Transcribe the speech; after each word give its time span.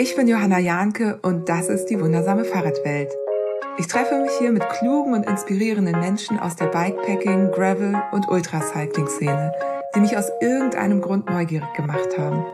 Ich 0.00 0.14
bin 0.14 0.28
Johanna 0.28 0.60
Jahnke 0.60 1.18
und 1.22 1.48
das 1.48 1.68
ist 1.68 1.86
die 1.86 2.00
wundersame 2.00 2.44
Fahrradwelt. 2.44 3.10
Ich 3.78 3.88
treffe 3.88 4.16
mich 4.22 4.30
hier 4.38 4.52
mit 4.52 4.62
klugen 4.68 5.12
und 5.12 5.26
inspirierenden 5.26 5.98
Menschen 5.98 6.38
aus 6.38 6.54
der 6.54 6.66
Bikepacking, 6.66 7.50
Gravel 7.50 8.00
und 8.12 8.28
Ultracycling-Szene, 8.28 9.52
die 9.96 10.00
mich 10.00 10.16
aus 10.16 10.30
irgendeinem 10.40 11.00
Grund 11.00 11.28
neugierig 11.28 11.66
gemacht 11.74 12.16
haben. 12.16 12.44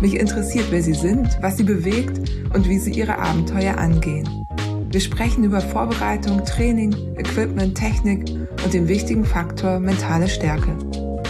Mich 0.00 0.18
interessiert, 0.18 0.66
wer 0.70 0.82
sie 0.82 0.94
sind, 0.94 1.28
was 1.40 1.58
sie 1.58 1.62
bewegt 1.62 2.18
und 2.52 2.68
wie 2.68 2.80
sie 2.80 2.90
ihre 2.90 3.16
Abenteuer 3.20 3.78
angehen. 3.78 4.44
Wir 4.90 5.00
sprechen 5.00 5.44
über 5.44 5.60
Vorbereitung, 5.60 6.44
Training, 6.44 6.92
Equipment, 7.16 7.78
Technik 7.78 8.28
und 8.64 8.74
den 8.74 8.88
wichtigen 8.88 9.24
Faktor 9.24 9.78
mentale 9.78 10.28
Stärke. 10.28 10.76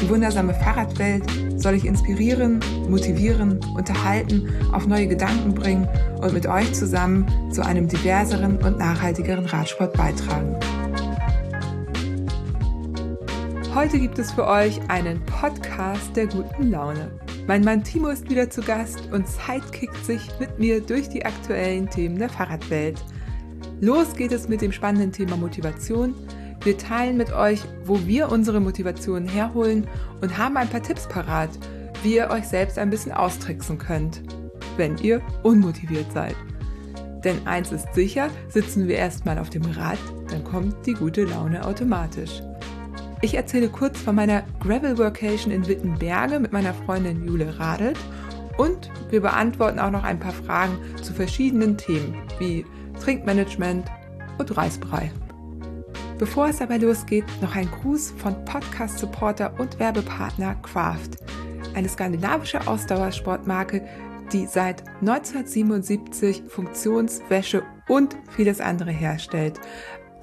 Die 0.00 0.08
wundersame 0.08 0.54
Fahrradwelt 0.54 1.22
soll 1.62 1.74
ich 1.74 1.84
inspirieren, 1.84 2.60
motivieren, 2.88 3.60
unterhalten, 3.76 4.48
auf 4.72 4.86
neue 4.86 5.07
Gedanken 5.07 5.54
bringen 5.54 5.88
und 6.21 6.32
mit 6.32 6.46
euch 6.46 6.72
zusammen 6.75 7.26
zu 7.52 7.64
einem 7.64 7.88
diverseren 7.88 8.57
und 8.58 8.79
nachhaltigeren 8.79 9.46
Radsport 9.46 9.93
beitragen. 9.96 10.57
Heute 13.75 13.98
gibt 13.98 14.18
es 14.18 14.32
für 14.32 14.46
euch 14.46 14.80
einen 14.88 15.25
Podcast 15.25 16.14
der 16.14 16.26
guten 16.26 16.71
Laune. 16.71 17.11
Mein 17.46 17.64
Mann 17.64 17.82
Timo 17.82 18.08
ist 18.08 18.29
wieder 18.29 18.50
zu 18.50 18.60
Gast 18.60 19.08
und 19.13 19.26
sidekickt 19.26 20.04
sich 20.04 20.29
mit 20.38 20.58
mir 20.58 20.80
durch 20.80 21.08
die 21.08 21.24
aktuellen 21.24 21.88
Themen 21.88 22.18
der 22.18 22.29
Fahrradwelt. 22.29 23.02
Los 23.80 24.14
geht 24.14 24.32
es 24.32 24.49
mit 24.49 24.60
dem 24.60 24.72
spannenden 24.72 25.10
Thema 25.10 25.36
Motivation, 25.36 26.14
wir 26.64 26.79
teilen 26.79 27.16
mit 27.16 27.32
euch, 27.32 27.61
wo 27.84 28.07
wir 28.07 28.30
unsere 28.30 28.61
Motivation 28.61 29.26
herholen 29.26 29.86
und 30.21 30.39
haben 30.39 30.57
ein 30.57 30.68
paar 30.68 30.82
Tipps 30.82 31.08
parat, 31.08 31.50
wie 32.02 32.16
ihr 32.16 32.30
euch 32.30 32.47
selbst 32.47 32.78
ein 32.78 32.91
bisschen 32.91 33.12
austricksen 33.12 33.78
könnt, 33.78 34.22
wenn 34.77 34.97
ihr 34.98 35.20
unmotiviert 35.42 36.12
seid. 36.12 36.36
Denn 37.24 37.46
eins 37.46 37.72
ist 37.72 37.92
sicher, 37.94 38.28
sitzen 38.48 38.88
wir 38.88 38.96
erstmal 38.96 39.38
auf 39.38 39.50
dem 39.50 39.64
Rad, 39.64 39.98
dann 40.30 40.44
kommt 40.44 40.86
die 40.86 40.94
gute 40.94 41.24
Laune 41.24 41.64
automatisch. 41.64 42.42
Ich 43.20 43.34
erzähle 43.34 43.68
kurz 43.68 44.00
von 44.00 44.16
meiner 44.16 44.42
Gravel 44.60 44.98
Workation 44.98 45.52
in 45.52 45.66
Wittenberge 45.68 46.40
mit 46.40 46.52
meiner 46.52 46.74
Freundin 46.74 47.24
Jule 47.24 47.56
Radelt 47.58 47.98
und 48.58 48.90
wir 49.10 49.20
beantworten 49.20 49.78
auch 49.78 49.92
noch 49.92 50.02
ein 50.02 50.18
paar 50.18 50.33
Fragen 50.33 50.77
zu 51.00 51.12
verschiedenen 51.12 51.77
Themen 51.77 52.16
wie 52.40 52.66
Trinkmanagement 53.00 53.86
und 54.38 54.56
Reisbrei. 54.56 55.12
Bevor 56.22 56.46
es 56.46 56.62
aber 56.62 56.78
losgeht, 56.78 57.24
noch 57.40 57.56
ein 57.56 57.68
Gruß 57.68 58.12
von 58.16 58.44
Podcast-Supporter 58.44 59.58
und 59.58 59.80
Werbepartner 59.80 60.54
Craft, 60.62 61.16
eine 61.74 61.88
skandinavische 61.88 62.64
Ausdauersportmarke, 62.64 63.84
die 64.32 64.46
seit 64.46 64.86
1977 65.00 66.44
Funktionswäsche 66.46 67.64
und 67.88 68.16
vieles 68.36 68.60
andere 68.60 68.92
herstellt. 68.92 69.58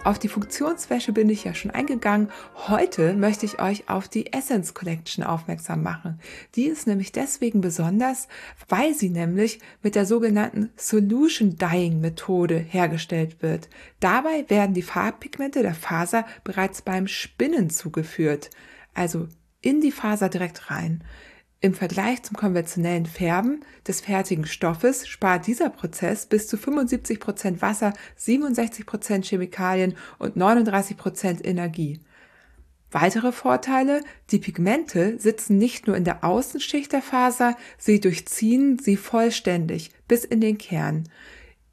Auf 0.05 0.17
die 0.17 0.30
Funktionswäsche 0.30 1.11
bin 1.11 1.30
ich 1.30 1.44
ja 1.44 1.53
schon 1.53 1.72
eingegangen. 1.72 2.31
Heute 2.67 3.14
möchte 3.14 3.45
ich 3.45 3.59
euch 3.59 3.89
auf 3.89 4.08
die 4.08 4.31
Essence 4.31 4.73
Collection 4.73 5.25
aufmerksam 5.25 5.83
machen. 5.83 6.19
Die 6.55 6.66
ist 6.66 6.88
nämlich 6.88 7.11
deswegen 7.11 7.59
besonders, 7.59 8.30
weil 8.70 8.94
sie 8.94 9.09
nämlich 9.09 9.59
mit 9.83 9.95
der 9.95 10.05
sogenannten 10.05 10.72
Solution 10.77 11.58
Dyeing 11.58 12.00
Methode 12.00 12.58
hergestellt 12.58 13.42
wird. 13.42 13.67
Dabei 14.00 14.45
werden 14.47 14.73
die 14.73 14.83
Farbpigmente 14.83 15.64
der 15.64 15.75
Faser 15.75 16.25
bereits 16.45 16.81
beim 16.81 17.08
Spinnen 17.08 17.70
zugeführt. 17.70 18.52
Also 18.94 19.27
in 19.61 19.81
die 19.81 19.92
Faser 19.92 20.30
direkt 20.30 20.72
rein. 20.72 21.03
Im 21.62 21.74
Vergleich 21.74 22.24
zum 22.24 22.38
konventionellen 22.38 23.06
Färben 23.06 23.66
des 23.86 24.00
fertigen 24.00 24.46
Stoffes 24.46 25.10
spart 25.10 25.46
dieser 25.46 25.70
Prozess 25.70 26.26
bis 26.26 26.48
zu 26.48 26.56
75 26.56 27.20
Prozent 27.20 27.62
Wasser, 27.62 27.94
67 28.16 28.86
Prozent 28.86 29.26
Chemikalien 29.26 29.96
und 30.20 30.38
39 30.38 30.95
Prozent 30.95 31.45
Energie. 31.45 32.00
Weitere 32.92 33.33
Vorteile, 33.33 34.02
die 34.32 34.39
Pigmente 34.39 35.20
sitzen 35.20 35.58
nicht 35.58 35.86
nur 35.86 35.98
in 35.98 36.06
der 36.06 36.23
Außenschicht 36.23 36.94
der 36.94 37.02
Faser, 37.02 37.58
sie 37.78 38.00
durchziehen 38.00 38.80
sie 38.80 38.95
vollständig 38.95 39.92
bis 40.08 40.23
in 40.23 40.39
den 40.39 40.58
Kern. 40.58 41.10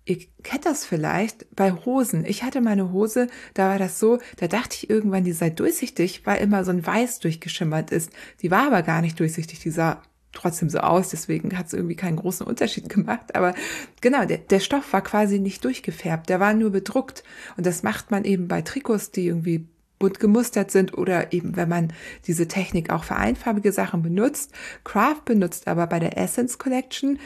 Ihr 0.08 0.18
kennt 0.44 0.64
das 0.66 0.86
vielleicht 0.86 1.54
bei 1.56 1.72
Hosen. 1.72 2.24
Ich 2.24 2.44
hatte 2.44 2.60
meine 2.60 2.92
Hose, 2.92 3.26
da 3.54 3.70
war 3.70 3.78
das 3.78 3.98
so, 3.98 4.20
da 4.36 4.46
dachte 4.46 4.76
ich 4.76 4.88
irgendwann, 4.88 5.24
die 5.24 5.32
sei 5.32 5.50
durchsichtig, 5.50 6.24
weil 6.24 6.40
immer 6.40 6.64
so 6.64 6.70
ein 6.70 6.86
Weiß 6.86 7.18
durchgeschimmert 7.18 7.90
ist. 7.90 8.10
Die 8.40 8.52
war 8.52 8.68
aber 8.68 8.82
gar 8.82 9.00
nicht 9.00 9.18
durchsichtig, 9.18 9.58
die 9.58 9.70
sah 9.70 10.00
trotzdem 10.32 10.70
so 10.70 10.78
aus, 10.78 11.08
deswegen 11.08 11.58
hat 11.58 11.66
es 11.66 11.72
irgendwie 11.72 11.96
keinen 11.96 12.16
großen 12.16 12.46
Unterschied 12.46 12.88
gemacht. 12.94 13.34
Aber 13.34 13.52
genau, 14.00 14.24
der, 14.24 14.38
der 14.38 14.60
Stoff 14.60 14.92
war 14.92 15.02
quasi 15.02 15.40
nicht 15.40 15.64
durchgefärbt, 15.64 16.28
der 16.28 16.38
war 16.38 16.54
nur 16.54 16.70
bedruckt. 16.70 17.24
Und 17.56 17.66
das 17.66 17.82
macht 17.82 18.12
man 18.12 18.24
eben 18.24 18.46
bei 18.46 18.62
Trikots, 18.62 19.10
die 19.10 19.26
irgendwie 19.26 19.66
bunt 19.98 20.20
gemustert 20.20 20.70
sind 20.70 20.96
oder 20.96 21.32
eben 21.32 21.56
wenn 21.56 21.68
man 21.68 21.92
diese 22.26 22.46
Technik 22.46 22.90
auch 22.90 23.02
für 23.02 23.16
einfarbige 23.16 23.72
Sachen 23.72 24.02
benutzt. 24.02 24.52
Craft 24.84 25.22
benutzt 25.24 25.66
aber 25.66 25.88
bei 25.88 25.98
der 25.98 26.16
Essence 26.16 26.58
Collection 26.58 27.18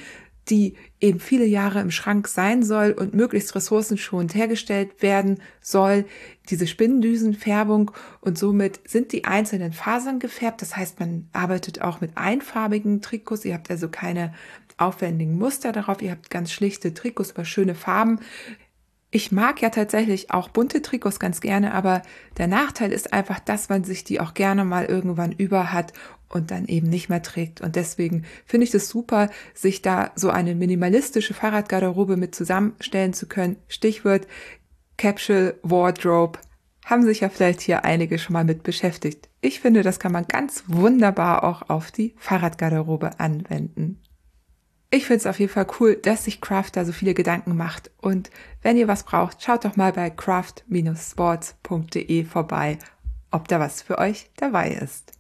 die 0.49 0.75
eben 1.01 1.21
viele 1.21 1.45
Jahre 1.45 1.81
im 1.81 1.91
Schrank 1.91 2.27
sein 2.29 2.63
soll 2.63 2.93
und 2.93 3.15
möglichst 3.15 3.55
ressourcenschonend 3.55 4.35
hergestellt 4.35 5.03
werden 5.03 5.41
soll, 5.61 6.07
diese 6.49 6.67
Spinnendüsenfärbung 6.67 7.93
und 8.21 8.39
somit 8.39 8.81
sind 8.89 9.13
die 9.13 9.25
einzelnen 9.25 9.73
Fasern 9.73 10.19
gefärbt. 10.19 10.63
Das 10.63 10.77
heißt, 10.77 10.99
man 10.99 11.29
arbeitet 11.33 11.83
auch 11.83 12.01
mit 12.01 12.17
einfarbigen 12.17 13.03
Trikots. 13.03 13.45
Ihr 13.45 13.55
habt 13.55 13.71
also 13.71 13.89
keine 13.89 14.35
aufwendigen 14.79 15.39
Muster 15.39 15.73
darauf. 15.73 16.03
Ihr 16.03 16.11
habt 16.11 16.31
ganz 16.31 16.51
schlichte 16.51 16.95
Trikots 16.95 17.33
über 17.33 17.45
schöne 17.45 17.75
Farben. 17.75 18.21
Ich 19.13 19.33
mag 19.33 19.61
ja 19.61 19.71
tatsächlich 19.71 20.31
auch 20.31 20.49
bunte 20.49 20.83
Trikots 20.83 21.19
ganz 21.19 21.41
gerne, 21.41 21.75
aber 21.75 22.03
der 22.39 22.47
Nachteil 22.47 22.93
ist 22.93 23.13
einfach, 23.13 23.41
dass 23.41 23.69
man 23.69 23.83
sich 23.83 24.05
die 24.05 24.21
auch 24.21 24.35
gerne 24.35 24.65
mal 24.65 24.85
irgendwann 24.85 25.33
über 25.33 25.73
hat 25.73 25.93
und 26.31 26.51
dann 26.51 26.67
eben 26.67 26.89
nicht 26.89 27.11
mehr 27.11 27.23
trägt. 27.23 27.61
Und 27.61 27.77
deswegen 27.77 28.25
finde 28.47 28.65
ich 28.65 28.73
es 28.73 28.89
super, 28.89 29.29
sich 29.53 29.83
da 29.83 30.13
so 30.15 30.31
eine 30.31 30.55
minimalistische 30.55 31.35
Fahrradgarderobe 31.35 32.17
mit 32.17 32.35
zusammenstellen 32.35 33.13
zu 33.13 33.27
können. 33.27 33.57
Stichwort 33.69 34.27
Capsule 34.97 35.59
Wardrobe. 35.63 36.39
Haben 36.87 37.05
sich 37.05 37.21
ja 37.21 37.29
vielleicht 37.29 37.61
hier 37.61 37.85
einige 37.85 38.19
schon 38.19 38.33
mal 38.33 38.45
mit 38.45 38.63
beschäftigt. 38.63 39.29
Ich 39.43 39.61
finde, 39.61 39.83
das 39.83 39.99
kann 39.99 40.13
man 40.13 40.27
ganz 40.27 40.65
wunderbar 40.67 41.45
auch 41.45 41.69
auf 41.69 41.91
die 41.91 42.15
Fahrradgarderobe 42.17 43.21
anwenden. 43.21 44.01
Ich 44.91 45.07
finde 45.07 45.19
es 45.19 45.27
auf 45.27 45.39
jeden 45.39 45.53
Fall 45.53 45.67
cool, 45.79 45.97
dass 45.97 46.25
sich 46.25 46.41
Craft 46.41 46.71
da 46.73 46.85
so 46.85 46.93
viele 46.93 47.15
Gedanken 47.15 47.57
macht. 47.57 47.93
Und 47.99 48.31
wenn 48.63 48.77
ihr 48.77 48.89
was 48.89 49.05
braucht, 49.05 49.41
schaut 49.43 49.65
doch 49.65 49.77
mal 49.77 49.93
bei 49.93 50.11
craft-sports.de 50.11 52.25
vorbei, 52.25 52.79
ob 53.31 53.47
da 53.47 53.61
was 53.61 53.83
für 53.83 53.99
euch 53.99 54.31
dabei 54.37 54.71
ist. 54.71 55.13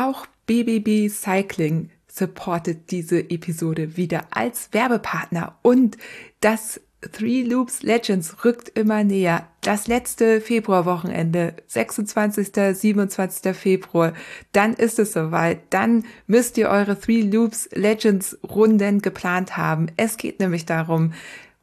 Auch 0.00 0.26
BBB 0.46 1.10
Cycling 1.10 1.90
supportet 2.06 2.92
diese 2.92 3.18
Episode 3.18 3.96
wieder 3.96 4.28
als 4.30 4.68
Werbepartner 4.70 5.58
und 5.62 5.96
das 6.38 6.80
Three 7.12 7.42
Loops 7.42 7.82
Legends 7.82 8.44
rückt 8.44 8.68
immer 8.78 9.02
näher. 9.02 9.48
Das 9.60 9.88
letzte 9.88 10.40
Februarwochenende, 10.40 11.54
26. 11.66 12.76
27. 12.76 13.56
Februar, 13.56 14.12
dann 14.52 14.74
ist 14.74 15.00
es 15.00 15.14
soweit. 15.14 15.62
Dann 15.70 16.04
müsst 16.28 16.58
ihr 16.58 16.68
eure 16.68 17.00
Three 17.00 17.22
Loops 17.22 17.68
Legends 17.72 18.38
Runden 18.48 19.02
geplant 19.02 19.56
haben. 19.56 19.88
Es 19.96 20.16
geht 20.16 20.38
nämlich 20.38 20.64
darum, 20.64 21.12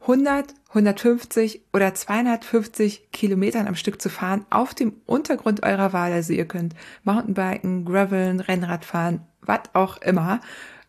100, 0.02 0.52
150 0.76 1.62
oder 1.72 1.94
250 1.94 3.10
Kilometern 3.10 3.66
am 3.66 3.74
Stück 3.74 4.00
zu 4.00 4.10
fahren 4.10 4.44
auf 4.50 4.74
dem 4.74 4.92
Untergrund 5.06 5.62
eurer 5.62 5.92
Wahl. 5.92 6.12
Also 6.12 6.34
ihr 6.34 6.46
könnt 6.46 6.74
Mountainbiken, 7.02 7.84
Graveln, 7.84 8.40
Rennrad 8.40 8.84
fahren, 8.84 9.26
was 9.40 9.60
auch 9.72 9.96
immer 10.02 10.40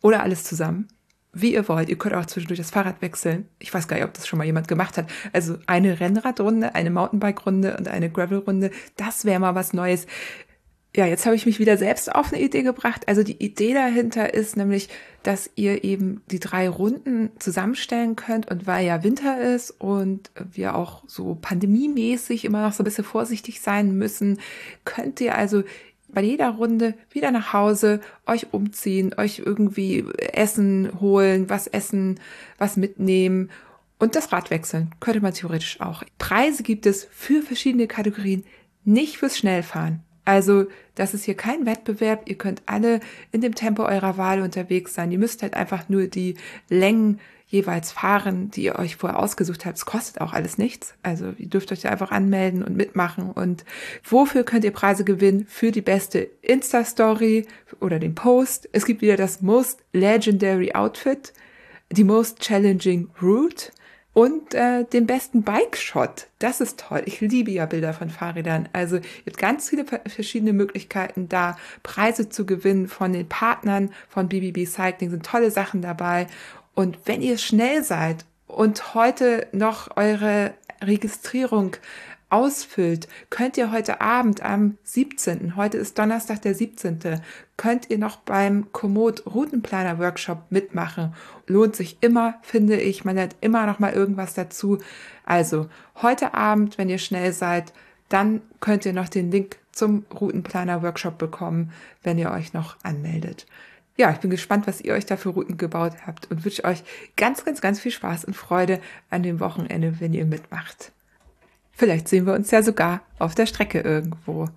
oder 0.02 0.24
alles 0.24 0.44
zusammen. 0.44 0.88
Wie 1.34 1.54
ihr 1.54 1.68
wollt. 1.68 1.90
Ihr 1.90 1.98
könnt 1.98 2.16
auch 2.16 2.26
zwischendurch 2.26 2.58
das 2.58 2.72
Fahrrad 2.72 3.02
wechseln. 3.02 3.48
Ich 3.60 3.72
weiß 3.72 3.88
gar 3.88 3.98
nicht, 3.98 4.06
ob 4.06 4.14
das 4.14 4.28
schon 4.28 4.40
mal 4.40 4.46
jemand 4.46 4.68
gemacht 4.68 4.98
hat. 4.98 5.08
Also 5.34 5.58
eine 5.68 6.00
Rennradrunde, 6.00 6.74
eine 6.74 6.90
Mountainbike-Runde 6.90 7.78
und 7.78 7.88
eine 7.88 8.10
Gravel-Runde. 8.10 8.72
Das 8.96 9.24
wäre 9.24 9.40
mal 9.40 9.54
was 9.54 9.72
Neues 9.72 10.08
ja, 10.98 11.06
jetzt 11.06 11.28
habe 11.28 11.36
ich 11.36 11.46
mich 11.46 11.60
wieder 11.60 11.78
selbst 11.78 12.14
auf 12.14 12.34
eine 12.34 12.42
Idee 12.42 12.64
gebracht. 12.64 13.08
Also 13.08 13.22
die 13.22 13.38
Idee 13.44 13.76
dahinter 13.76 14.34
ist 14.34 14.58
nämlich, 14.58 14.90
dass 15.28 15.50
ihr 15.56 15.84
eben 15.84 16.22
die 16.32 16.40
drei 16.40 16.70
Runden 16.70 17.32
zusammenstellen 17.38 18.16
könnt 18.16 18.50
und 18.50 18.66
weil 18.66 18.86
ja 18.86 19.04
Winter 19.04 19.42
ist 19.42 19.72
und 19.72 20.32
wir 20.54 20.74
auch 20.74 21.04
so 21.06 21.38
pandemiemäßig 21.42 22.46
immer 22.46 22.62
noch 22.62 22.72
so 22.72 22.82
ein 22.82 22.86
bisschen 22.86 23.04
vorsichtig 23.04 23.60
sein 23.60 23.98
müssen, 23.98 24.40
könnt 24.86 25.20
ihr 25.20 25.36
also 25.36 25.64
bei 26.08 26.22
jeder 26.22 26.52
Runde 26.52 26.94
wieder 27.12 27.32
nach 27.32 27.52
Hause, 27.52 28.00
euch 28.26 28.54
umziehen, 28.54 29.14
euch 29.18 29.40
irgendwie 29.46 30.06
Essen 30.18 30.94
holen, 31.02 31.50
was 31.50 31.68
essen, 31.68 32.22
was 32.58 32.78
mitnehmen 32.78 33.50
und 34.00 34.16
das 34.16 34.32
Rad 34.32 34.50
wechseln. 34.50 34.92
Könnte 35.02 35.20
man 35.20 35.34
theoretisch 35.34 35.82
auch. 35.82 36.04
Preise 36.20 36.64
gibt 36.64 36.86
es 36.86 37.06
für 37.12 37.42
verschiedene 37.42 37.88
Kategorien, 37.88 38.46
nicht 38.86 39.18
fürs 39.18 39.38
Schnellfahren 39.38 40.07
Also, 40.28 40.66
das 40.96 41.14
ist 41.14 41.24
hier 41.24 41.38
kein 41.38 41.66
Wettbewerb. 41.66 42.24
Ihr 42.26 42.38
könnt 42.38 42.62
alle 42.66 43.00
in 43.32 43.40
dem 43.40 43.56
Tempo 43.56 43.84
eurer 43.84 44.18
Wahl 44.18 44.42
unterwegs 44.42 44.94
sein. 44.94 45.10
Ihr 45.10 45.20
müsst 45.20 45.42
halt 45.42 45.54
einfach 45.54 45.88
nur 45.88 46.08
die 46.08 46.36
Längen 46.68 47.22
jeweils 47.48 47.94
fahren, 47.94 48.52
die 48.52 48.64
ihr 48.64 48.78
euch 48.78 48.98
vorher 48.98 49.20
ausgesucht 49.20 49.66
habt. 49.66 49.78
Es 49.78 49.86
kostet 49.86 50.20
auch 50.20 50.34
alles 50.34 50.58
nichts. 50.58 50.96
Also 51.02 51.34
ihr 51.38 51.48
dürft 51.48 51.72
euch 51.72 51.80
da 51.80 51.92
einfach 51.92 52.12
anmelden 52.12 52.62
und 52.62 52.76
mitmachen. 52.76 53.32
Und 53.32 53.64
wofür 54.04 54.44
könnt 54.44 54.66
ihr 54.66 54.72
Preise 54.72 55.06
gewinnen? 55.06 55.46
Für 55.48 55.72
die 55.72 55.82
beste 55.82 56.28
Insta-Story 56.42 57.48
oder 57.80 57.98
den 57.98 58.14
Post. 58.14 58.68
Es 58.74 58.86
gibt 58.86 59.02
wieder 59.02 59.16
das 59.16 59.42
Most 59.42 59.80
Legendary 59.94 60.74
Outfit, 60.74 61.32
die 61.90 62.04
Most 62.04 62.42
Challenging 62.42 63.08
Route 63.22 63.72
und 64.18 64.56
äh, 64.56 64.84
den 64.84 65.06
besten 65.06 65.44
Bike-Shot. 65.44 66.26
Das 66.40 66.60
ist 66.60 66.80
toll. 66.80 67.04
Ich 67.06 67.22
liebe 67.22 67.52
ja 67.52 67.68
Bilder 67.68 67.94
von 67.94 68.10
Fahrrädern. 68.10 68.68
Also 68.74 68.98
habt 68.98 69.38
ganz 69.38 69.70
viele 69.70 69.86
verschiedene 69.86 70.54
Möglichkeiten, 70.54 71.30
da 71.30 71.56
Preise 71.84 72.28
zu 72.28 72.48
gewinnen 72.48 72.88
von 72.88 73.14
den 73.14 73.30
Partnern 73.30 73.92
von 74.10 74.28
BBB 74.28 74.68
Cycling. 74.68 75.12
Sind 75.12 75.24
tolle 75.24 75.52
Sachen 75.52 75.84
dabei. 75.84 76.26
Und 76.74 76.98
wenn 77.06 77.22
ihr 77.22 77.38
schnell 77.38 77.84
seid 77.84 78.26
und 78.48 78.96
heute 78.96 79.46
noch 79.52 79.96
eure 79.98 80.56
Registrierung 80.82 81.76
ausfüllt, 82.30 83.08
könnt 83.30 83.58
ihr 83.58 83.72
heute 83.72 84.02
Abend 84.02 84.42
am 84.44 84.78
17., 84.84 85.56
heute 85.56 85.78
ist 85.78 85.98
Donnerstag 85.98 86.42
der 86.42 86.54
17., 86.54 87.22
könnt 87.56 87.90
ihr 87.90 87.98
noch 87.98 88.18
beim 88.18 88.72
Komoot 88.72 89.26
Routenplaner 89.26 90.00
Workshop 90.00 90.44
mitmachen. 90.50 91.14
Lohnt 91.48 91.76
sich 91.76 91.98
immer, 92.02 92.36
finde 92.42 92.80
ich. 92.80 93.06
Man 93.06 93.16
lernt 93.16 93.36
immer 93.42 93.66
noch 93.66 93.80
mal 93.80 93.94
irgendwas 93.94 94.34
dazu. 94.34 94.78
Also, 95.26 95.68
heute 96.02 96.34
Abend, 96.34 96.78
wenn 96.78 96.90
ihr 96.90 97.00
schnell 97.00 97.34
seid, 97.34 97.74
dann 98.10 98.42
könnt 98.60 98.86
ihr 98.86 98.94
noch 98.94 99.10
den 99.10 99.32
Link 99.32 99.58
zum 99.72 100.06
Routenplaner 100.14 100.82
Workshop 100.84 101.18
bekommen, 101.18 101.72
wenn 102.04 102.18
ihr 102.18 102.32
euch 102.32 102.54
noch 102.54 102.78
anmeldet. 102.84 103.46
Ja, 103.98 104.12
ich 104.12 104.18
bin 104.18 104.30
gespannt, 104.30 104.68
was 104.68 104.82
ihr 104.82 104.94
euch 104.94 105.08
da 105.08 105.18
für 105.18 105.30
Routen 105.30 105.58
gebaut 105.58 105.94
habt 106.06 106.30
und 106.30 106.46
wünsche 106.46 106.64
euch 106.64 106.84
ganz, 107.16 107.44
ganz, 107.44 107.62
ganz 107.62 107.80
viel 107.80 107.92
Spaß 107.92 108.26
und 108.26 108.36
Freude 108.36 108.80
an 109.10 109.24
dem 109.24 109.40
Wochenende, 109.40 110.00
wenn 110.00 110.14
ihr 110.14 110.26
mitmacht. 110.26 110.92
Vielleicht 111.78 112.08
sehen 112.08 112.26
wir 112.26 112.34
uns 112.34 112.50
ja 112.50 112.64
sogar 112.64 113.02
auf 113.20 113.36
der 113.36 113.46
Strecke 113.46 113.82
irgendwo. 113.82 114.50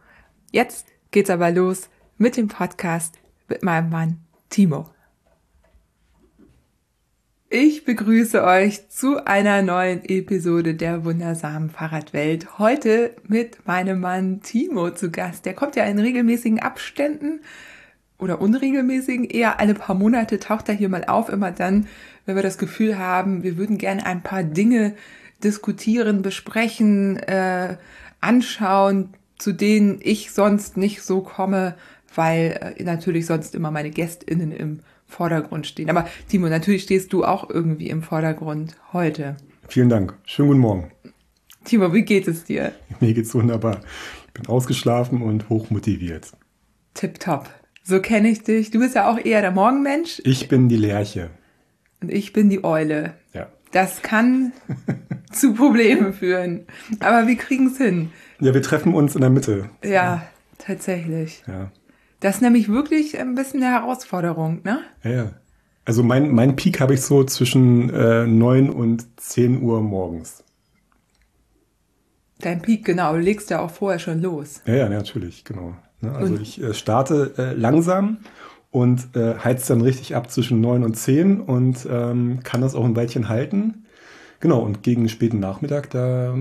Jetzt 0.52 0.86
geht's 1.10 1.28
aber 1.28 1.50
los 1.50 1.90
mit 2.16 2.38
dem 2.38 2.48
Podcast 2.48 3.18
mit 3.46 3.62
meinem 3.62 3.90
Mann 3.90 4.20
Timo. 4.48 4.88
Ich 7.50 7.84
begrüße 7.84 8.42
euch 8.42 8.88
zu 8.88 9.26
einer 9.26 9.60
neuen 9.60 10.02
Episode 10.02 10.74
der 10.74 11.04
wundersamen 11.04 11.68
Fahrradwelt. 11.68 12.58
Heute 12.58 13.14
mit 13.26 13.66
meinem 13.66 14.00
Mann 14.00 14.40
Timo 14.40 14.88
zu 14.90 15.10
Gast. 15.10 15.44
Der 15.44 15.52
kommt 15.52 15.76
ja 15.76 15.84
in 15.84 15.98
regelmäßigen 15.98 16.60
Abständen 16.60 17.40
oder 18.16 18.40
unregelmäßigen, 18.40 19.26
eher 19.26 19.60
alle 19.60 19.74
paar 19.74 19.94
Monate 19.94 20.38
taucht 20.38 20.70
er 20.70 20.74
hier 20.74 20.88
mal 20.88 21.04
auf, 21.04 21.28
immer 21.28 21.50
dann, 21.50 21.86
wenn 22.24 22.36
wir 22.36 22.42
das 22.42 22.56
Gefühl 22.56 22.98
haben, 22.98 23.42
wir 23.42 23.58
würden 23.58 23.76
gerne 23.76 24.06
ein 24.06 24.22
paar 24.22 24.42
Dinge 24.42 24.94
diskutieren, 25.44 26.22
besprechen, 26.22 27.16
äh, 27.18 27.76
anschauen, 28.20 29.10
zu 29.38 29.52
denen 29.52 29.98
ich 30.02 30.32
sonst 30.32 30.76
nicht 30.76 31.02
so 31.02 31.22
komme, 31.22 31.74
weil 32.14 32.74
äh, 32.78 32.82
natürlich 32.82 33.26
sonst 33.26 33.54
immer 33.54 33.70
meine 33.70 33.90
GästInnen 33.90 34.52
im 34.52 34.80
Vordergrund 35.06 35.66
stehen. 35.66 35.90
Aber 35.90 36.08
Timo, 36.28 36.48
natürlich 36.48 36.82
stehst 36.84 37.12
du 37.12 37.24
auch 37.24 37.50
irgendwie 37.50 37.88
im 37.88 38.02
Vordergrund 38.02 38.76
heute. 38.92 39.36
Vielen 39.68 39.88
Dank. 39.88 40.14
Schönen 40.24 40.48
guten 40.48 40.60
Morgen. 40.60 40.90
Timo, 41.64 41.92
wie 41.92 42.02
geht 42.02 42.28
es 42.28 42.44
dir? 42.44 42.72
Mir 43.00 43.14
geht's 43.14 43.34
wunderbar. 43.34 43.80
Ich 44.28 44.32
bin 44.32 44.46
ausgeschlafen 44.46 45.22
und 45.22 45.48
hochmotiviert. 45.48 46.32
Tipptopp. 46.94 47.50
So 47.82 48.00
kenne 48.00 48.28
ich 48.28 48.42
dich. 48.42 48.70
Du 48.70 48.78
bist 48.78 48.94
ja 48.94 49.10
auch 49.10 49.18
eher 49.18 49.40
der 49.40 49.50
Morgenmensch. 49.50 50.20
Ich 50.24 50.48
bin 50.48 50.68
die 50.68 50.76
Lerche. 50.76 51.30
Und 52.00 52.10
ich 52.10 52.32
bin 52.32 52.48
die 52.48 52.64
Eule. 52.64 53.14
Ja. 53.34 53.48
Das 53.72 54.02
kann 54.02 54.52
zu 55.32 55.54
Problemen 55.54 56.12
führen. 56.12 56.66
Aber 57.00 57.26
wir 57.26 57.36
kriegen 57.36 57.68
es 57.68 57.78
hin. 57.78 58.10
Ja, 58.40 58.54
wir 58.54 58.62
treffen 58.62 58.94
uns 58.94 59.14
in 59.14 59.20
der 59.20 59.30
Mitte. 59.30 59.70
Ja, 59.84 60.22
tatsächlich. 60.58 61.42
Ja. 61.46 61.70
Das 62.20 62.36
ist 62.36 62.40
nämlich 62.42 62.68
wirklich 62.68 63.18
ein 63.18 63.34
bisschen 63.34 63.62
eine 63.62 63.72
Herausforderung, 63.72 64.60
ne? 64.64 64.80
Ja, 65.02 65.10
ja. 65.10 65.30
Also 65.84 66.02
mein, 66.02 66.32
mein 66.32 66.56
Peak 66.56 66.80
habe 66.80 66.94
ich 66.94 67.02
so 67.02 67.24
zwischen 67.24 67.90
äh, 67.90 68.26
9 68.26 68.70
und 68.70 69.06
10 69.20 69.62
Uhr 69.62 69.80
morgens. 69.80 70.44
Dein 72.38 72.62
Peak, 72.62 72.84
genau. 72.84 73.14
Du 73.14 73.18
legst 73.18 73.50
ja 73.50 73.60
auch 73.60 73.70
vorher 73.70 73.98
schon 73.98 74.20
los. 74.20 74.62
Ja, 74.66 74.74
ja, 74.74 74.88
natürlich, 74.88 75.44
genau. 75.44 75.74
Ne, 76.00 76.12
also 76.12 76.34
und? 76.34 76.42
ich 76.42 76.62
äh, 76.62 76.74
starte 76.74 77.34
äh, 77.36 77.52
langsam 77.54 78.18
und 78.70 79.16
äh, 79.16 79.36
heizt 79.36 79.68
dann 79.68 79.80
richtig 79.80 80.14
ab 80.14 80.30
zwischen 80.30 80.60
9 80.60 80.84
und 80.84 80.94
10 80.94 81.40
und 81.40 81.86
ähm, 81.90 82.40
kann 82.42 82.60
das 82.60 82.74
auch 82.74 82.84
ein 82.84 82.96
Weilchen 82.96 83.28
halten. 83.28 83.86
Genau, 84.38 84.60
und 84.60 84.82
gegen 84.82 85.08
späten 85.08 85.40
Nachmittag, 85.40 85.90
da 85.90 86.38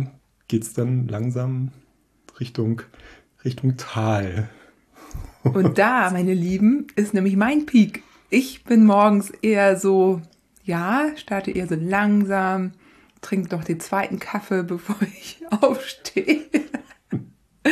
geht's 0.47 0.73
dann 0.73 1.07
langsam 1.07 1.71
Richtung, 2.39 2.81
Richtung 3.43 3.77
Tal. 3.77 4.49
Und 5.43 5.77
da, 5.77 6.09
meine 6.11 6.33
Lieben, 6.33 6.87
ist 6.95 7.13
nämlich 7.13 7.37
mein 7.37 7.65
Peak. 7.65 8.03
Ich 8.29 8.65
bin 8.65 8.85
morgens 8.85 9.31
eher 9.41 9.77
so, 9.77 10.21
ja, 10.63 11.11
starte 11.15 11.51
eher 11.51 11.67
so 11.67 11.75
langsam, 11.75 12.73
trinke 13.21 13.55
noch 13.55 13.63
den 13.63 13.79
zweiten 13.79 14.19
Kaffee, 14.19 14.63
bevor 14.67 14.97
ich 15.01 15.41
aufstehe. 15.49 16.45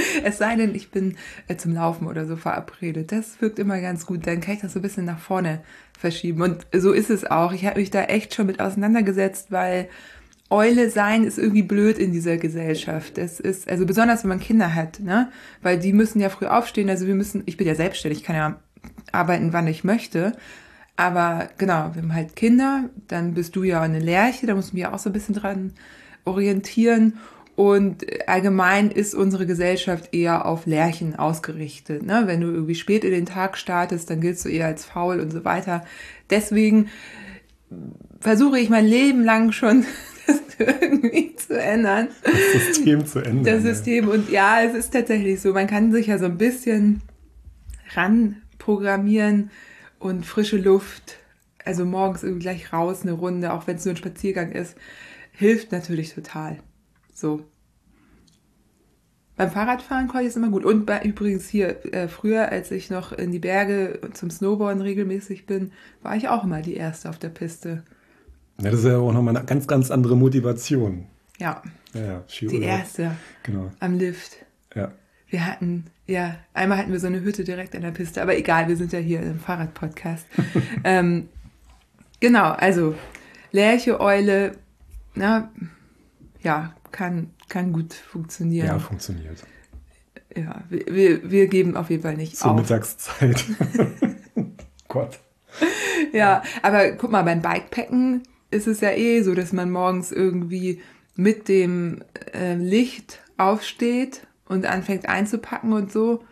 Es 0.24 0.38
sei 0.38 0.56
denn, 0.56 0.76
ich 0.76 0.92
bin 0.92 1.18
äh, 1.48 1.56
zum 1.56 1.74
Laufen 1.74 2.08
oder 2.08 2.26
so 2.26 2.36
verabredet. 2.36 3.12
Das 3.12 3.42
wirkt 3.42 3.60
immer 3.60 3.80
ganz 3.82 4.06
gut. 4.06 4.26
Dann 4.28 4.42
kann 4.42 4.56
ich 4.56 4.62
das 4.62 4.74
so 4.74 4.80
ein 4.80 4.82
bisschen 4.82 5.06
nach 5.06 5.20
vorne 5.20 5.62
verschieben. 5.98 6.42
Und 6.42 6.66
so 6.76 6.92
ist 6.92 7.10
es 7.10 7.26
auch. 7.26 7.54
Ich 7.54 7.66
habe 7.66 7.80
mich 7.80 7.90
da 7.90 8.04
echt 8.04 8.34
schon 8.34 8.48
mit 8.48 8.60
auseinandergesetzt, 8.60 9.52
weil 9.52 9.90
Eule 10.50 10.90
sein 10.90 11.26
ist 11.26 11.38
irgendwie 11.38 11.64
blöd 11.64 11.98
in 11.98 12.12
dieser 12.12 12.38
Gesellschaft. 12.38 13.18
Das 13.18 13.40
ist, 13.40 13.70
also 13.70 13.86
besonders 13.86 14.24
wenn 14.24 14.30
man 14.30 14.40
Kinder 14.40 14.76
hat, 14.76 15.00
ne? 15.00 15.30
Weil 15.62 15.78
die 15.78 15.94
müssen 15.94 16.22
ja 16.22 16.30
früh 16.30 16.46
aufstehen. 16.46 16.90
Also 16.90 17.06
wir 17.06 17.16
müssen, 17.16 17.44
ich 17.46 17.58
bin 17.58 17.68
ja 17.68 17.76
selbstständig, 17.76 18.20
ich 18.20 18.26
kann 18.26 18.36
ja 18.36 18.60
arbeiten, 19.12 19.52
wann 19.54 19.68
ich 19.68 19.84
möchte. 19.84 20.34
Aber 20.96 21.50
genau, 21.58 21.92
wir 21.94 22.02
haben 22.02 22.14
halt 22.14 22.36
Kinder, 22.36 22.90
dann 23.08 23.34
bist 23.34 23.56
du 23.56 23.64
ja 23.64 23.82
eine 23.82 24.00
Lerche, 24.00 24.48
da 24.48 24.56
muss 24.56 24.74
man 24.74 24.82
ja 24.82 24.94
auch 24.94 25.00
so 25.00 25.10
ein 25.10 25.14
bisschen 25.14 25.36
dran 25.36 25.74
orientieren. 26.26 27.20
Und 27.58 28.06
allgemein 28.28 28.92
ist 28.92 29.16
unsere 29.16 29.48
Gesellschaft 29.48 30.14
eher 30.14 30.46
auf 30.46 30.68
Lerchen 30.68 31.16
ausgerichtet. 31.16 32.04
Ne? 32.04 32.26
Wenn 32.28 32.42
du 32.42 32.52
irgendwie 32.52 32.76
spät 32.76 33.04
in 33.04 33.10
den 33.10 33.26
Tag 33.26 33.58
startest, 33.58 34.12
dann 34.12 34.22
giltst 34.22 34.46
du 34.46 34.50
eher 34.50 34.68
als 34.68 34.86
faul 34.86 35.20
und 35.20 35.32
so 35.32 35.44
weiter. 35.44 35.84
Deswegen 36.30 36.90
versuche 38.20 38.60
ich 38.60 38.70
mein 38.70 38.86
Leben 38.86 39.24
lang 39.24 39.54
schon 39.54 39.88
das 40.28 40.40
irgendwie 40.60 41.36
zu 41.36 41.60
ändern. 41.60 42.10
Das 42.22 42.68
System 42.68 43.08
zu 43.08 43.26
ändern. 43.26 43.44
Das 43.44 43.64
System. 43.64 44.08
Und 44.08 44.30
ja, 44.30 44.62
es 44.62 44.76
ist 44.76 44.94
tatsächlich 44.94 45.42
so. 45.42 45.52
Man 45.52 45.66
kann 45.66 45.92
sich 45.92 46.06
ja 46.06 46.20
so 46.20 46.26
ein 46.26 46.38
bisschen 46.38 47.02
ranprogrammieren 47.96 49.50
und 49.98 50.28
frische 50.28 50.58
Luft, 50.58 51.18
also 51.66 51.86
morgens 51.86 52.22
irgendwie 52.22 52.44
gleich 52.44 52.72
raus 52.72 53.02
eine 53.02 53.14
Runde, 53.14 53.52
auch 53.52 53.66
wenn 53.66 53.78
es 53.78 53.86
nur 53.86 53.96
ein 53.96 53.98
Spaziergang 53.98 54.52
ist, 54.52 54.76
hilft 55.32 55.72
natürlich 55.72 56.14
total. 56.14 56.60
So. 57.18 57.42
Beim 59.38 59.50
Fahrradfahren 59.50 60.08
konnte 60.08 60.26
ich 60.26 60.30
es 60.30 60.36
immer 60.36 60.50
gut. 60.50 60.64
Und 60.64 60.86
bei, 60.86 61.02
übrigens 61.02 61.50
hier, 61.50 61.84
äh, 61.92 62.08
früher, 62.08 62.52
als 62.52 62.70
ich 62.70 62.92
noch 62.92 63.12
in 63.12 63.32
die 63.32 63.40
Berge 63.40 64.00
zum 64.14 64.30
Snowboarden 64.30 64.84
regelmäßig 64.84 65.48
bin, 65.48 65.72
war 66.04 66.16
ich 66.16 66.30
auch 66.30 66.44
immer 66.44 66.62
die 66.62 66.76
Erste 66.76 67.10
auf 67.10 67.18
der 67.18 67.30
Piste. 67.30 67.84
Ja, 68.62 68.70
das 68.70 68.82
ist 68.82 68.86
ja 68.86 69.00
auch 69.00 69.12
nochmal 69.12 69.36
eine 69.36 69.46
ganz, 69.48 69.66
ganz 69.66 69.90
andere 69.90 70.16
Motivation. 70.16 71.08
Ja. 71.40 71.64
Ja, 71.96 72.02
ja. 72.02 72.24
Die 72.40 72.62
erste. 72.62 73.16
Genau. 73.42 73.72
Am 73.80 73.98
Lift. 73.98 74.38
Ja. 74.76 74.92
Wir 75.28 75.44
hatten, 75.44 75.86
ja, 76.06 76.36
einmal 76.54 76.78
hatten 76.78 76.92
wir 76.92 77.00
so 77.00 77.08
eine 77.08 77.22
Hütte 77.22 77.44
direkt 77.44 77.76
an 77.76 77.82
der 77.82 77.92
Piste, 77.92 78.22
aber 78.22 78.38
egal, 78.38 78.68
wir 78.68 78.78
sind 78.78 78.94
ja 78.94 79.00
hier 79.00 79.24
im 79.24 79.40
Fahrradpodcast. 79.40 80.28
ähm, 80.84 81.30
genau, 82.20 82.52
also 82.52 82.94
Lerche, 83.52 84.00
Eule, 84.00 84.52
na, 85.16 85.52
ja, 86.44 86.74
kann, 86.92 87.32
kann 87.50 87.74
gut 87.74 87.94
funktionieren. 87.94 88.68
Ja, 88.68 88.80
funktioniert. 88.80 89.44
Ja, 90.36 90.64
wir, 90.70 91.30
wir 91.30 91.48
geben 91.48 91.76
auf 91.76 91.90
jeden 91.90 92.04
Fall 92.04 92.16
nicht 92.16 92.38
Zur 92.38 92.52
auf. 92.52 92.58
Mittagszeit. 92.58 93.44
Gott. 94.88 95.20
Ja, 96.14 96.44
aber 96.62 96.92
guck 96.92 97.12
mal, 97.12 97.24
beim 97.24 97.42
Bikepacken 97.42 98.24
ist 98.52 98.68
es 98.68 98.82
ja 98.82 98.92
eh 98.92 99.22
so, 99.24 99.34
dass 99.34 99.54
man 99.54 99.72
morgens 99.72 100.12
irgendwie 100.12 100.82
mit 101.16 101.48
dem 101.48 102.04
äh, 102.34 102.56
Licht 102.56 103.20
aufsteht 103.38 104.28
und 104.46 104.66
anfängt 104.66 105.10
einzupacken 105.10 105.74
und 105.74 105.92
so. 105.92 106.24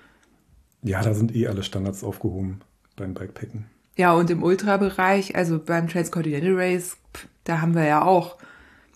Ja, 0.84 1.02
da 1.02 1.14
sind 1.14 1.36
eh 1.36 1.48
alle 1.48 1.64
Standards 1.64 2.04
aufgehoben 2.04 2.62
beim 2.96 3.14
Bikepacken. 3.14 3.66
Ja, 3.96 4.14
und 4.14 4.30
im 4.30 4.44
Ultrabereich, 4.44 5.36
also 5.36 5.60
beim 5.60 5.88
Transcontinental 5.88 6.56
Race, 6.56 6.98
da 7.46 7.62
haben 7.62 7.76
wir 7.76 7.86
ja 7.86 8.04
auch, 8.04 8.38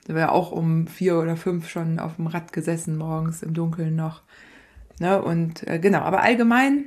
da 0.08 0.14
wir 0.16 0.22
ja 0.22 0.32
auch 0.32 0.52
um 0.52 0.88
vier 0.88 1.20
oder 1.20 1.36
fünf 1.36 1.70
schon 1.70 2.00
auf 2.00 2.16
dem 2.16 2.28
Rad 2.28 2.54
gesessen 2.54 2.98
morgens 2.98 3.44
im 3.44 3.54
Dunkeln 3.54 3.96
noch. 3.96 4.24
Ne? 5.00 5.22
Und 5.22 5.68
äh, 5.68 5.80
genau, 5.80 6.00
aber 6.00 6.22
allgemein 6.22 6.86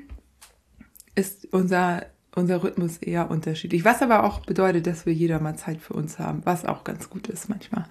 ist 1.14 1.52
unser, 1.52 2.06
unser 2.34 2.62
Rhythmus 2.62 2.98
eher 2.98 3.30
unterschiedlich. 3.30 3.84
Was 3.84 4.02
aber 4.02 4.24
auch 4.24 4.40
bedeutet, 4.40 4.86
dass 4.86 5.06
wir 5.06 5.12
jeder 5.12 5.40
mal 5.40 5.56
Zeit 5.56 5.80
für 5.80 5.94
uns 5.94 6.18
haben, 6.18 6.42
was 6.44 6.64
auch 6.64 6.84
ganz 6.84 7.10
gut 7.10 7.28
ist 7.28 7.48
manchmal. 7.48 7.86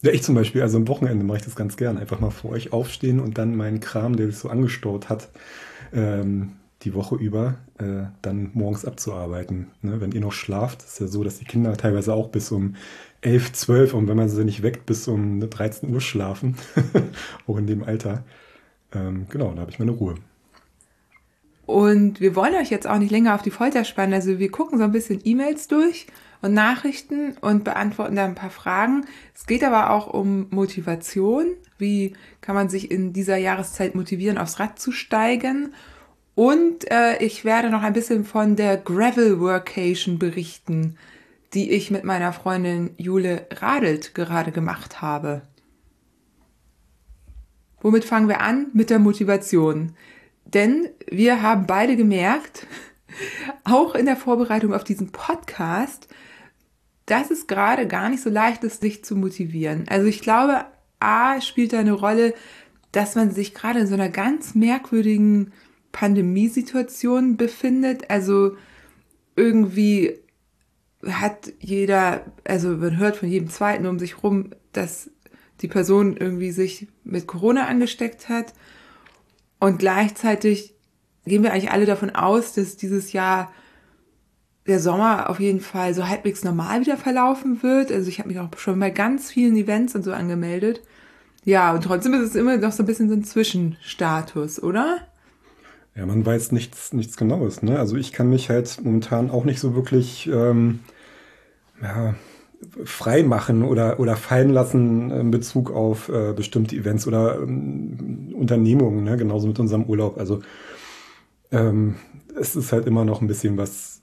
Ja, 0.00 0.12
ich 0.12 0.22
zum 0.22 0.36
Beispiel, 0.36 0.62
also 0.62 0.78
am 0.78 0.86
Wochenende 0.86 1.24
mache 1.24 1.38
ich 1.38 1.44
das 1.44 1.56
ganz 1.56 1.76
gern. 1.76 1.98
Einfach 1.98 2.20
mal 2.20 2.30
vor 2.30 2.52
euch 2.52 2.72
aufstehen 2.72 3.18
und 3.18 3.36
dann 3.36 3.56
meinen 3.56 3.80
Kram, 3.80 4.16
der 4.16 4.26
sich 4.26 4.38
so 4.38 4.48
angestaut 4.48 5.08
hat, 5.08 5.28
ähm, 5.92 6.52
die 6.82 6.94
Woche 6.94 7.16
über, 7.16 7.56
äh, 7.78 8.04
dann 8.22 8.50
morgens 8.54 8.84
abzuarbeiten. 8.84 9.68
Ne? 9.82 10.00
Wenn 10.00 10.12
ihr 10.12 10.20
noch 10.20 10.32
schlaft, 10.32 10.82
ist 10.82 11.00
ja 11.00 11.08
so, 11.08 11.24
dass 11.24 11.38
die 11.38 11.44
Kinder 11.44 11.76
teilweise 11.76 12.14
auch 12.14 12.28
bis 12.28 12.52
um 12.52 12.76
11, 13.20 13.52
12 13.52 13.94
und 13.94 14.08
wenn 14.08 14.16
man 14.16 14.28
sie 14.28 14.44
nicht 14.44 14.62
weckt, 14.62 14.86
bis 14.86 15.08
um 15.08 15.40
13 15.40 15.92
Uhr 15.92 16.00
schlafen, 16.00 16.56
auch 17.46 17.56
in 17.56 17.66
dem 17.66 17.82
Alter. 17.82 18.24
Ähm, 18.92 19.26
genau, 19.28 19.52
da 19.52 19.62
habe 19.62 19.70
ich 19.70 19.78
meine 19.78 19.90
Ruhe. 19.90 20.14
Und 21.66 22.20
wir 22.20 22.34
wollen 22.34 22.54
euch 22.54 22.70
jetzt 22.70 22.86
auch 22.86 22.98
nicht 22.98 23.10
länger 23.10 23.34
auf 23.34 23.42
die 23.42 23.50
Folter 23.50 23.84
spannen. 23.84 24.14
Also 24.14 24.38
wir 24.38 24.50
gucken 24.50 24.78
so 24.78 24.84
ein 24.84 24.92
bisschen 24.92 25.20
E-Mails 25.22 25.68
durch 25.68 26.06
und 26.40 26.54
Nachrichten 26.54 27.36
und 27.42 27.64
beantworten 27.64 28.16
da 28.16 28.24
ein 28.24 28.34
paar 28.34 28.50
Fragen. 28.50 29.04
Es 29.34 29.46
geht 29.46 29.62
aber 29.62 29.90
auch 29.90 30.06
um 30.06 30.46
Motivation. 30.48 31.46
Wie 31.76 32.14
kann 32.40 32.54
man 32.54 32.70
sich 32.70 32.90
in 32.90 33.12
dieser 33.12 33.36
Jahreszeit 33.36 33.94
motivieren, 33.94 34.38
aufs 34.38 34.60
Rad 34.60 34.78
zu 34.78 34.92
steigen? 34.92 35.74
Und 36.38 36.88
äh, 36.88 37.16
ich 37.20 37.44
werde 37.44 37.68
noch 37.68 37.82
ein 37.82 37.94
bisschen 37.94 38.24
von 38.24 38.54
der 38.54 38.76
Gravel 38.76 39.40
Workation 39.40 40.20
berichten, 40.20 40.96
die 41.52 41.72
ich 41.72 41.90
mit 41.90 42.04
meiner 42.04 42.32
Freundin 42.32 42.90
Jule 42.96 43.48
Radelt 43.50 44.14
gerade 44.14 44.52
gemacht 44.52 45.02
habe. 45.02 45.42
Womit 47.80 48.04
fangen 48.04 48.28
wir 48.28 48.40
an? 48.40 48.68
Mit 48.72 48.88
der 48.88 49.00
Motivation. 49.00 49.96
Denn 50.44 50.88
wir 51.10 51.42
haben 51.42 51.66
beide 51.66 51.96
gemerkt, 51.96 52.68
auch 53.64 53.96
in 53.96 54.06
der 54.06 54.16
Vorbereitung 54.16 54.72
auf 54.72 54.84
diesen 54.84 55.10
Podcast, 55.10 56.06
dass 57.06 57.32
es 57.32 57.48
gerade 57.48 57.88
gar 57.88 58.10
nicht 58.10 58.22
so 58.22 58.30
leicht 58.30 58.62
ist, 58.62 58.80
sich 58.80 59.04
zu 59.04 59.16
motivieren. 59.16 59.86
Also 59.88 60.06
ich 60.06 60.20
glaube, 60.20 60.66
A 61.00 61.40
spielt 61.40 61.72
da 61.72 61.80
eine 61.80 61.94
Rolle, 61.94 62.32
dass 62.92 63.16
man 63.16 63.32
sich 63.32 63.54
gerade 63.54 63.80
in 63.80 63.88
so 63.88 63.94
einer 63.94 64.08
ganz 64.08 64.54
merkwürdigen 64.54 65.52
Pandemiesituation 65.92 67.36
befindet. 67.36 68.10
Also 68.10 68.56
irgendwie 69.36 70.18
hat 71.06 71.52
jeder, 71.60 72.24
also 72.44 72.70
man 72.70 72.96
hört 72.98 73.16
von 73.16 73.28
jedem 73.28 73.48
Zweiten 73.48 73.86
um 73.86 73.98
sich 73.98 74.22
rum, 74.22 74.50
dass 74.72 75.10
die 75.60 75.68
Person 75.68 76.16
irgendwie 76.16 76.50
sich 76.50 76.88
mit 77.04 77.26
Corona 77.26 77.66
angesteckt 77.66 78.28
hat. 78.28 78.52
Und 79.60 79.78
gleichzeitig 79.78 80.74
gehen 81.24 81.42
wir 81.42 81.52
eigentlich 81.52 81.70
alle 81.70 81.86
davon 81.86 82.10
aus, 82.10 82.54
dass 82.54 82.76
dieses 82.76 83.12
Jahr 83.12 83.52
der 84.66 84.80
Sommer 84.80 85.30
auf 85.30 85.40
jeden 85.40 85.60
Fall 85.60 85.94
so 85.94 86.06
halbwegs 86.06 86.44
normal 86.44 86.80
wieder 86.80 86.96
verlaufen 86.96 87.62
wird. 87.62 87.90
Also 87.90 88.08
ich 88.08 88.18
habe 88.18 88.28
mich 88.28 88.38
auch 88.38 88.50
schon 88.58 88.78
bei 88.78 88.90
ganz 88.90 89.30
vielen 89.30 89.56
Events 89.56 89.94
und 89.94 90.02
so 90.02 90.12
angemeldet. 90.12 90.82
Ja, 91.44 91.72
und 91.72 91.82
trotzdem 91.84 92.12
ist 92.14 92.30
es 92.30 92.34
immer 92.34 92.56
noch 92.58 92.72
so 92.72 92.82
ein 92.82 92.86
bisschen 92.86 93.08
so 93.08 93.14
ein 93.14 93.24
Zwischenstatus, 93.24 94.62
oder? 94.62 95.08
Ja, 95.98 96.06
man 96.06 96.24
weiß 96.24 96.52
nichts, 96.52 96.92
nichts 96.92 97.16
Genaues. 97.16 97.62
Ne? 97.62 97.76
Also 97.76 97.96
ich 97.96 98.12
kann 98.12 98.30
mich 98.30 98.50
halt 98.50 98.78
momentan 98.84 99.32
auch 99.32 99.44
nicht 99.44 99.58
so 99.58 99.74
wirklich 99.74 100.30
ähm, 100.32 100.78
ja, 101.82 102.14
frei 102.84 103.24
machen 103.24 103.64
oder, 103.64 103.98
oder 103.98 104.14
fallen 104.14 104.50
lassen 104.50 105.10
in 105.10 105.32
Bezug 105.32 105.72
auf 105.72 106.08
äh, 106.08 106.32
bestimmte 106.34 106.76
Events 106.76 107.08
oder 107.08 107.40
ähm, 107.42 108.32
Unternehmungen, 108.32 109.02
ne? 109.02 109.16
genauso 109.16 109.48
mit 109.48 109.58
unserem 109.58 109.86
Urlaub. 109.86 110.18
Also 110.18 110.38
ähm, 111.50 111.96
es 112.40 112.54
ist 112.54 112.70
halt 112.70 112.86
immer 112.86 113.04
noch 113.04 113.20
ein 113.20 113.26
bisschen 113.26 113.58
was 113.58 113.96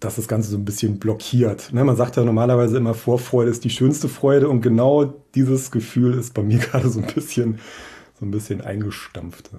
dass 0.00 0.16
das 0.16 0.28
Ganze 0.28 0.48
so 0.48 0.56
ein 0.56 0.64
bisschen 0.64 0.98
blockiert. 0.98 1.74
Ne, 1.74 1.84
man 1.84 1.94
sagt 1.94 2.16
ja 2.16 2.24
normalerweise 2.24 2.78
immer, 2.78 2.94
Vorfreude 2.94 3.50
ist 3.50 3.64
die 3.64 3.70
schönste 3.70 4.08
Freude 4.08 4.48
und 4.48 4.62
genau 4.62 5.04
dieses 5.34 5.70
Gefühl 5.70 6.14
ist 6.14 6.32
bei 6.32 6.42
mir 6.42 6.58
gerade 6.58 6.88
so 6.88 7.00
ein 7.00 7.06
bisschen, 7.14 7.58
so 8.18 8.24
ein 8.24 8.30
bisschen 8.30 8.62
eingestampft. 8.62 9.50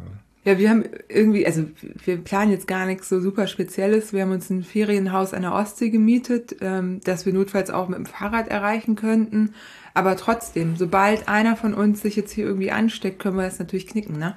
Ja, 0.43 0.57
wir 0.57 0.71
haben 0.71 0.85
irgendwie, 1.07 1.45
also 1.45 1.65
wir 2.03 2.17
planen 2.17 2.51
jetzt 2.51 2.67
gar 2.67 2.87
nichts 2.87 3.09
so 3.09 3.19
super 3.19 3.45
Spezielles. 3.45 4.11
Wir 4.11 4.23
haben 4.23 4.31
uns 4.31 4.49
ein 4.49 4.63
Ferienhaus 4.63 5.33
an 5.33 5.43
der 5.43 5.53
Ostsee 5.53 5.89
gemietet, 5.89 6.55
ähm, 6.61 6.99
das 7.03 7.27
wir 7.27 7.33
notfalls 7.33 7.69
auch 7.69 7.87
mit 7.87 7.99
dem 7.99 8.07
Fahrrad 8.07 8.47
erreichen 8.47 8.95
könnten. 8.95 9.53
Aber 9.93 10.17
trotzdem, 10.17 10.75
sobald 10.77 11.27
einer 11.27 11.55
von 11.55 11.75
uns 11.75 12.01
sich 12.01 12.15
jetzt 12.15 12.31
hier 12.31 12.45
irgendwie 12.45 12.71
ansteckt, 12.71 13.19
können 13.19 13.35
wir 13.37 13.43
das 13.43 13.59
natürlich 13.59 13.87
knicken, 13.87 14.17
ne? 14.17 14.35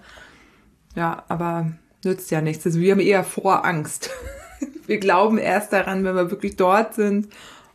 Ja, 0.94 1.24
aber 1.28 1.72
nützt 2.04 2.30
ja 2.30 2.42
nichts. 2.42 2.66
Also 2.66 2.80
wir 2.80 2.92
haben 2.92 3.00
eher 3.00 3.24
Vorangst. 3.24 4.10
wir 4.86 4.98
glauben 4.98 5.38
erst 5.38 5.72
daran, 5.72 6.04
wenn 6.04 6.14
wir 6.14 6.30
wirklich 6.30 6.56
dort 6.56 6.94
sind 6.94 7.28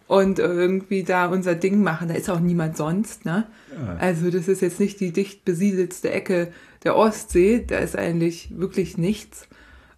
und 0.07 0.37
irgendwie 0.37 1.03
da 1.03 1.27
unser 1.27 1.55
Ding 1.55 1.81
machen. 1.81 2.09
Da 2.09 2.13
ist 2.13 2.29
auch 2.29 2.39
niemand 2.39 2.77
sonst, 2.77 3.25
ne? 3.25 3.47
Ja. 3.71 3.95
Also 3.99 4.29
das 4.29 4.47
ist 4.47 4.61
jetzt 4.61 4.79
nicht 4.79 4.99
die 4.99 5.11
dicht 5.11 5.45
besiedelste 5.45 6.11
Ecke 6.11 6.51
der 6.83 6.95
Ostsee. 6.95 7.63
Da 7.65 7.77
ist 7.77 7.97
eigentlich 7.97 8.49
wirklich 8.57 8.97
nichts. 8.97 9.47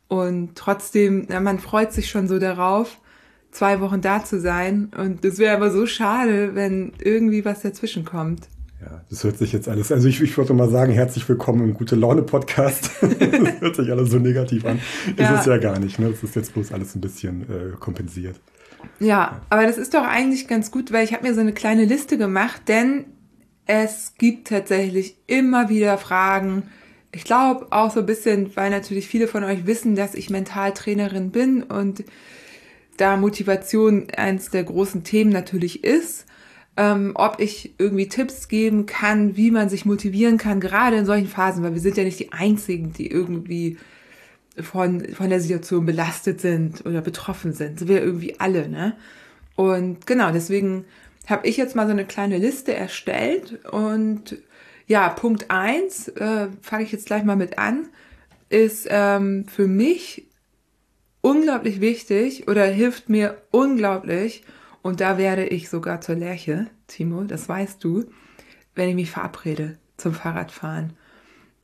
Und 0.07 0.55
trotzdem, 0.55 1.27
ja, 1.29 1.39
man 1.39 1.59
freut 1.59 1.93
sich 1.93 2.09
schon 2.09 2.27
so 2.27 2.38
darauf, 2.38 2.97
zwei 3.51 3.79
Wochen 3.79 4.01
da 4.01 4.23
zu 4.23 4.39
sein. 4.39 4.91
Und 4.97 5.23
es 5.23 5.38
wäre 5.38 5.55
aber 5.55 5.71
so 5.71 5.85
schade, 5.85 6.55
wenn 6.55 6.93
irgendwie 7.00 7.45
was 7.45 7.61
dazwischen 7.61 8.03
kommt. 8.03 8.47
Ja, 8.81 9.03
das 9.09 9.23
hört 9.23 9.38
sich 9.38 9.53
jetzt 9.53 9.69
alles. 9.69 9.91
Also 9.91 10.07
ich, 10.07 10.19
ich 10.21 10.35
würde 10.38 10.53
mal 10.53 10.69
sagen, 10.69 10.91
herzlich 10.91 11.29
willkommen 11.29 11.63
im 11.63 11.73
Gute 11.75 11.95
Laune 11.95 12.23
Podcast. 12.23 12.89
das 13.01 13.61
hört 13.61 13.75
sich 13.75 13.91
alles 13.91 14.09
so 14.09 14.17
negativ 14.17 14.65
an. 14.65 14.81
Ja. 15.17 15.35
Ist 15.35 15.41
es 15.41 15.45
ja 15.45 15.57
gar 15.57 15.77
nicht. 15.77 16.00
Ne? 16.00 16.09
Das 16.09 16.23
ist 16.23 16.35
jetzt 16.35 16.53
bloß 16.53 16.71
alles 16.71 16.95
ein 16.95 17.01
bisschen 17.01 17.43
äh, 17.43 17.77
kompensiert. 17.79 18.39
Ja, 19.00 19.41
aber 19.50 19.63
das 19.67 19.77
ist 19.77 19.93
doch 19.93 20.03
eigentlich 20.03 20.47
ganz 20.47 20.71
gut, 20.71 20.91
weil 20.91 21.03
ich 21.03 21.13
habe 21.13 21.27
mir 21.27 21.35
so 21.35 21.41
eine 21.41 21.53
kleine 21.53 21.85
Liste 21.85 22.17
gemacht, 22.17 22.63
denn 22.67 23.05
es 23.65 24.13
gibt 24.18 24.48
tatsächlich 24.50 25.15
immer 25.27 25.70
wieder 25.70 25.98
Fragen. 25.98 26.63
Ich 27.12 27.24
glaube 27.24 27.68
auch 27.72 27.91
so 27.91 28.01
ein 28.01 28.06
bisschen, 28.06 28.56
weil 28.56 28.70
natürlich 28.70 29.08
viele 29.08 29.27
von 29.27 29.44
euch 29.44 29.65
wissen, 29.65 29.96
dass 29.96 30.15
ich 30.15 30.30
Mentaltrainerin 30.30 31.32
bin 31.32 31.63
und 31.63 32.03
da 32.98 33.18
Motivation 33.18 34.08
eins 34.15 34.50
der 34.50 34.63
großen 34.63 35.03
Themen 35.03 35.32
natürlich 35.32 35.84
ist 35.84 36.25
ähm, 36.77 37.12
ob 37.15 37.39
ich 37.39 37.74
irgendwie 37.77 38.08
Tipps 38.08 38.48
geben 38.48 38.86
kann, 38.86 39.36
wie 39.36 39.51
man 39.51 39.70
sich 39.70 39.86
motivieren 39.86 40.38
kann, 40.38 40.60
gerade 40.60 40.98
in 40.98 41.06
solchen 41.06 41.27
Phasen, 41.27 41.63
weil 41.63 41.74
wir 41.74 41.82
sind 41.82 41.98
ja 41.98 42.03
nicht 42.03 42.20
die 42.20 42.32
Einzigen, 42.32 42.94
die 42.94 43.12
irgendwie 43.12 43.77
von, 44.58 45.06
von 45.13 45.30
der 45.30 45.41
Situation 45.41 45.86
belastet 45.86 46.41
sind 46.41 46.86
oder 46.86 47.01
betroffen 47.01 47.53
sind. 47.53 47.80
So 47.80 47.88
wir 47.88 48.01
irgendwie 48.01 48.39
alle, 48.39 48.70
ne? 48.70 48.96
Und 49.56 50.08
genau, 50.08 50.32
deswegen 50.32 50.86
habe 51.28 51.48
ich 51.48 51.58
jetzt 51.58 51.75
mal 51.75 51.86
so 51.86 51.92
eine 51.92 52.06
kleine 52.06 52.38
Liste 52.38 52.74
erstellt 52.74 53.66
und 53.66 54.38
ja, 54.88 55.10
Punkt 55.10 55.50
eins 55.50 56.08
äh, 56.10 56.48
fange 56.62 56.84
ich 56.84 56.92
jetzt 56.92 57.06
gleich 57.06 57.24
mal 57.24 57.36
mit 57.36 57.58
an, 57.58 57.88
ist 58.50 58.88
ähm, 58.90 59.46
für 59.48 59.68
mich 59.68 60.28
unglaublich 61.22 61.80
wichtig 61.80 62.48
oder 62.48 62.66
hilft 62.66 63.10
mir 63.10 63.42
unglaublich, 63.51 64.44
und 64.82 65.00
da 65.00 65.18
werde 65.18 65.46
ich 65.46 65.70
sogar 65.70 66.01
zur 66.01 66.16
Lerche, 66.16 66.68
Timo, 66.88 67.24
das 67.24 67.48
weißt 67.48 67.84
du, 67.84 68.06
wenn 68.75 68.90
ich 68.90 68.96
mich 68.96 69.12
verabrede 69.12 69.78
zum 69.98 70.13
Fahrradfahren. 70.13 70.94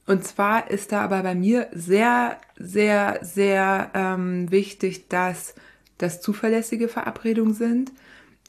Und 0.05 0.23
zwar 0.23 0.69
ist 0.69 0.91
da 0.91 1.01
aber 1.01 1.23
bei 1.23 1.35
mir 1.35 1.67
sehr, 1.73 2.39
sehr, 2.57 3.19
sehr 3.23 3.91
ähm, 3.93 4.49
wichtig, 4.51 5.09
dass 5.09 5.55
das 5.97 6.21
zuverlässige 6.21 6.87
Verabredungen 6.87 7.53
sind. 7.53 7.91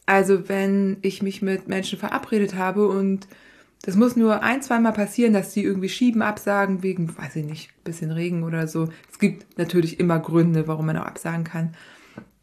Also 0.09 0.49
wenn 0.49 0.97
ich 1.03 1.23
mich 1.23 1.43
mit 1.43 1.69
Menschen 1.69 1.99
verabredet 1.99 2.55
habe 2.55 2.89
und 2.89 3.29
das 3.83 3.95
muss 3.95 4.17
nur 4.17 4.43
ein, 4.43 4.63
zweimal 4.63 4.93
passieren, 4.93 5.33
dass 5.33 5.53
die 5.53 5.63
irgendwie 5.63 5.89
schieben, 5.89 6.23
absagen 6.23 6.83
wegen, 6.83 7.17
weiß 7.17 7.37
ich 7.37 7.45
nicht, 7.45 7.85
bisschen 7.85 8.11
Regen 8.11 8.43
oder 8.43 8.67
so. 8.67 8.89
Es 9.11 9.19
gibt 9.19 9.59
natürlich 9.59 10.01
immer 10.01 10.19
Gründe, 10.19 10.67
warum 10.67 10.87
man 10.87 10.97
auch 10.97 11.07
absagen 11.07 11.45
kann 11.45 11.75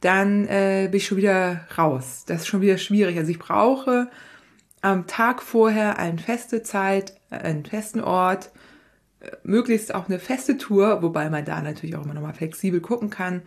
dann 0.06 0.46
äh, 0.46 0.88
bin 0.92 0.98
ich 0.98 1.08
schon 1.08 1.18
wieder 1.18 1.62
raus. 1.78 2.26
Das 2.28 2.42
ist 2.42 2.48
schon 2.48 2.62
wieder 2.62 2.78
schwierig. 2.78 3.18
Also 3.18 3.32
ich 3.32 3.40
brauche 3.40 4.08
am 4.82 5.08
Tag 5.08 5.42
vorher 5.42 5.98
eine 5.98 6.20
feste 6.20 6.62
Zeit, 6.62 7.16
äh, 7.32 7.38
einen 7.38 7.66
festen 7.66 8.02
Ort, 8.02 8.52
äh, 9.22 9.32
möglichst 9.44 9.96
auch 9.96 10.08
eine 10.08 10.20
feste 10.20 10.60
Tour, 10.60 11.02
wobei 11.02 11.32
man 11.32 11.44
da 11.44 11.60
natürlich 11.60 11.96
auch 11.96 12.04
immer 12.04 12.14
nochmal 12.14 12.36
flexibel 12.36 12.82
gucken 12.82 13.10
kann. 13.10 13.42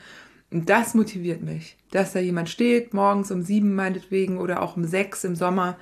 Und 0.50 0.70
das 0.70 0.94
motiviert 0.94 1.42
mich, 1.42 1.76
dass 1.90 2.12
da 2.12 2.20
jemand 2.20 2.48
steht, 2.48 2.94
morgens 2.94 3.30
um 3.30 3.42
sieben 3.42 3.74
meinetwegen 3.74 4.38
oder 4.38 4.62
auch 4.62 4.76
um 4.76 4.84
sechs 4.84 5.24
im 5.24 5.36
Sommer. 5.36 5.76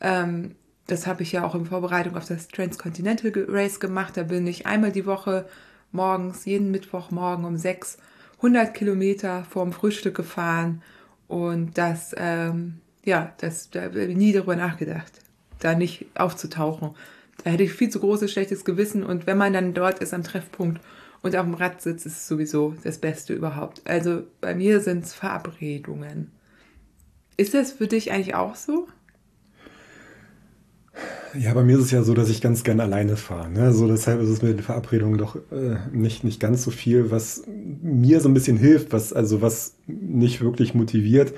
Ähm, 0.00 0.54
das 0.86 1.06
habe 1.06 1.22
ich 1.22 1.32
ja 1.32 1.44
auch 1.44 1.54
in 1.54 1.66
Vorbereitung 1.66 2.16
auf 2.16 2.26
das 2.26 2.48
Transcontinental 2.48 3.32
Race 3.48 3.80
gemacht. 3.80 4.16
Da 4.16 4.22
bin 4.22 4.46
ich 4.46 4.66
einmal 4.66 4.92
die 4.92 5.06
Woche 5.06 5.46
morgens, 5.92 6.44
jeden 6.44 6.70
Mittwochmorgen 6.70 7.44
um 7.44 7.56
sechs 7.56 7.98
100 8.36 8.72
Kilometer 8.72 9.44
vorm 9.44 9.72
Frühstück 9.72 10.16
gefahren 10.16 10.82
und 11.30 11.78
das, 11.78 12.12
ähm, 12.18 12.80
ja, 13.04 13.32
das, 13.38 13.70
da 13.70 13.82
habe 13.82 14.02
ich 14.02 14.16
nie 14.16 14.32
darüber 14.32 14.56
nachgedacht, 14.56 15.12
da 15.60 15.76
nicht 15.76 16.06
aufzutauchen. 16.16 16.90
da 17.44 17.50
hätte 17.50 17.62
ich 17.62 17.72
viel 17.72 17.88
zu 17.88 18.00
großes 18.00 18.32
schlechtes 18.32 18.64
Gewissen. 18.64 19.04
Und 19.04 19.28
wenn 19.28 19.38
man 19.38 19.52
dann 19.52 19.72
dort 19.72 20.00
ist 20.00 20.12
am 20.12 20.24
Treffpunkt 20.24 20.80
und 21.22 21.36
auf 21.36 21.44
dem 21.44 21.54
Rad 21.54 21.82
sitzt, 21.82 22.06
ist 22.06 22.16
es 22.16 22.28
sowieso 22.28 22.74
das 22.82 22.98
Beste 22.98 23.34
überhaupt. 23.34 23.82
Also 23.84 24.22
bei 24.40 24.54
mir 24.54 24.80
sind 24.80 25.04
es 25.04 25.12
Verabredungen. 25.12 26.30
Ist 27.36 27.54
das 27.54 27.72
für 27.72 27.86
dich 27.86 28.12
eigentlich 28.12 28.34
auch 28.34 28.54
so? 28.54 28.86
Ja, 31.38 31.54
bei 31.54 31.62
mir 31.62 31.78
ist 31.78 31.84
es 31.84 31.90
ja 31.92 32.02
so, 32.02 32.12
dass 32.12 32.28
ich 32.28 32.40
ganz 32.40 32.64
gerne 32.64 32.82
alleine 32.82 33.16
fahre. 33.16 33.48
Ne? 33.48 33.72
So, 33.72 33.86
deshalb 33.86 34.20
ist 34.20 34.28
es 34.28 34.42
mit 34.42 34.58
den 34.58 34.64
Verabredungen 34.64 35.16
doch 35.16 35.36
äh, 35.36 35.76
nicht, 35.92 36.24
nicht 36.24 36.40
ganz 36.40 36.64
so 36.64 36.72
viel, 36.72 37.12
was 37.12 37.44
mir 37.46 38.20
so 38.20 38.28
ein 38.28 38.34
bisschen 38.34 38.56
hilft, 38.56 38.92
was 38.92 39.12
also 39.12 39.40
was 39.40 39.76
nicht 39.86 40.40
wirklich 40.40 40.74
motiviert. 40.74 41.32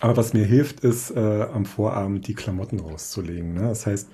Aber 0.00 0.16
was 0.18 0.34
mir 0.34 0.44
hilft, 0.44 0.80
ist 0.80 1.12
äh, 1.12 1.46
am 1.52 1.64
Vorabend 1.64 2.26
die 2.28 2.34
Klamotten 2.34 2.80
rauszulegen. 2.80 3.54
Ne? 3.54 3.62
Das 3.62 3.86
heißt, 3.86 4.08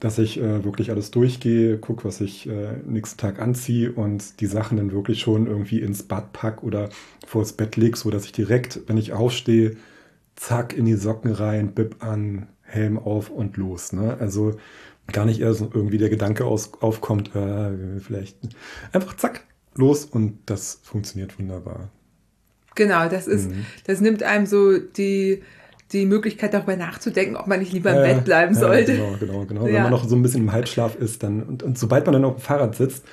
dass 0.00 0.18
ich 0.18 0.38
äh, 0.38 0.64
wirklich 0.64 0.90
alles 0.90 1.10
durchgehe, 1.10 1.78
gucke, 1.78 2.04
was 2.04 2.20
ich 2.20 2.48
äh, 2.48 2.76
nächsten 2.86 3.18
Tag 3.18 3.40
anziehe 3.40 3.92
und 3.92 4.40
die 4.40 4.46
Sachen 4.46 4.76
dann 4.76 4.92
wirklich 4.92 5.20
schon 5.20 5.46
irgendwie 5.46 5.80
ins 5.80 6.02
Bad 6.02 6.32
pack 6.32 6.62
oder 6.62 6.90
vors 7.26 7.54
Bett 7.54 7.76
leg, 7.76 7.96
so 7.96 8.10
dass 8.10 8.24
ich 8.24 8.32
direkt, 8.32 8.80
wenn 8.86 8.98
ich 8.98 9.12
aufstehe, 9.12 9.76
zack 10.34 10.76
in 10.76 10.84
die 10.84 10.94
Socken 10.94 11.32
rein, 11.32 11.72
Bib 11.72 12.04
an, 12.04 12.48
Helm 12.62 12.98
auf 12.98 13.30
und 13.30 13.56
los. 13.56 13.92
Ne? 13.92 14.16
Also 14.20 14.56
gar 15.12 15.24
nicht 15.24 15.40
erst 15.40 15.60
irgendwie 15.60 15.98
der 15.98 16.10
Gedanke 16.10 16.44
aus, 16.44 16.72
aufkommt, 16.80 17.34
äh, 17.34 18.00
vielleicht 18.00 18.36
einfach 18.92 19.16
zack, 19.16 19.44
los 19.74 20.04
und 20.04 20.38
das 20.46 20.80
funktioniert 20.82 21.38
wunderbar. 21.38 21.90
Genau, 22.74 23.08
das 23.08 23.26
ist, 23.26 23.50
mhm. 23.50 23.64
das 23.86 24.00
nimmt 24.00 24.22
einem 24.22 24.46
so 24.46 24.78
die, 24.78 25.42
die 25.92 26.06
Möglichkeit 26.06 26.52
darüber 26.52 26.76
nachzudenken, 26.76 27.36
ob 27.36 27.46
man 27.46 27.60
nicht 27.60 27.72
lieber 27.72 27.90
im 27.90 28.02
äh, 28.02 28.14
Bett 28.14 28.24
bleiben 28.24 28.54
ja, 28.54 28.60
sollte. 28.60 28.96
Genau, 28.96 29.16
genau, 29.18 29.44
genau. 29.46 29.66
Ja. 29.66 29.74
Wenn 29.74 29.82
man 29.82 29.90
noch 29.92 30.08
so 30.08 30.16
ein 30.16 30.22
bisschen 30.22 30.42
im 30.42 30.52
Halbschlaf 30.52 30.96
ist, 30.96 31.22
dann 31.22 31.42
und, 31.42 31.62
und 31.62 31.78
sobald 31.78 32.06
man 32.06 32.14
dann 32.14 32.24
auf 32.24 32.36
dem 32.36 32.40
Fahrrad 32.40 32.74
sitzt, 32.74 33.04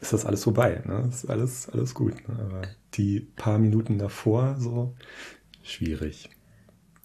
ist 0.00 0.12
das 0.12 0.26
alles 0.26 0.44
vorbei. 0.44 0.82
Ne? 0.86 1.02
Das 1.06 1.24
ist 1.24 1.30
alles, 1.30 1.68
alles 1.70 1.94
gut. 1.94 2.14
Ne? 2.28 2.36
Aber 2.38 2.62
die 2.94 3.20
paar 3.20 3.58
Minuten 3.58 3.98
davor, 3.98 4.56
so 4.58 4.94
schwierig. 5.62 6.30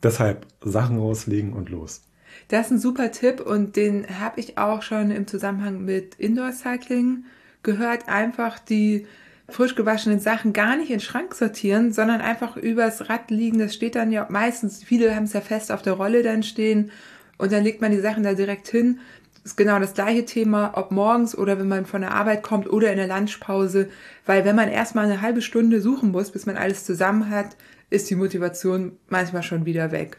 Deshalb 0.03 0.45
Sachen 0.61 0.97
rauslegen 0.99 1.53
und 1.53 1.69
los. 1.69 2.01
Das 2.49 2.67
ist 2.67 2.71
ein 2.73 2.79
super 2.79 3.11
Tipp 3.11 3.39
und 3.39 3.75
den 3.75 4.19
habe 4.19 4.39
ich 4.39 4.57
auch 4.57 4.81
schon 4.81 5.11
im 5.11 5.27
Zusammenhang 5.27 5.83
mit 5.83 6.15
Indoor 6.15 6.51
Cycling 6.51 7.25
gehört. 7.63 8.07
Einfach 8.07 8.59
die 8.59 9.07
frisch 9.49 9.75
gewaschenen 9.75 10.19
Sachen 10.19 10.53
gar 10.53 10.75
nicht 10.75 10.89
in 10.89 10.97
den 10.97 11.01
Schrank 11.01 11.35
sortieren, 11.35 11.93
sondern 11.93 12.21
einfach 12.21 12.57
übers 12.57 13.09
Rad 13.09 13.29
liegen. 13.29 13.59
Das 13.59 13.73
steht 13.73 13.95
dann 13.95 14.11
ja 14.11 14.25
meistens, 14.29 14.83
viele 14.83 15.15
haben 15.15 15.25
es 15.25 15.33
ja 15.33 15.41
fest 15.41 15.71
auf 15.71 15.81
der 15.81 15.93
Rolle 15.93 16.23
dann 16.23 16.43
stehen 16.43 16.91
und 17.37 17.51
dann 17.51 17.63
legt 17.63 17.81
man 17.81 17.91
die 17.91 17.99
Sachen 17.99 18.23
da 18.23 18.33
direkt 18.33 18.67
hin. 18.67 18.99
Das 19.43 19.51
ist 19.51 19.57
genau 19.57 19.77
das 19.79 19.93
gleiche 19.93 20.25
Thema, 20.25 20.71
ob 20.75 20.91
morgens 20.91 21.37
oder 21.37 21.59
wenn 21.59 21.67
man 21.67 21.85
von 21.85 22.01
der 22.01 22.15
Arbeit 22.15 22.41
kommt 22.41 22.67
oder 22.67 22.91
in 22.91 22.97
der 22.97 23.07
Lunchpause, 23.07 23.89
weil 24.25 24.43
wenn 24.43 24.55
man 24.55 24.69
erstmal 24.69 25.05
eine 25.05 25.21
halbe 25.21 25.43
Stunde 25.43 25.81
suchen 25.81 26.11
muss, 26.11 26.31
bis 26.31 26.47
man 26.47 26.57
alles 26.57 26.83
zusammen 26.83 27.29
hat, 27.29 27.55
ist 27.91 28.09
die 28.09 28.15
Motivation 28.15 28.97
manchmal 29.07 29.43
schon 29.43 29.65
wieder 29.65 29.91
weg. 29.91 30.17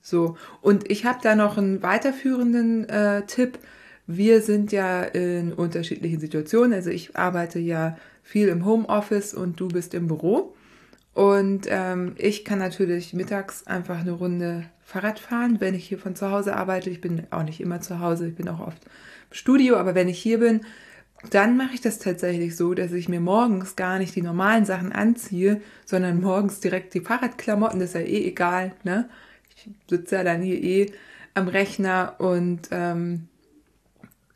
So, 0.00 0.36
und 0.60 0.90
ich 0.90 1.04
habe 1.04 1.18
da 1.22 1.34
noch 1.34 1.58
einen 1.58 1.82
weiterführenden 1.82 2.88
äh, 2.88 3.22
Tipp. 3.26 3.58
Wir 4.08 4.40
sind 4.40 4.72
ja 4.72 5.02
in 5.02 5.52
unterschiedlichen 5.52 6.20
Situationen. 6.20 6.72
Also 6.74 6.90
ich 6.90 7.16
arbeite 7.16 7.58
ja 7.58 7.96
viel 8.26 8.48
im 8.48 8.64
Homeoffice 8.64 9.34
und 9.34 9.60
du 9.60 9.68
bist 9.68 9.94
im 9.94 10.08
Büro. 10.08 10.54
Und 11.14 11.66
ähm, 11.68 12.14
ich 12.18 12.44
kann 12.44 12.58
natürlich 12.58 13.14
mittags 13.14 13.66
einfach 13.66 14.00
eine 14.00 14.10
Runde 14.10 14.64
Fahrrad 14.82 15.20
fahren, 15.20 15.60
wenn 15.60 15.74
ich 15.74 15.88
hier 15.88 15.98
von 15.98 16.16
zu 16.16 16.30
Hause 16.30 16.56
arbeite. 16.56 16.90
Ich 16.90 17.00
bin 17.00 17.26
auch 17.30 17.44
nicht 17.44 17.60
immer 17.60 17.80
zu 17.80 18.00
Hause, 18.00 18.26
ich 18.26 18.34
bin 18.34 18.48
auch 18.48 18.60
oft 18.60 18.84
im 19.30 19.36
Studio, 19.36 19.76
aber 19.76 19.94
wenn 19.94 20.08
ich 20.08 20.18
hier 20.18 20.40
bin, 20.40 20.62
dann 21.30 21.56
mache 21.56 21.74
ich 21.74 21.80
das 21.80 22.00
tatsächlich 22.00 22.56
so, 22.56 22.74
dass 22.74 22.92
ich 22.92 23.08
mir 23.08 23.20
morgens 23.20 23.76
gar 23.76 23.98
nicht 23.98 24.14
die 24.16 24.22
normalen 24.22 24.64
Sachen 24.64 24.92
anziehe, 24.92 25.62
sondern 25.84 26.20
morgens 26.20 26.60
direkt 26.60 26.94
die 26.94 27.00
Fahrradklamotten, 27.00 27.78
das 27.78 27.90
ist 27.90 27.94
ja 27.94 28.00
eh 28.00 28.26
egal, 28.26 28.72
ne? 28.82 29.08
Ich 29.54 29.70
sitze 29.88 30.16
ja 30.16 30.24
dann 30.24 30.42
hier 30.42 30.62
eh 30.62 30.92
am 31.34 31.48
Rechner 31.48 32.16
und 32.18 32.68
ähm, 32.72 33.28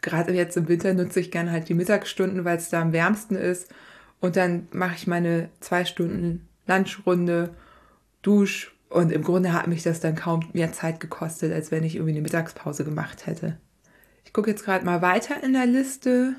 gerade 0.02 0.32
jetzt 0.32 0.56
im 0.56 0.68
Winter 0.68 0.94
nutze 0.94 1.20
ich 1.20 1.30
gerne 1.30 1.52
halt 1.52 1.68
die 1.68 1.74
Mittagsstunden, 1.74 2.44
weil 2.44 2.56
es 2.56 2.70
da 2.70 2.80
am 2.82 2.92
wärmsten 2.92 3.36
ist. 3.36 3.72
Und 4.20 4.36
dann 4.36 4.68
mache 4.72 4.94
ich 4.96 5.06
meine 5.06 5.48
zwei 5.60 5.84
Stunden 5.84 6.48
Lunchrunde, 6.66 7.50
Dusch 8.22 8.74
und 8.88 9.12
im 9.12 9.22
Grunde 9.22 9.52
hat 9.52 9.66
mich 9.66 9.82
das 9.82 10.00
dann 10.00 10.14
kaum 10.14 10.48
mehr 10.52 10.72
Zeit 10.72 11.00
gekostet, 11.00 11.52
als 11.52 11.70
wenn 11.70 11.84
ich 11.84 11.94
irgendwie 11.94 12.12
eine 12.12 12.20
Mittagspause 12.20 12.84
gemacht 12.84 13.26
hätte. 13.26 13.56
Ich 14.24 14.32
gucke 14.32 14.50
jetzt 14.50 14.64
gerade 14.64 14.84
mal 14.84 15.00
weiter 15.02 15.42
in 15.42 15.54
der 15.54 15.66
Liste 15.66 16.34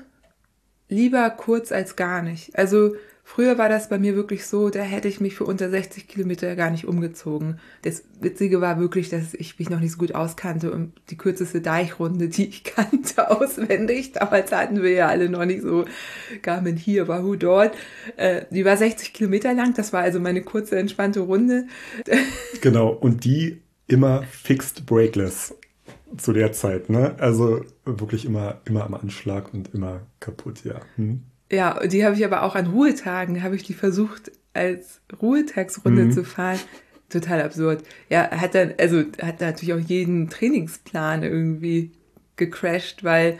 lieber 0.88 1.30
kurz 1.30 1.72
als 1.72 1.96
gar 1.96 2.22
nicht. 2.22 2.56
Also 2.56 2.94
früher 3.34 3.56
war 3.56 3.70
das 3.70 3.88
bei 3.88 3.98
mir 3.98 4.14
wirklich 4.14 4.46
so, 4.46 4.68
da 4.68 4.80
hätte 4.80 5.08
ich 5.08 5.18
mich 5.18 5.34
für 5.34 5.44
unter 5.44 5.70
60 5.70 6.06
Kilometer 6.06 6.54
gar 6.54 6.70
nicht 6.70 6.86
umgezogen. 6.86 7.58
Das 7.80 8.04
Witzige 8.20 8.60
war 8.60 8.78
wirklich, 8.78 9.08
dass 9.08 9.32
ich 9.32 9.58
mich 9.58 9.70
noch 9.70 9.80
nicht 9.80 9.92
so 9.92 9.98
gut 9.98 10.14
auskannte 10.14 10.70
und 10.70 10.92
die 11.08 11.16
kürzeste 11.16 11.62
Deichrunde, 11.62 12.28
die 12.28 12.48
ich 12.48 12.64
kannte, 12.64 13.30
auswendig. 13.30 14.12
Damals 14.12 14.52
hatten 14.52 14.82
wir 14.82 14.90
ja 14.90 15.08
alle 15.08 15.30
noch 15.30 15.46
nicht 15.46 15.62
so 15.62 15.86
Garmin 16.42 16.76
hier, 16.76 17.08
Wahoo 17.08 17.36
dort. 17.36 17.74
Äh, 18.16 18.42
die 18.50 18.66
war 18.66 18.76
60 18.76 19.14
Kilometer 19.14 19.54
lang, 19.54 19.72
das 19.74 19.94
war 19.94 20.02
also 20.02 20.20
meine 20.20 20.42
kurze, 20.42 20.78
entspannte 20.78 21.20
Runde. 21.20 21.66
Genau, 22.60 22.90
und 22.90 23.24
die 23.24 23.62
immer 23.88 24.22
fixed 24.24 24.86
breakless 24.86 25.54
zu 26.16 26.32
der 26.32 26.52
Zeit, 26.52 26.90
ne? 26.90 27.16
Also 27.18 27.64
wirklich 27.84 28.24
immer, 28.24 28.60
immer 28.66 28.84
am 28.84 28.94
Anschlag 28.94 29.52
und 29.52 29.74
immer 29.74 30.02
kaputt, 30.20 30.64
ja. 30.64 30.80
Hm? 30.96 31.22
Ja, 31.52 31.86
die 31.86 32.04
habe 32.04 32.16
ich 32.16 32.24
aber 32.24 32.42
auch 32.42 32.54
an 32.54 32.68
Ruhetagen, 32.68 33.42
habe 33.42 33.56
ich 33.56 33.62
die 33.62 33.74
versucht, 33.74 34.32
als 34.54 35.00
Ruhetagsrunde 35.20 36.06
mhm. 36.06 36.12
zu 36.12 36.24
fahren. 36.24 36.58
Total 37.10 37.42
absurd. 37.42 37.84
Ja, 38.08 38.30
hat 38.30 38.54
dann, 38.54 38.72
also 38.78 39.04
hat 39.20 39.40
natürlich 39.42 39.74
auch 39.74 39.88
jeden 39.88 40.30
Trainingsplan 40.30 41.22
irgendwie 41.22 41.92
gecrashed, 42.36 43.04
weil 43.04 43.38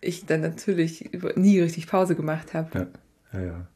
ich 0.00 0.24
dann 0.24 0.40
natürlich 0.40 1.10
nie 1.36 1.60
richtig 1.60 1.86
Pause 1.86 2.16
gemacht 2.16 2.54
habe. 2.54 2.90
Ja, 3.32 3.38
ja, 3.38 3.46
ja. 3.46 3.66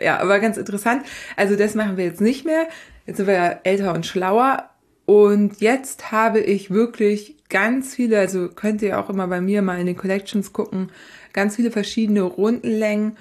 Ja, 0.00 0.18
aber 0.20 0.38
ganz 0.38 0.56
interessant. 0.56 1.04
Also 1.36 1.56
das 1.56 1.74
machen 1.74 1.96
wir 1.96 2.04
jetzt 2.04 2.20
nicht 2.20 2.46
mehr. 2.46 2.68
Jetzt 3.06 3.16
sind 3.16 3.26
wir 3.26 3.34
ja 3.34 3.60
älter 3.64 3.92
und 3.92 4.06
schlauer. 4.06 4.70
Und 5.04 5.60
jetzt 5.60 6.12
habe 6.12 6.38
ich 6.38 6.70
wirklich 6.70 7.36
ganz 7.48 7.96
viele, 7.96 8.18
also 8.20 8.48
könnt 8.48 8.80
ihr 8.80 8.98
auch 8.98 9.10
immer 9.10 9.26
bei 9.26 9.40
mir 9.40 9.60
mal 9.60 9.80
in 9.80 9.86
den 9.86 9.96
Collections 9.96 10.52
gucken, 10.52 10.90
ganz 11.32 11.56
viele 11.56 11.70
verschiedene 11.70 12.22
Rundenlängen. 12.22 13.16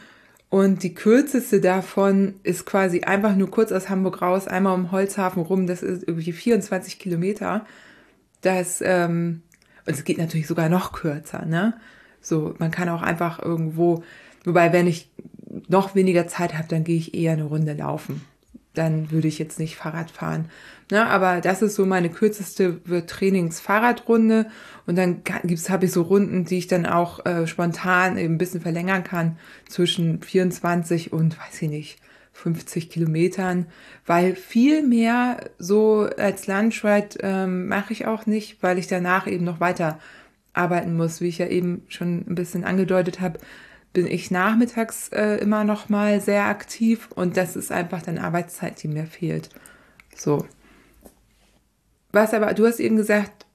Und 0.50 0.82
die 0.82 0.96
kürzeste 0.96 1.62
davon 1.62 2.36
ist 2.44 2.66
quasi 2.66 3.02
einfach 3.02 3.36
nur 3.36 3.52
kurz 3.52 3.72
aus 3.72 3.90
Hamburg 3.90 4.22
raus, 4.22 4.48
einmal 4.48 4.74
um 4.74 4.92
Holzhafen 4.92 5.44
rum. 5.44 5.68
Das 5.68 5.84
ist 5.84 6.08
irgendwie 6.08 6.32
24 6.32 6.98
Kilometer. 6.98 7.66
Das, 8.42 8.82
ähm, 8.82 9.44
und 9.86 9.94
es 9.94 10.04
geht 10.04 10.18
natürlich 10.18 10.48
sogar 10.48 10.70
noch 10.70 10.92
kürzer, 10.92 11.46
ne? 11.46 11.76
So, 12.22 12.56
man 12.58 12.72
kann 12.72 12.90
auch 12.90 13.02
einfach 13.02 13.42
irgendwo, 13.42 14.04
wobei, 14.44 14.74
wenn 14.74 14.88
ich 14.88 15.10
noch 15.68 15.96
weniger 15.96 16.28
Zeit 16.28 16.54
habe, 16.56 16.68
dann 16.68 16.84
gehe 16.84 16.98
ich 16.98 17.14
eher 17.14 17.34
eine 17.34 17.44
Runde 17.44 17.74
laufen 17.74 18.22
dann 18.74 19.12
würde 19.12 19.28
ich 19.28 19.40
jetzt 19.40 19.60
nicht 19.60 19.76
Fahrrad 19.76 20.12
fahren. 20.12 20.50
Ne, 20.92 21.06
aber 21.06 21.40
das 21.40 21.62
ist 21.62 21.76
so 21.76 21.86
meine 21.86 22.10
kürzeste 22.10 22.82
Trainings-Fahrradrunde. 23.06 24.48
Und 24.88 24.98
dann 24.98 25.22
gibt's, 25.44 25.70
habe 25.70 25.86
ich 25.86 25.92
so 25.92 26.02
Runden, 26.02 26.46
die 26.46 26.58
ich 26.58 26.68
dann 26.68 26.88
auch 26.88 27.24
äh, 27.26 27.46
spontan 27.46 28.18
eben 28.18 28.36
ein 28.36 28.38
bisschen 28.40 28.62
verlängern 28.62 29.04
kann 29.04 29.38
zwischen 29.68 30.22
24 30.24 31.14
und, 31.14 31.40
weiß 31.40 31.62
ich 31.62 31.70
nicht, 31.70 32.00
50 32.34 32.90
Kilometern, 32.90 33.68
weil 34.06 34.36
viel 34.36 34.82
mehr 34.82 35.50
so 35.60 36.10
als 36.18 36.48
Lunchride 36.48 37.18
ähm, 37.22 37.68
mache 37.68 37.94
ich 37.94 38.08
auch 38.08 38.26
nicht, 38.26 38.64
weil 38.64 38.80
ich 38.80 38.88
danach 38.88 39.28
eben 39.28 39.44
noch 39.44 39.60
weiter 39.60 40.00
arbeiten 40.54 40.96
muss, 40.98 41.22
wie 41.22 41.28
ich 41.28 41.38
ja 41.38 41.48
eben 41.48 41.84
schon 41.90 42.26
ein 42.28 42.36
bisschen 42.36 42.64
angedeutet 42.64 43.22
habe 43.22 43.40
bin 43.92 44.06
ich 44.06 44.30
nachmittags 44.30 45.10
äh, 45.10 45.38
immer 45.38 45.64
noch 45.64 45.90
mal 45.90 46.22
sehr 46.22 46.46
aktiv 46.46 47.10
und 47.16 47.38
das 47.38 47.56
ist 47.56 47.72
einfach 47.72 48.02
dann 48.02 48.20
Arbeitszeit, 48.20 48.82
die 48.84 48.88
mir 48.88 49.06
fehlt. 49.06 49.50
So. 50.16 50.46
Was 52.12 52.34
aber, 52.34 52.54
du 52.54 52.66
hast 52.66 52.80
eben 52.80 52.96
gesagt, 52.96 53.46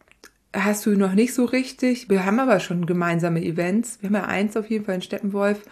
hast 0.53 0.87
du 0.87 0.91
noch 0.91 1.15
nicht 1.15 1.35
so 1.35 1.45
richtig. 1.45 2.09
Wir 2.09 2.25
haben 2.25 2.39
aber 2.39 2.61
schon 2.61 2.87
gemeinsame 2.87 3.43
Events. 3.43 3.99
Wir 4.01 4.09
haben 4.09 4.17
ja 4.17 4.25
eins 4.25 4.57
auf 4.57 4.71
jeden 4.71 4.85
Fall 4.85 4.97
in 4.97 5.03
Steppenwolf. 5.03 5.63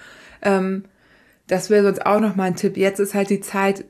Ähm, 0.43 0.85
das 1.47 1.71
wäre 1.71 1.85
sonst 1.85 2.05
auch 2.05 2.21
noch 2.21 2.37
mal 2.37 2.45
ein 2.45 2.57
Tipp. 2.57 2.77
Jetzt 2.77 2.99
ist 2.99 3.15
halt 3.15 3.31
die 3.31 3.41
Zeit, 3.41 3.85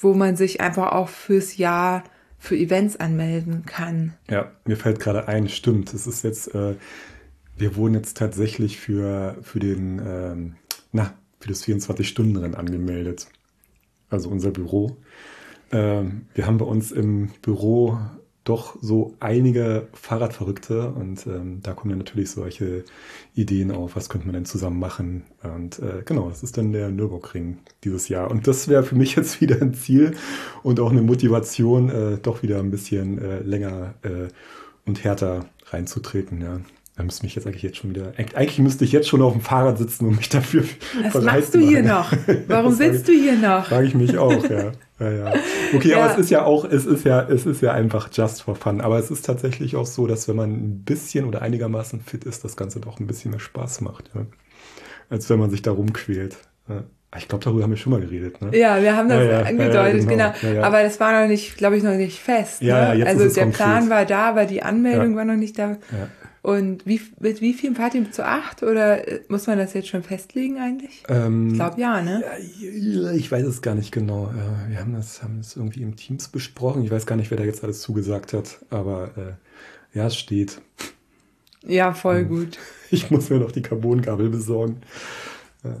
wo 0.00 0.14
man 0.14 0.36
sich 0.36 0.60
einfach 0.60 0.92
auch 0.92 1.08
fürs 1.08 1.56
Jahr 1.56 2.04
für 2.38 2.56
Events 2.56 2.96
anmelden 2.96 3.64
kann. 3.66 4.14
Ja, 4.30 4.52
mir 4.64 4.76
fällt 4.76 5.00
gerade 5.00 5.26
ein, 5.26 5.48
stimmt. 5.48 5.94
Es 5.94 6.06
ist 6.06 6.22
jetzt 6.22 6.54
äh, 6.54 6.74
wir 7.56 7.76
wurden 7.76 7.94
jetzt 7.94 8.16
tatsächlich 8.16 8.78
für, 8.78 9.36
für 9.42 9.58
den, 9.58 10.00
ähm, 10.04 10.56
na, 10.92 11.14
für 11.40 11.48
das 11.48 11.64
24-Stunden-Rennen 11.64 12.54
angemeldet. 12.54 13.28
Also 14.10 14.28
unser 14.28 14.50
Büro. 14.50 14.96
Ähm, 15.72 16.26
wir 16.34 16.46
haben 16.46 16.58
bei 16.58 16.66
uns 16.66 16.92
im 16.92 17.30
Büro 17.42 17.98
doch 18.46 18.76
so 18.80 19.14
einige 19.18 19.88
Fahrradverrückte 19.92 20.90
und 20.90 21.26
ähm, 21.26 21.60
da 21.62 21.74
kommen 21.74 21.90
dann 21.90 21.98
natürlich 21.98 22.30
solche 22.30 22.84
Ideen 23.34 23.72
auf, 23.72 23.96
was 23.96 24.08
könnte 24.08 24.26
man 24.26 24.34
denn 24.34 24.44
zusammen 24.44 24.78
machen. 24.78 25.24
Und 25.42 25.80
äh, 25.80 26.02
genau, 26.04 26.28
das 26.28 26.44
ist 26.44 26.56
dann 26.56 26.72
der 26.72 26.90
Nürburgring 26.90 27.58
dieses 27.82 28.08
Jahr. 28.08 28.30
Und 28.30 28.46
das 28.46 28.68
wäre 28.68 28.84
für 28.84 28.94
mich 28.94 29.16
jetzt 29.16 29.40
wieder 29.40 29.60
ein 29.60 29.74
Ziel 29.74 30.16
und 30.62 30.78
auch 30.78 30.90
eine 30.90 31.02
Motivation, 31.02 31.88
äh, 31.88 32.18
doch 32.18 32.42
wieder 32.42 32.60
ein 32.60 32.70
bisschen 32.70 33.18
äh, 33.18 33.40
länger 33.40 33.94
äh, 34.02 34.28
und 34.86 35.02
härter 35.02 35.46
reinzutreten. 35.70 36.40
Ja. 36.40 36.60
Da 36.96 37.02
müsste 37.02 37.26
mich 37.26 37.34
jetzt 37.34 37.46
eigentlich 37.46 37.62
jetzt 37.62 37.76
schon 37.76 37.90
wieder. 37.90 38.14
Eigentlich 38.16 38.58
müsste 38.58 38.86
ich 38.86 38.92
jetzt 38.92 39.06
schon 39.06 39.20
auf 39.20 39.32
dem 39.32 39.42
Fahrrad 39.42 39.76
sitzen 39.76 40.06
und 40.06 40.16
mich 40.16 40.30
dafür. 40.30 40.64
Was 41.12 41.22
machst 41.22 41.54
du 41.54 41.58
hier 41.58 41.82
noch? 41.82 42.10
Warum 42.48 42.72
sitzt 42.72 43.06
du 43.06 43.12
hier 43.12 43.36
noch? 43.36 43.66
Frage 43.66 43.86
ich 43.86 43.94
mich 43.94 44.16
auch, 44.16 44.48
ja. 44.48 44.72
Ja, 44.98 45.10
ja. 45.10 45.34
Okay, 45.74 45.90
ja. 45.90 45.98
aber 45.98 46.12
es 46.14 46.18
ist 46.18 46.30
ja 46.30 46.46
auch, 46.46 46.64
es 46.64 46.86
ist 46.86 47.04
ja, 47.04 47.20
es 47.20 47.44
ist 47.44 47.60
ja 47.60 47.72
einfach 47.72 48.08
just 48.10 48.40
for 48.40 48.56
fun. 48.56 48.80
Aber 48.80 48.98
es 48.98 49.10
ist 49.10 49.26
tatsächlich 49.26 49.76
auch 49.76 49.84
so, 49.84 50.06
dass 50.06 50.26
wenn 50.26 50.36
man 50.36 50.50
ein 50.50 50.84
bisschen 50.84 51.26
oder 51.26 51.42
einigermaßen 51.42 52.00
fit 52.00 52.24
ist, 52.24 52.44
das 52.44 52.56
Ganze 52.56 52.80
doch 52.80 52.98
ein 52.98 53.06
bisschen 53.06 53.30
mehr 53.30 53.40
Spaß 53.40 53.82
macht, 53.82 54.10
ja. 54.14 54.22
als 55.10 55.28
wenn 55.28 55.38
man 55.38 55.50
sich 55.50 55.60
da 55.60 55.72
rumquält. 55.72 56.38
Ja. 56.70 56.84
Ich 57.14 57.28
glaube, 57.28 57.44
darüber 57.44 57.62
haben 57.62 57.70
wir 57.70 57.76
schon 57.76 57.92
mal 57.92 58.00
geredet. 58.00 58.40
Ne? 58.40 58.56
Ja, 58.56 58.80
wir 58.80 58.96
haben 58.96 59.10
das 59.10 59.22
ja, 59.22 59.42
angedeutet, 59.42 60.08
genau. 60.08 60.32
genau. 60.40 60.62
Aber 60.62 60.82
das 60.82 60.98
war 60.98 61.20
noch 61.20 61.28
nicht, 61.28 61.58
glaube 61.58 61.76
ich, 61.76 61.82
noch 61.82 61.94
nicht 61.94 62.18
fest. 62.18 62.62
Ja, 62.62 62.94
ne? 62.94 63.00
jetzt 63.00 63.08
also 63.08 63.28
der 63.28 63.44
konkret. 63.44 63.54
Plan 63.54 63.90
war 63.90 64.06
da, 64.06 64.30
aber 64.30 64.46
die 64.46 64.62
Anmeldung 64.62 65.14
war 65.14 65.26
noch 65.26 65.36
nicht 65.36 65.58
da. 65.58 65.76
Und 66.46 66.86
wie, 66.86 67.00
mit 67.18 67.40
wie 67.40 67.54
vielen 67.54 67.74
Fahrt 67.74 67.96
ihr 67.96 68.08
zu 68.12 68.24
acht 68.24 68.62
oder 68.62 69.02
muss 69.26 69.48
man 69.48 69.58
das 69.58 69.74
jetzt 69.74 69.88
schon 69.88 70.04
festlegen 70.04 70.58
eigentlich? 70.58 71.02
Ähm, 71.08 71.48
ich 71.48 71.54
glaube 71.54 71.80
ja, 71.80 72.00
ne? 72.00 72.22
Ich 73.16 73.32
weiß 73.32 73.44
es 73.44 73.62
gar 73.62 73.74
nicht 73.74 73.90
genau. 73.90 74.32
Wir 74.68 74.78
haben 74.78 74.92
das, 74.92 75.24
haben 75.24 75.38
das 75.38 75.56
irgendwie 75.56 75.82
im 75.82 75.96
Teams 75.96 76.28
besprochen. 76.28 76.84
Ich 76.84 76.92
weiß 76.92 77.04
gar 77.04 77.16
nicht, 77.16 77.32
wer 77.32 77.38
da 77.38 77.42
jetzt 77.42 77.64
alles 77.64 77.80
zugesagt 77.80 78.32
hat, 78.32 78.60
aber 78.70 79.10
äh, 79.16 79.98
ja, 79.98 80.06
es 80.06 80.16
steht. 80.16 80.60
Ja, 81.64 81.92
voll 81.94 82.18
ähm, 82.18 82.28
gut. 82.28 82.58
Ich 82.92 83.10
muss 83.10 83.28
mir 83.28 83.40
noch 83.40 83.50
die 83.50 83.62
Carbongabel 83.62 84.28
besorgen. 84.28 84.82
Ja. 85.64 85.76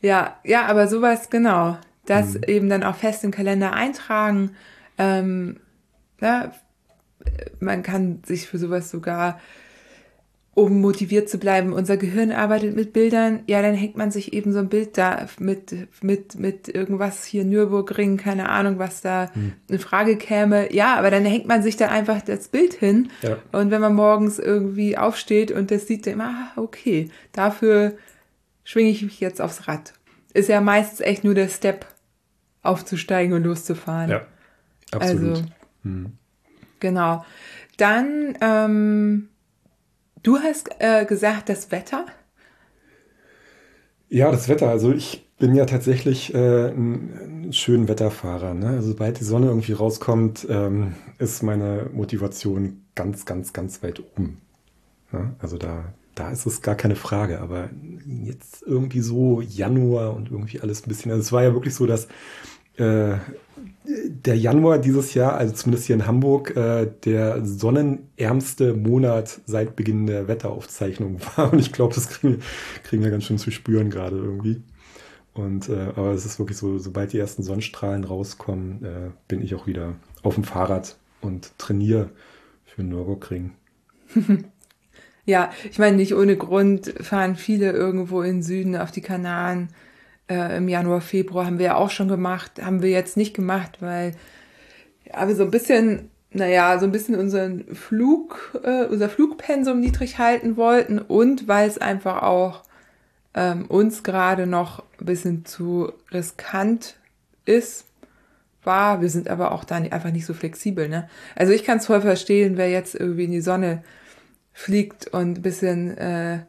ja, 0.00 0.36
ja, 0.44 0.66
aber 0.66 0.88
sowas 0.88 1.28
genau. 1.28 1.76
Das 2.06 2.32
mhm. 2.32 2.44
eben 2.46 2.68
dann 2.70 2.84
auch 2.84 2.96
fest 2.96 3.22
im 3.24 3.32
Kalender 3.32 3.74
eintragen. 3.74 4.52
Ähm, 4.96 5.60
ja, 6.22 6.52
man 7.60 7.82
kann 7.82 8.22
sich 8.24 8.46
für 8.46 8.58
sowas 8.58 8.90
sogar, 8.90 9.40
um 10.52 10.80
motiviert 10.80 11.28
zu 11.28 11.38
bleiben, 11.38 11.72
unser 11.72 11.96
Gehirn 11.96 12.32
arbeitet 12.32 12.74
mit 12.74 12.92
Bildern, 12.92 13.40
ja, 13.46 13.62
dann 13.62 13.74
hängt 13.74 13.96
man 13.96 14.10
sich 14.10 14.32
eben 14.32 14.52
so 14.52 14.58
ein 14.58 14.68
Bild 14.68 14.98
da 14.98 15.26
mit, 15.38 15.74
mit, 16.02 16.34
mit 16.38 16.68
irgendwas 16.68 17.24
hier 17.24 17.44
Nürburgring, 17.44 18.16
keine 18.16 18.48
Ahnung, 18.48 18.78
was 18.78 19.00
da 19.00 19.30
hm. 19.32 19.52
in 19.68 19.78
Frage 19.78 20.16
käme. 20.16 20.72
Ja, 20.72 20.96
aber 20.96 21.10
dann 21.10 21.24
hängt 21.24 21.46
man 21.46 21.62
sich 21.62 21.76
da 21.76 21.88
einfach 21.88 22.20
das 22.20 22.48
Bild 22.48 22.74
hin. 22.74 23.10
Ja. 23.22 23.38
Und 23.52 23.70
wenn 23.70 23.80
man 23.80 23.94
morgens 23.94 24.38
irgendwie 24.38 24.98
aufsteht 24.98 25.52
und 25.52 25.70
das 25.70 25.86
sieht, 25.86 26.06
dann 26.06 26.14
immer, 26.14 26.52
ah, 26.56 26.60
okay, 26.60 27.10
dafür 27.32 27.94
schwinge 28.64 28.90
ich 28.90 29.02
mich 29.02 29.20
jetzt 29.20 29.40
aufs 29.40 29.68
Rad. 29.68 29.94
Ist 30.34 30.48
ja 30.48 30.60
meistens 30.60 31.00
echt 31.00 31.24
nur 31.24 31.34
der 31.34 31.48
Step, 31.48 31.86
aufzusteigen 32.62 33.34
und 33.34 33.44
loszufahren. 33.44 34.10
Ja, 34.10 34.26
absolut. 34.92 35.30
Also, 35.30 35.44
hm. 35.84 36.12
Genau. 36.80 37.24
Dann, 37.76 38.36
ähm, 38.40 39.28
du 40.22 40.38
hast 40.38 40.70
äh, 40.80 41.04
gesagt, 41.04 41.48
das 41.48 41.70
Wetter. 41.70 42.06
Ja, 44.08 44.30
das 44.30 44.48
Wetter. 44.48 44.68
Also 44.68 44.92
ich 44.92 45.26
bin 45.38 45.54
ja 45.54 45.64
tatsächlich 45.64 46.34
äh, 46.34 46.68
ein, 46.68 47.48
ein 47.48 47.52
schöner 47.52 47.88
Wetterfahrer. 47.88 48.54
Ne? 48.54 48.68
Also 48.68 48.88
sobald 48.88 49.20
die 49.20 49.24
Sonne 49.24 49.46
irgendwie 49.46 49.72
rauskommt, 49.72 50.46
ähm, 50.50 50.94
ist 51.18 51.42
meine 51.42 51.88
Motivation 51.92 52.84
ganz, 52.94 53.24
ganz, 53.24 53.52
ganz 53.52 53.82
weit 53.82 54.00
oben. 54.00 54.42
Ja? 55.12 55.34
Also 55.38 55.56
da, 55.56 55.94
da 56.14 56.30
ist 56.30 56.44
es 56.44 56.60
gar 56.60 56.74
keine 56.74 56.96
Frage. 56.96 57.40
Aber 57.40 57.70
jetzt 58.24 58.62
irgendwie 58.66 59.00
so 59.00 59.40
Januar 59.40 60.14
und 60.14 60.30
irgendwie 60.30 60.60
alles 60.60 60.84
ein 60.84 60.88
bisschen. 60.88 61.12
Also 61.12 61.22
es 61.22 61.32
war 61.32 61.42
ja 61.42 61.54
wirklich 61.54 61.74
so, 61.74 61.86
dass 61.86 62.08
äh, 62.76 63.14
der 64.06 64.36
Januar 64.36 64.78
dieses 64.78 65.14
Jahr, 65.14 65.34
also 65.34 65.54
zumindest 65.54 65.86
hier 65.86 65.96
in 65.96 66.06
Hamburg, 66.06 66.56
äh, 66.56 66.90
der 67.04 67.44
sonnenärmste 67.44 68.74
Monat 68.74 69.40
seit 69.46 69.76
Beginn 69.76 70.06
der 70.06 70.28
Wetteraufzeichnung 70.28 71.20
war. 71.36 71.52
Und 71.52 71.58
ich 71.58 71.72
glaube, 71.72 71.94
das 71.94 72.08
kriegen, 72.08 72.40
kriegen 72.84 73.02
wir 73.02 73.10
ganz 73.10 73.24
schön 73.24 73.38
zu 73.38 73.50
spüren 73.50 73.90
gerade 73.90 74.16
irgendwie. 74.16 74.62
Und 75.32 75.68
äh, 75.68 75.92
aber 75.94 76.12
es 76.12 76.26
ist 76.26 76.38
wirklich 76.38 76.58
so, 76.58 76.78
sobald 76.78 77.12
die 77.12 77.18
ersten 77.18 77.42
Sonnenstrahlen 77.42 78.04
rauskommen, 78.04 78.84
äh, 78.84 79.10
bin 79.28 79.42
ich 79.42 79.54
auch 79.54 79.66
wieder 79.66 79.94
auf 80.22 80.34
dem 80.34 80.44
Fahrrad 80.44 80.96
und 81.20 81.56
trainiere 81.58 82.10
für 82.66 82.82
Nürburgring. 82.82 83.52
ja, 85.24 85.50
ich 85.70 85.78
meine, 85.78 85.96
nicht 85.96 86.14
ohne 86.14 86.36
Grund 86.36 86.92
fahren 87.00 87.36
viele 87.36 87.70
irgendwo 87.72 88.22
in 88.22 88.42
Süden 88.42 88.76
auf 88.76 88.90
die 88.90 89.02
Kanaren 89.02 89.68
äh, 90.30 90.56
im 90.56 90.68
Januar, 90.68 91.00
Februar 91.00 91.44
haben 91.44 91.58
wir 91.58 91.66
ja 91.66 91.74
auch 91.74 91.90
schon 91.90 92.08
gemacht, 92.08 92.62
haben 92.62 92.82
wir 92.82 92.90
jetzt 92.90 93.16
nicht 93.16 93.34
gemacht, 93.34 93.78
weil 93.80 94.12
ja, 95.04 95.26
wir 95.26 95.34
so 95.34 95.42
ein 95.42 95.50
bisschen, 95.50 96.08
naja, 96.30 96.78
so 96.78 96.86
ein 96.86 96.92
bisschen 96.92 97.16
unseren 97.16 97.74
Flug, 97.74 98.58
äh, 98.62 98.84
unser 98.86 99.08
Flugpensum 99.08 99.80
niedrig 99.80 100.18
halten 100.18 100.56
wollten 100.56 101.00
und 101.00 101.48
weil 101.48 101.68
es 101.68 101.78
einfach 101.78 102.22
auch 102.22 102.62
ähm, 103.34 103.66
uns 103.66 104.04
gerade 104.04 104.46
noch 104.46 104.84
ein 105.00 105.06
bisschen 105.06 105.44
zu 105.44 105.92
riskant 106.12 106.96
ist, 107.44 107.86
war. 108.62 109.00
Wir 109.00 109.08
sind 109.08 109.28
aber 109.28 109.52
auch 109.52 109.64
da 109.64 109.76
einfach 109.76 110.12
nicht 110.12 110.26
so 110.26 110.34
flexibel, 110.34 110.88
ne? 110.88 111.08
Also 111.34 111.52
ich 111.52 111.64
kann 111.64 111.78
es 111.78 111.86
voll 111.86 112.02
verstehen, 112.02 112.56
wer 112.56 112.70
jetzt 112.70 112.94
irgendwie 112.94 113.24
in 113.24 113.32
die 113.32 113.40
Sonne 113.40 113.82
fliegt 114.52 115.08
und 115.08 115.38
ein 115.38 115.42
bisschen 115.42 115.96
äh, 115.96 116.40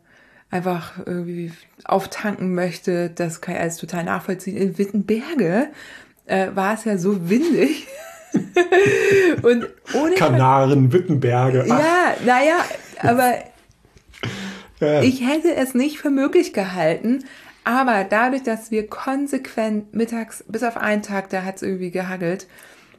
einfach 0.51 0.99
irgendwie 1.05 1.53
auftanken 1.85 2.53
möchte, 2.53 3.09
das 3.09 3.41
kann 3.41 3.55
ich 3.55 3.61
alles 3.61 3.77
total 3.77 4.03
nachvollziehen. 4.03 4.57
In 4.57 4.77
Wittenberge 4.77 5.69
äh, 6.25 6.47
war 6.53 6.73
es 6.73 6.83
ja 6.83 6.97
so 6.97 7.29
windig. 7.29 7.87
und 9.41 9.67
ohne 9.93 10.15
Kanaren, 10.15 10.93
Wittenberge. 10.93 11.65
Ach. 11.69 11.79
Ja, 11.79 12.15
naja, 12.25 12.57
aber 12.99 13.33
ja. 14.79 15.01
ich 15.01 15.25
hätte 15.25 15.55
es 15.55 15.73
nicht 15.73 15.99
für 15.99 16.09
möglich 16.09 16.53
gehalten. 16.53 17.23
Aber 17.63 18.03
dadurch, 18.03 18.43
dass 18.43 18.71
wir 18.71 18.87
konsequent 18.87 19.93
mittags, 19.93 20.43
bis 20.47 20.63
auf 20.63 20.77
einen 20.77 21.03
Tag, 21.03 21.29
da 21.29 21.43
hat 21.43 21.57
es 21.57 21.61
irgendwie 21.61 21.91
gehagelt, 21.91 22.47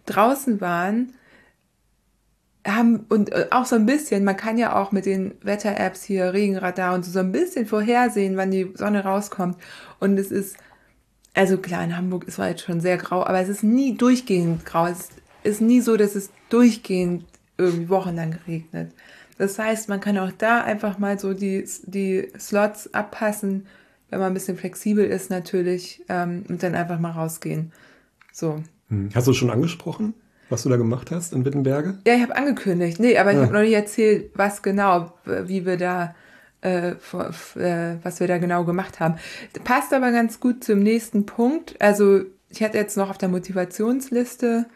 draußen 0.07 0.61
waren, 0.61 1.15
haben 2.67 3.07
und 3.09 3.33
äh, 3.33 3.49
auch 3.51 3.67
so 3.67 3.77
ein 3.77 3.87
bisschen, 3.87 4.25
man 4.25 4.37
kann 4.37 4.59
ja 4.59 4.77
auch 4.77 4.93
mit 4.93 5.07
den 5.07 5.35
Wetter-Apps 5.43 6.05
hier, 6.05 6.33
Regenradar 6.33 6.95
und 6.95 7.05
so, 7.05 7.11
so 7.11 7.19
ein 7.19 7.33
bisschen 7.33 7.67
vorhersehen, 7.67 8.37
wann 8.37 8.51
die 8.51 8.73
Sonne 8.75 9.05
rauskommt. 9.05 9.57
Und 9.99 10.19
es 10.19 10.31
ist, 10.31 10.57
also 11.35 11.59
klar, 11.59 11.83
in 11.83 11.97
Hamburg 11.97 12.25
ist 12.25 12.39
es 12.39 12.47
jetzt 12.47 12.63
schon 12.63 12.81
sehr 12.81 12.99
grau, 12.99 13.25
aber 13.25 13.41
es 13.41 13.49
ist 13.49 13.65
nie 13.65 13.97
durchgehend 13.97 14.65
grau. 14.65 14.87
Es 14.87 15.09
ist 15.43 15.61
nie 15.61 15.81
so, 15.81 15.97
dass 15.97 16.15
es 16.15 16.31
durchgehend 16.51 17.25
irgendwie 17.59 17.89
wochenlang 17.89 18.33
geregnet. 18.33 18.93
Das 19.39 19.59
heißt, 19.59 19.89
man 19.89 20.01
kann 20.01 20.19
auch 20.19 20.31
da 20.31 20.63
einfach 20.63 20.99
mal 20.99 21.19
so 21.19 21.35
die, 21.35 21.67
die 21.85 22.29
Slots 22.39 22.95
abpassen, 22.95 23.67
wenn 24.11 24.21
man 24.21 24.31
ein 24.31 24.35
bisschen 24.35 24.57
flexibel 24.57 25.05
ist 25.05 25.31
natürlich, 25.31 26.05
ähm, 26.09 26.45
und 26.49 26.63
dann 26.63 26.75
einfach 26.75 27.01
mal 27.01 27.11
rausgehen. 27.11 27.73
So. 28.31 28.63
Hm. 28.89 29.11
Hast 29.15 29.27
du 29.27 29.33
schon 29.33 29.51
angesprochen? 29.51 30.15
Was 30.53 30.63
du 30.63 30.69
da 30.69 30.77
gemacht 30.77 31.11
hast 31.11 31.33
in 31.33 31.45
Wittenberge? 31.45 31.99
Ja, 32.07 32.15
ich 32.15 32.23
habe 32.23 32.37
angekündigt. 32.37 33.01
Nee, 33.01 33.19
aber 33.19 33.33
ich 33.33 33.39
ah. 33.39 33.43
habe 33.43 33.53
noch 33.53 33.63
nicht 33.63 33.73
erzählt, 33.73 34.31
was 34.35 34.63
genau, 34.63 35.13
wie 35.25 35.67
wir 35.67 35.77
da, 35.77 36.15
äh, 36.61 36.91
äh, 36.91 36.95
was 38.03 38.21
wir 38.21 38.29
da 38.29 38.39
genau 38.39 38.65
gemacht 38.65 39.01
haben. 39.01 39.17
Passt 39.65 39.93
aber 39.93 40.13
ganz 40.13 40.39
gut 40.39 40.63
zum 40.63 40.81
nächsten 40.81 41.27
Punkt. 41.27 41.75
Also 41.81 42.21
ich 42.51 42.63
hatte 42.63 42.79
jetzt 42.79 42.97
noch 42.97 43.11
auf 43.11 43.19
der 43.19 43.31
Motivationsliste 43.31 44.67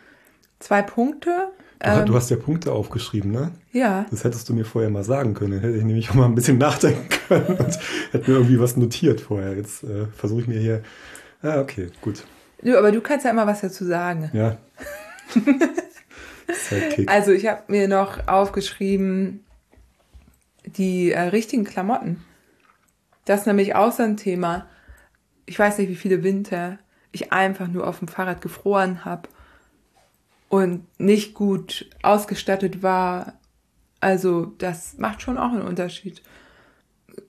zwei 0.58 0.82
Punkte. 0.82 1.30
Du, 1.78 1.90
ähm, 1.90 2.06
du 2.06 2.14
hast 2.14 2.30
ja 2.30 2.36
Punkte 2.36 2.72
aufgeschrieben, 2.72 3.30
ne? 3.30 3.52
Ja. 3.72 4.06
Das 4.10 4.24
hättest 4.24 4.48
du 4.48 4.54
mir 4.54 4.64
vorher 4.64 4.90
mal 4.90 5.04
sagen 5.04 5.34
können. 5.34 5.60
Hätte 5.60 5.76
ich 5.76 5.84
nämlich 5.84 6.10
auch 6.10 6.14
mal 6.14 6.24
ein 6.24 6.34
bisschen 6.34 6.56
nachdenken 6.58 7.08
können 7.28 7.58
und 7.58 7.78
hätte 8.12 8.30
mir 8.30 8.38
irgendwie 8.38 8.58
was 8.58 8.76
notiert 8.78 9.20
vorher. 9.20 9.54
Jetzt 9.54 9.84
äh, 9.84 10.06
versuche 10.16 10.40
ich 10.40 10.48
mir 10.48 10.58
hier. 10.58 10.82
Ah, 11.42 11.60
okay, 11.60 11.90
gut. 12.00 12.24
Du, 12.62 12.76
aber 12.78 12.90
du 12.90 13.02
kannst 13.02 13.26
ja 13.26 13.30
immer 13.30 13.46
was 13.46 13.60
dazu 13.60 13.84
sagen. 13.84 14.30
Ja. 14.32 14.56
also 17.06 17.32
ich 17.32 17.46
habe 17.46 17.64
mir 17.68 17.88
noch 17.88 18.28
aufgeschrieben, 18.28 19.44
die 20.64 21.12
äh, 21.12 21.20
richtigen 21.20 21.64
Klamotten. 21.64 22.24
Das 23.24 23.40
ist 23.40 23.46
nämlich 23.46 23.74
auch 23.74 23.92
so 23.92 24.02
ein 24.02 24.16
Thema. 24.16 24.66
Ich 25.46 25.58
weiß 25.58 25.78
nicht, 25.78 25.88
wie 25.88 25.96
viele 25.96 26.22
Winter 26.22 26.78
ich 27.12 27.32
einfach 27.32 27.68
nur 27.68 27.86
auf 27.86 27.98
dem 27.98 28.08
Fahrrad 28.08 28.40
gefroren 28.40 29.04
habe 29.04 29.28
und 30.48 30.86
nicht 30.98 31.34
gut 31.34 31.90
ausgestattet 32.02 32.82
war. 32.82 33.34
Also 34.00 34.46
das 34.58 34.98
macht 34.98 35.22
schon 35.22 35.38
auch 35.38 35.52
einen 35.52 35.62
Unterschied. 35.62 36.22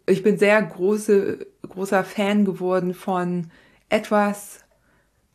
Ich 0.05 0.23
bin 0.23 0.37
sehr 0.37 0.61
große, 0.61 1.45
großer 1.67 2.03
Fan 2.03 2.45
geworden 2.45 2.93
von 2.93 3.49
etwas 3.89 4.59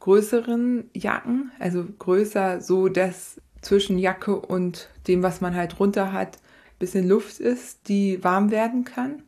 größeren 0.03 0.91
Jacken, 0.95 1.53
also 1.61 1.85
größer, 1.85 2.61
so 2.61 2.89
dass 2.89 3.41
zwischen 3.61 3.99
Jacke 3.99 4.35
und 4.35 4.89
dem, 5.07 5.23
was 5.23 5.41
man 5.41 5.55
halt 5.55 5.79
runter 5.79 6.13
hat, 6.13 6.39
bisschen 6.81 7.07
Luft 7.07 7.39
ist, 7.39 7.89
die 7.89 8.25
warm 8.25 8.51
werden 8.51 8.83
kann. 8.83 9.23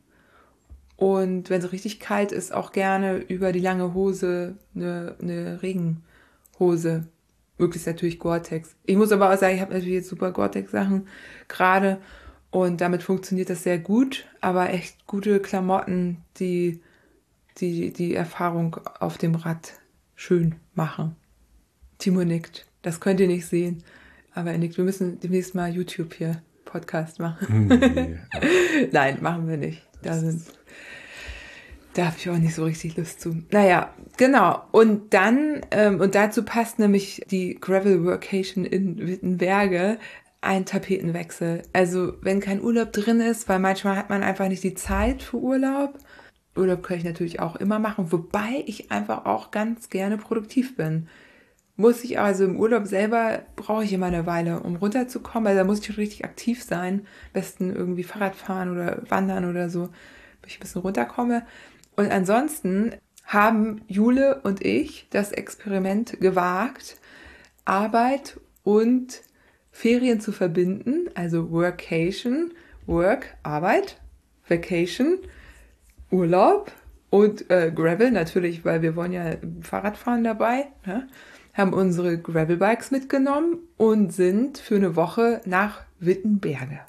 Und 0.97 1.49
wenn 1.49 1.61
es 1.61 1.71
richtig 1.71 2.01
kalt 2.01 2.33
ist, 2.33 2.53
auch 2.53 2.73
gerne 2.73 3.19
über 3.19 3.53
die 3.53 3.61
lange 3.61 3.93
Hose 3.93 4.57
eine, 4.75 5.15
eine 5.21 5.61
Regenhose. 5.61 7.07
Möglichst 7.57 7.87
natürlich 7.87 8.19
Gore-Tex. 8.19 8.75
Ich 8.85 8.97
muss 8.97 9.13
aber 9.13 9.33
auch 9.33 9.37
sagen, 9.37 9.55
ich 9.55 9.61
habe 9.61 9.71
natürlich 9.71 9.95
jetzt 9.95 10.09
super 10.09 10.33
Gore-Tex-Sachen 10.33 11.07
gerade 11.47 12.01
und 12.51 12.81
damit 12.81 13.01
funktioniert 13.01 13.49
das 13.49 13.63
sehr 13.63 13.79
gut, 13.79 14.25
aber 14.41 14.71
echt 14.71 15.07
gute 15.07 15.39
Klamotten, 15.39 16.17
die 16.37 16.81
die, 17.59 17.93
die 17.93 18.13
Erfahrung 18.13 18.75
auf 18.99 19.17
dem 19.17 19.35
Rad 19.35 19.71
schön 20.15 20.55
machen. 20.73 21.15
Timo 21.97 22.23
nickt. 22.23 22.65
Das 22.81 22.99
könnt 22.99 23.19
ihr 23.19 23.27
nicht 23.27 23.45
sehen, 23.45 23.83
aber 24.33 24.51
er 24.51 24.57
nickt. 24.57 24.77
Wir 24.77 24.83
müssen 24.83 25.19
demnächst 25.19 25.55
mal 25.55 25.73
YouTube 25.73 26.13
hier 26.13 26.41
Podcast 26.65 27.19
machen. 27.19 27.67
Nee. 27.67 28.19
Nein, 28.91 29.19
machen 29.21 29.47
wir 29.47 29.57
nicht. 29.57 29.87
Da 30.01 30.17
sind 30.17 30.43
da 31.95 32.07
habe 32.07 32.15
ich 32.17 32.29
auch 32.29 32.37
nicht 32.37 32.53
so 32.53 32.65
richtig 32.65 32.97
Lust 32.97 33.21
zu. 33.21 33.41
Naja, 33.51 33.93
genau. 34.17 34.61
Und 34.71 35.13
dann, 35.13 35.61
ähm, 35.71 36.01
und 36.01 36.13
dazu 36.13 36.43
passt 36.43 36.77
nämlich 36.77 37.21
die 37.31 37.55
Gravel 37.55 38.03
Workation 38.03 38.65
in 38.65 39.07
Wittenberge, 39.07 39.97
ein 40.41 40.65
Tapetenwechsel. 40.65 41.63
Also 41.71 42.15
wenn 42.21 42.41
kein 42.41 42.61
Urlaub 42.61 42.91
drin 42.91 43.21
ist, 43.21 43.47
weil 43.47 43.59
manchmal 43.59 43.95
hat 43.95 44.09
man 44.09 44.23
einfach 44.23 44.49
nicht 44.49 44.63
die 44.63 44.73
Zeit 44.73 45.23
für 45.23 45.37
Urlaub. 45.37 45.97
Urlaub 46.55 46.83
kann 46.83 46.97
ich 46.97 47.03
natürlich 47.03 47.39
auch 47.39 47.55
immer 47.55 47.79
machen, 47.79 48.11
wobei 48.11 48.63
ich 48.65 48.91
einfach 48.91 49.25
auch 49.25 49.51
ganz 49.51 49.89
gerne 49.89 50.17
produktiv 50.17 50.75
bin. 50.75 51.07
Muss 51.77 52.03
ich 52.03 52.19
also 52.19 52.45
im 52.45 52.57
Urlaub 52.57 52.87
selber, 52.87 53.41
brauche 53.57 53.83
ich 53.83 53.91
immer 53.91 54.05
eine 54.05 54.25
Weile, 54.25 54.61
um 54.61 54.77
runterzukommen, 54.77 55.49
weil 55.49 55.57
da 55.57 55.65
muss 55.65 55.79
ich 55.79 55.97
richtig 55.97 56.23
aktiv 56.23 56.63
sein. 56.63 57.01
Am 57.27 57.33
besten 57.33 57.75
irgendwie 57.75 58.03
Fahrrad 58.03 58.35
fahren 58.35 58.71
oder 58.71 59.01
wandern 59.09 59.49
oder 59.49 59.69
so, 59.69 59.89
bis 60.41 60.53
ich 60.53 60.57
ein 60.57 60.61
bisschen 60.61 60.81
runterkomme. 60.81 61.45
Und 61.97 62.11
ansonsten 62.11 62.93
haben 63.25 63.81
Jule 63.87 64.41
und 64.43 64.63
ich 64.63 65.07
das 65.09 65.31
Experiment 65.31 66.19
gewagt, 66.21 66.97
Arbeit 67.65 68.39
und 68.63 69.21
Ferien 69.71 70.21
zu 70.21 70.31
verbinden, 70.31 71.09
also 71.15 71.51
Workation, 71.51 72.53
Work, 72.85 73.35
Arbeit, 73.43 73.99
Vacation, 74.47 75.17
Urlaub 76.11 76.71
und 77.09 77.49
äh, 77.49 77.71
Gravel 77.73 78.11
natürlich, 78.11 78.65
weil 78.65 78.81
wir 78.81 78.95
wollen 78.95 79.13
ja 79.13 79.35
Fahrradfahren 79.61 80.23
dabei, 80.23 80.67
ne? 80.85 81.07
haben 81.53 81.73
unsere 81.73 82.17
Gravelbikes 82.17 82.91
mitgenommen 82.91 83.59
und 83.77 84.11
sind 84.11 84.57
für 84.57 84.75
eine 84.75 84.95
Woche 84.95 85.41
nach 85.45 85.83
Wittenberge. 85.99 86.81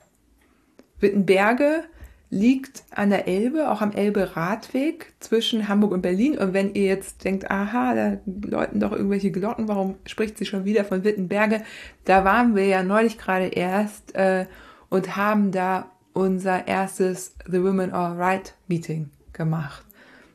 Wittenberge 0.99 1.85
liegt 2.31 2.83
an 2.91 3.11
der 3.11 3.29
Elbe, 3.29 3.71
auch 3.71 3.81
am 3.81 3.93
Elbe-Radweg 3.93 5.15
zwischen 5.21 5.69
Hamburg 5.69 5.93
und 5.93 6.03
Berlin. 6.03 6.37
Und 6.37 6.53
wenn 6.53 6.75
ihr 6.75 6.87
jetzt 6.87 7.25
denkt, 7.25 7.51
aha, 7.51 7.95
da 7.95 8.19
läuten 8.27 8.81
doch 8.81 8.91
irgendwelche 8.91 9.31
Glocken, 9.31 9.69
warum 9.69 9.95
spricht 10.07 10.37
sie 10.37 10.47
schon 10.47 10.65
wieder 10.65 10.85
von 10.85 11.05
Wittenberge? 11.05 11.63
Da 12.05 12.25
waren 12.25 12.57
wir 12.57 12.67
ja 12.67 12.83
neulich 12.83 13.19
gerade 13.19 13.47
erst 13.47 14.17
äh, 14.17 14.47
und 14.89 15.17
haben 15.17 15.53
da 15.53 15.93
unser 16.17 16.67
erstes 16.67 17.35
The 17.47 17.63
Women 17.63 17.93
Are 17.93 18.19
Right 18.19 18.55
Meeting 18.69 19.11
gemacht. 19.35 19.85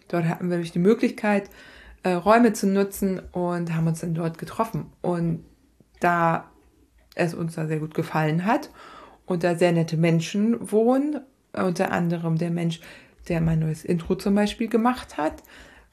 Dort 0.09 0.25
hatten 0.25 0.45
wir 0.45 0.57
nämlich 0.57 0.71
die 0.71 0.79
Möglichkeit, 0.79 1.49
äh, 2.03 2.11
Räume 2.11 2.53
zu 2.53 2.67
nutzen 2.67 3.19
und 3.31 3.73
haben 3.73 3.87
uns 3.87 4.01
dann 4.01 4.13
dort 4.13 4.37
getroffen. 4.37 4.91
Und 5.01 5.43
da 5.99 6.51
es 7.15 7.33
uns 7.33 7.55
da 7.55 7.65
sehr 7.65 7.79
gut 7.79 7.95
gefallen 7.95 8.45
hat 8.45 8.69
und 9.25 9.43
da 9.43 9.55
sehr 9.55 9.71
nette 9.71 9.97
Menschen 9.97 10.71
wohnen 10.71 11.21
unter 11.51 11.91
anderem 11.91 12.37
der 12.37 12.51
Mensch, 12.51 12.79
der 13.27 13.41
mein 13.41 13.59
neues 13.59 13.83
Intro 13.83 14.13
zum 14.13 14.35
Beispiel 14.35 14.67
gemacht 14.67 15.17
hat, 15.17 15.41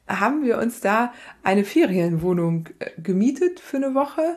haben 0.06 0.44
wir 0.44 0.58
uns 0.58 0.80
da 0.80 1.14
eine 1.42 1.64
Ferienwohnung 1.64 2.68
äh, 2.78 2.90
gemietet 3.00 3.58
für 3.58 3.78
eine 3.78 3.94
Woche 3.94 4.36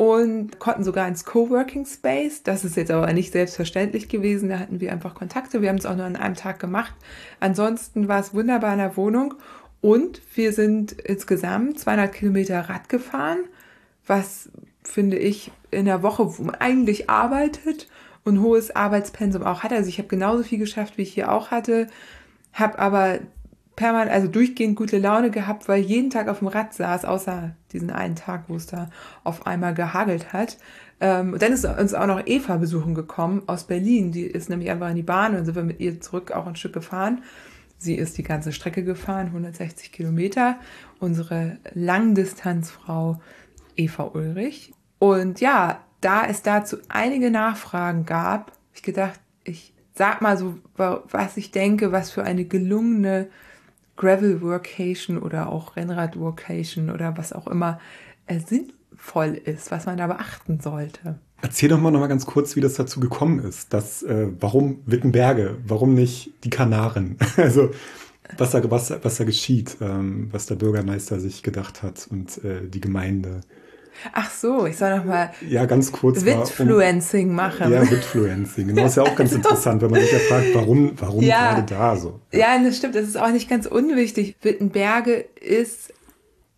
und 0.00 0.58
konnten 0.58 0.82
sogar 0.82 1.06
ins 1.08 1.26
Coworking 1.26 1.84
Space. 1.84 2.42
Das 2.42 2.64
ist 2.64 2.74
jetzt 2.78 2.90
aber 2.90 3.12
nicht 3.12 3.32
selbstverständlich 3.32 4.08
gewesen. 4.08 4.48
Da 4.48 4.58
hatten 4.58 4.80
wir 4.80 4.92
einfach 4.92 5.14
Kontakte. 5.14 5.60
Wir 5.60 5.68
haben 5.68 5.76
es 5.76 5.84
auch 5.84 5.94
nur 5.94 6.06
an 6.06 6.16
einem 6.16 6.36
Tag 6.36 6.58
gemacht. 6.58 6.94
Ansonsten 7.38 8.08
war 8.08 8.18
es 8.18 8.32
wunderbar 8.32 8.72
in 8.72 8.78
der 8.78 8.96
Wohnung 8.96 9.34
und 9.82 10.22
wir 10.34 10.54
sind 10.54 10.92
insgesamt 10.92 11.80
200 11.80 12.14
Kilometer 12.14 12.60
Rad 12.60 12.88
gefahren, 12.88 13.40
was 14.06 14.48
finde 14.82 15.18
ich 15.18 15.52
in 15.70 15.84
der 15.84 16.02
Woche, 16.02 16.38
wo 16.38 16.44
man 16.44 16.54
eigentlich 16.54 17.10
arbeitet 17.10 17.86
und 18.24 18.40
hohes 18.40 18.74
Arbeitspensum 18.74 19.42
auch 19.42 19.64
hatte. 19.64 19.74
Also 19.74 19.90
ich 19.90 19.98
habe 19.98 20.08
genauso 20.08 20.44
viel 20.44 20.58
geschafft, 20.58 20.96
wie 20.96 21.02
ich 21.02 21.12
hier 21.12 21.30
auch 21.30 21.50
hatte, 21.50 21.88
habe 22.54 22.78
aber 22.78 23.18
permanent, 23.80 24.10
also 24.10 24.28
durchgehend 24.28 24.76
gute 24.76 24.98
Laune 24.98 25.30
gehabt, 25.30 25.66
weil 25.66 25.80
jeden 25.80 26.10
Tag 26.10 26.28
auf 26.28 26.40
dem 26.40 26.48
Rad 26.48 26.74
saß, 26.74 27.06
außer 27.06 27.56
diesen 27.72 27.88
einen 27.88 28.14
Tag, 28.14 28.44
wo 28.48 28.56
es 28.56 28.66
da 28.66 28.90
auf 29.24 29.46
einmal 29.46 29.72
gehagelt 29.72 30.34
hat. 30.34 30.58
Ähm, 31.00 31.32
und 31.32 31.40
dann 31.40 31.50
ist 31.50 31.64
uns 31.64 31.94
auch 31.94 32.06
noch 32.06 32.20
Eva 32.26 32.58
besuchen 32.58 32.94
gekommen 32.94 33.42
aus 33.46 33.64
Berlin. 33.64 34.12
Die 34.12 34.24
ist 34.24 34.50
nämlich 34.50 34.70
einfach 34.70 34.90
in 34.90 34.96
die 34.96 35.02
Bahn 35.02 35.34
und 35.34 35.46
sind 35.46 35.54
wir 35.54 35.62
mit 35.62 35.80
ihr 35.80 35.98
zurück 35.98 36.30
auch 36.30 36.46
ein 36.46 36.56
Stück 36.56 36.74
gefahren. 36.74 37.22
Sie 37.78 37.94
ist 37.94 38.18
die 38.18 38.22
ganze 38.22 38.52
Strecke 38.52 38.84
gefahren, 38.84 39.28
160 39.28 39.92
Kilometer. 39.92 40.56
Unsere 40.98 41.56
Langdistanzfrau 41.72 43.18
Eva 43.76 44.10
Ulrich. 44.12 44.74
Und 44.98 45.40
ja, 45.40 45.80
da 46.02 46.26
es 46.26 46.42
dazu 46.42 46.76
einige 46.90 47.30
Nachfragen 47.30 48.04
gab, 48.04 48.52
ich 48.74 48.82
gedacht, 48.82 49.18
ich 49.42 49.72
sag 49.94 50.20
mal 50.20 50.36
so, 50.36 50.58
was 50.76 51.38
ich 51.38 51.50
denke, 51.50 51.92
was 51.92 52.10
für 52.10 52.24
eine 52.24 52.44
gelungene 52.44 53.28
Gravel 54.00 54.40
Workation 54.40 55.18
oder 55.18 55.50
auch 55.50 55.76
Rennrad 55.76 56.18
Workation 56.18 56.88
oder 56.88 57.18
was 57.18 57.34
auch 57.34 57.46
immer 57.46 57.78
äh, 58.26 58.40
sinnvoll 58.40 59.34
ist, 59.34 59.70
was 59.70 59.84
man 59.84 59.98
da 59.98 60.06
beachten 60.06 60.58
sollte. 60.58 61.18
Erzähl 61.42 61.68
doch 61.68 61.78
mal 61.78 61.90
noch 61.90 62.00
mal 62.00 62.06
ganz 62.06 62.24
kurz, 62.24 62.56
wie 62.56 62.62
das 62.62 62.74
dazu 62.74 62.98
gekommen 62.98 63.40
ist. 63.40 63.74
Dass, 63.74 64.02
äh, 64.02 64.28
warum 64.40 64.80
Wittenberge? 64.86 65.58
Warum 65.66 65.92
nicht 65.92 66.32
die 66.44 66.50
Kanaren? 66.50 67.18
also 67.36 67.72
was 68.38 68.52
da, 68.52 68.70
was, 68.70 68.90
was 69.02 69.16
da 69.18 69.24
geschieht, 69.24 69.76
ähm, 69.82 70.28
was 70.32 70.46
der 70.46 70.54
Bürgermeister 70.54 71.20
sich 71.20 71.42
gedacht 71.42 71.82
hat 71.82 72.08
und 72.10 72.42
äh, 72.42 72.66
die 72.66 72.80
Gemeinde. 72.80 73.42
Ach 74.12 74.30
so, 74.30 74.66
ich 74.66 74.76
soll 74.76 74.96
noch 74.96 75.04
mal 75.04 75.30
ja, 75.48 75.64
ganz 75.66 75.92
kurz 75.92 76.24
Witfluencing 76.24 77.28
um, 77.30 77.34
machen. 77.34 77.72
Ja, 77.72 77.88
Witfluencing. 77.90 78.68
Genau, 78.68 78.86
ist 78.86 78.96
ja 78.96 79.02
auch 79.02 79.16
ganz 79.16 79.32
interessant, 79.34 79.82
wenn 79.82 79.90
man 79.90 80.00
sich 80.00 80.12
ja 80.12 80.18
fragt, 80.18 80.54
warum, 80.54 80.92
warum 80.96 81.22
ja, 81.22 81.54
gerade 81.54 81.66
da 81.66 81.96
so. 81.96 82.20
Ja, 82.32 82.58
das 82.62 82.76
stimmt, 82.76 82.94
das 82.94 83.04
ist 83.04 83.16
auch 83.16 83.30
nicht 83.30 83.48
ganz 83.48 83.66
unwichtig. 83.66 84.36
Wittenberge 84.42 85.24
ist 85.40 85.92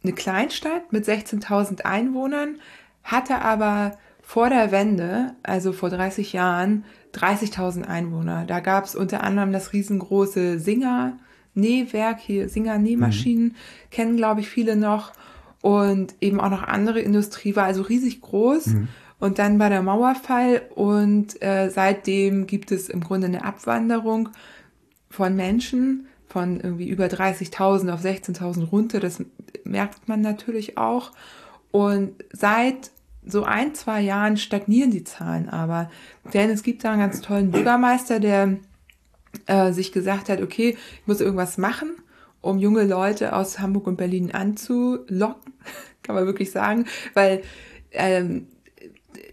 eine 0.02 0.12
Kleinstadt 0.12 0.92
mit 0.92 1.07
16.000 1.07 1.83
Einwohnern, 1.83 2.57
hatte 3.05 3.40
aber 3.40 3.98
vor 4.22 4.48
der 4.48 4.72
Wende, 4.72 5.35
also 5.42 5.72
vor 5.72 5.90
30 5.90 6.33
Jahren, 6.33 6.85
30.000 7.14 7.85
Einwohner. 7.85 8.44
Da 8.46 8.61
gab 8.61 8.85
es 8.85 8.94
unter 8.94 9.22
anderem 9.22 9.52
das 9.52 9.72
riesengroße 9.72 10.59
Singer 10.59 11.18
Nähwerk, 11.55 12.20
hier 12.20 12.48
Singer 12.48 12.78
Nähmaschinen, 12.78 13.48
mhm. 13.48 13.55
kennen 13.90 14.16
glaube 14.16 14.40
ich 14.40 14.48
viele 14.48 14.74
noch 14.74 15.12
und 15.62 16.14
eben 16.20 16.40
auch 16.40 16.51
noch 16.51 16.64
andere 16.64 17.01
Industrie 17.01 17.57
war 17.57 17.64
also 17.64 17.83
riesig 17.83 18.20
groß. 18.20 18.66
Mhm. 18.66 18.88
Und 19.18 19.38
dann 19.38 19.61
war 19.61 19.70
der 19.70 19.83
Mauerfall 19.83 20.62
und 20.75 21.40
äh, 21.40 21.70
seitdem 21.70 22.48
gibt 22.48 22.72
es 22.72 22.88
im 22.88 23.01
Grunde 23.01 23.29
eine 23.29 23.44
Abwanderung 23.44 24.31
von 25.09 25.37
Menschen 25.37 26.09
von 26.27 26.59
irgendwie 26.59 26.88
über 26.88 27.05
30.000 27.07 27.92
auf 27.92 28.03
16.000 28.03 28.70
runter. 28.70 28.98
Das 28.98 29.22
merkt 29.62 30.09
man 30.09 30.20
natürlich 30.22 30.77
auch. 30.77 31.12
Und 31.70 32.12
seit 32.33 32.90
so 33.25 33.44
ein, 33.44 33.77
zwei 33.77 34.01
Jahren 34.01 34.37
stagnieren 34.37 34.90
die 34.90 35.05
Zahlen 35.05 35.48
aber. 35.48 35.88
Denn 36.35 36.51
es 36.51 36.64
gibt 36.64 36.83
da 36.83 36.90
einen 36.90 37.01
ganz 37.01 37.20
tollen 37.20 37.53
Bürgermeister, 37.53 38.18
der 38.18 38.57
äh, 39.46 39.72
sich 39.72 39.92
gesagt 39.92 40.29
hat, 40.29 40.42
okay, 40.42 40.70
ich 40.70 41.07
muss 41.07 41.20
irgendwas 41.20 41.59
machen 41.59 41.92
um 42.42 42.59
junge 42.59 42.85
Leute 42.85 43.35
aus 43.35 43.59
Hamburg 43.59 43.87
und 43.87 43.96
Berlin 43.96 44.33
anzulocken, 44.33 45.55
kann 46.02 46.14
man 46.14 46.26
wirklich 46.26 46.50
sagen, 46.50 46.85
weil 47.14 47.42
ähm, 47.92 48.48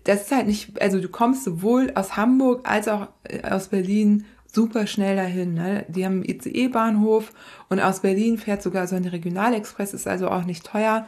das 0.04 0.22
ist 0.22 0.32
halt 0.32 0.48
nicht, 0.48 0.82
also 0.82 1.00
du 1.00 1.10
kommst 1.10 1.44
sowohl 1.44 1.92
aus 1.96 2.16
Hamburg 2.16 2.68
als 2.68 2.88
auch 2.88 3.10
äh, 3.24 3.48
aus 3.50 3.68
Berlin 3.68 4.26
super 4.52 4.88
schnell 4.88 5.16
dahin. 5.16 5.54
Ne? 5.54 5.86
Die 5.90 6.06
haben 6.06 6.24
einen 6.24 6.26
ICE-Bahnhof 6.26 7.32
und 7.70 7.80
aus 7.80 8.02
Berlin 8.02 8.38
fährt 8.38 8.64
sogar 8.64 8.88
so 8.88 8.96
ein 8.96 9.06
Regionalexpress, 9.06 9.94
ist 9.94 10.08
also 10.08 10.30
auch 10.30 10.46
nicht 10.46 10.66
teuer. 10.66 11.06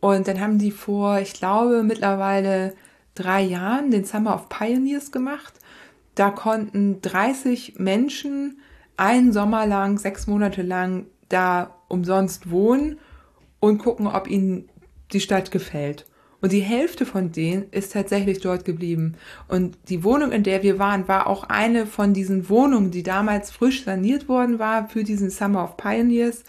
Und 0.00 0.28
dann 0.28 0.40
haben 0.40 0.58
die 0.58 0.70
vor, 0.70 1.18
ich 1.18 1.34
glaube, 1.34 1.82
mittlerweile 1.82 2.74
drei 3.14 3.42
Jahren 3.42 3.90
den 3.90 4.04
Summer 4.04 4.34
of 4.34 4.48
Pioneers 4.48 5.10
gemacht. 5.10 5.54
Da 6.14 6.30
konnten 6.30 7.00
30 7.02 7.78
Menschen 7.78 8.60
einen 8.96 9.32
Sommer 9.32 9.66
lang, 9.66 9.98
sechs 9.98 10.26
Monate 10.26 10.62
lang 10.62 11.06
da 11.28 11.74
umsonst 11.88 12.50
wohnen 12.50 12.98
und 13.60 13.78
gucken, 13.78 14.06
ob 14.06 14.28
ihnen 14.28 14.68
die 15.12 15.20
Stadt 15.20 15.50
gefällt. 15.50 16.06
Und 16.40 16.52
die 16.52 16.60
Hälfte 16.60 17.04
von 17.04 17.32
denen 17.32 17.64
ist 17.72 17.92
tatsächlich 17.92 18.40
dort 18.40 18.64
geblieben. 18.64 19.14
Und 19.48 19.76
die 19.88 20.04
Wohnung, 20.04 20.30
in 20.30 20.44
der 20.44 20.62
wir 20.62 20.78
waren, 20.78 21.08
war 21.08 21.26
auch 21.26 21.44
eine 21.44 21.84
von 21.84 22.14
diesen 22.14 22.48
Wohnungen, 22.48 22.92
die 22.92 23.02
damals 23.02 23.50
frisch 23.50 23.84
saniert 23.84 24.28
worden 24.28 24.60
war 24.60 24.88
für 24.88 25.02
diesen 25.02 25.30
Summer 25.30 25.64
of 25.64 25.76
Pioneers. 25.76 26.44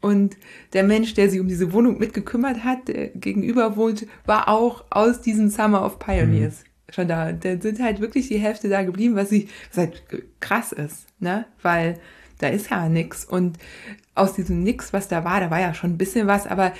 Und 0.00 0.36
der 0.72 0.84
Mensch, 0.84 1.14
der 1.14 1.28
sich 1.28 1.40
um 1.40 1.48
diese 1.48 1.72
Wohnung 1.72 1.98
mitgekümmert 1.98 2.64
hat, 2.64 2.88
der 2.88 3.08
gegenüber 3.08 3.76
wohnt, 3.76 4.06
war 4.24 4.48
auch 4.48 4.84
aus 4.88 5.20
diesem 5.20 5.50
Summer 5.50 5.84
of 5.84 5.98
Pioneers 5.98 6.62
mhm. 6.62 6.92
schon 6.92 7.08
da. 7.08 7.32
Da 7.32 7.60
sind 7.60 7.80
halt 7.80 8.00
wirklich 8.00 8.28
die 8.28 8.38
Hälfte 8.38 8.70
da 8.70 8.84
geblieben, 8.84 9.16
was, 9.16 9.32
ich, 9.32 9.48
was 9.68 9.78
halt 9.78 10.02
krass 10.40 10.72
ist, 10.72 11.06
ne? 11.18 11.44
Weil 11.60 11.98
da 12.38 12.48
ist 12.48 12.70
ja 12.70 12.88
nix. 12.88 13.24
Und 13.24 13.58
aus 14.14 14.34
diesem 14.34 14.62
Nix, 14.62 14.92
was 14.92 15.08
da 15.08 15.24
war, 15.24 15.40
da 15.40 15.50
war 15.50 15.60
ja 15.60 15.74
schon 15.74 15.90
ein 15.90 15.98
bisschen 15.98 16.26
was, 16.26 16.46
aber 16.46 16.72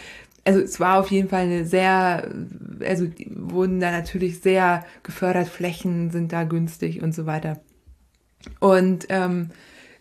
also 0.45 0.61
es 0.61 0.79
war 0.79 1.01
auf 1.01 1.11
jeden 1.11 1.29
Fall 1.29 1.43
eine 1.43 1.65
sehr, 1.67 2.31
also 2.81 3.07
wurden 3.31 3.81
da 3.81 3.91
natürlich 3.91 4.41
sehr 4.41 4.85
gefördert, 5.03 5.49
Flächen 5.49 6.11
sind 6.11 6.33
da 6.33 6.45
günstig 6.45 7.03
und 7.03 7.15
so 7.15 7.27
weiter. 7.27 7.61
Und 8.61 9.07
ähm, 9.09 9.51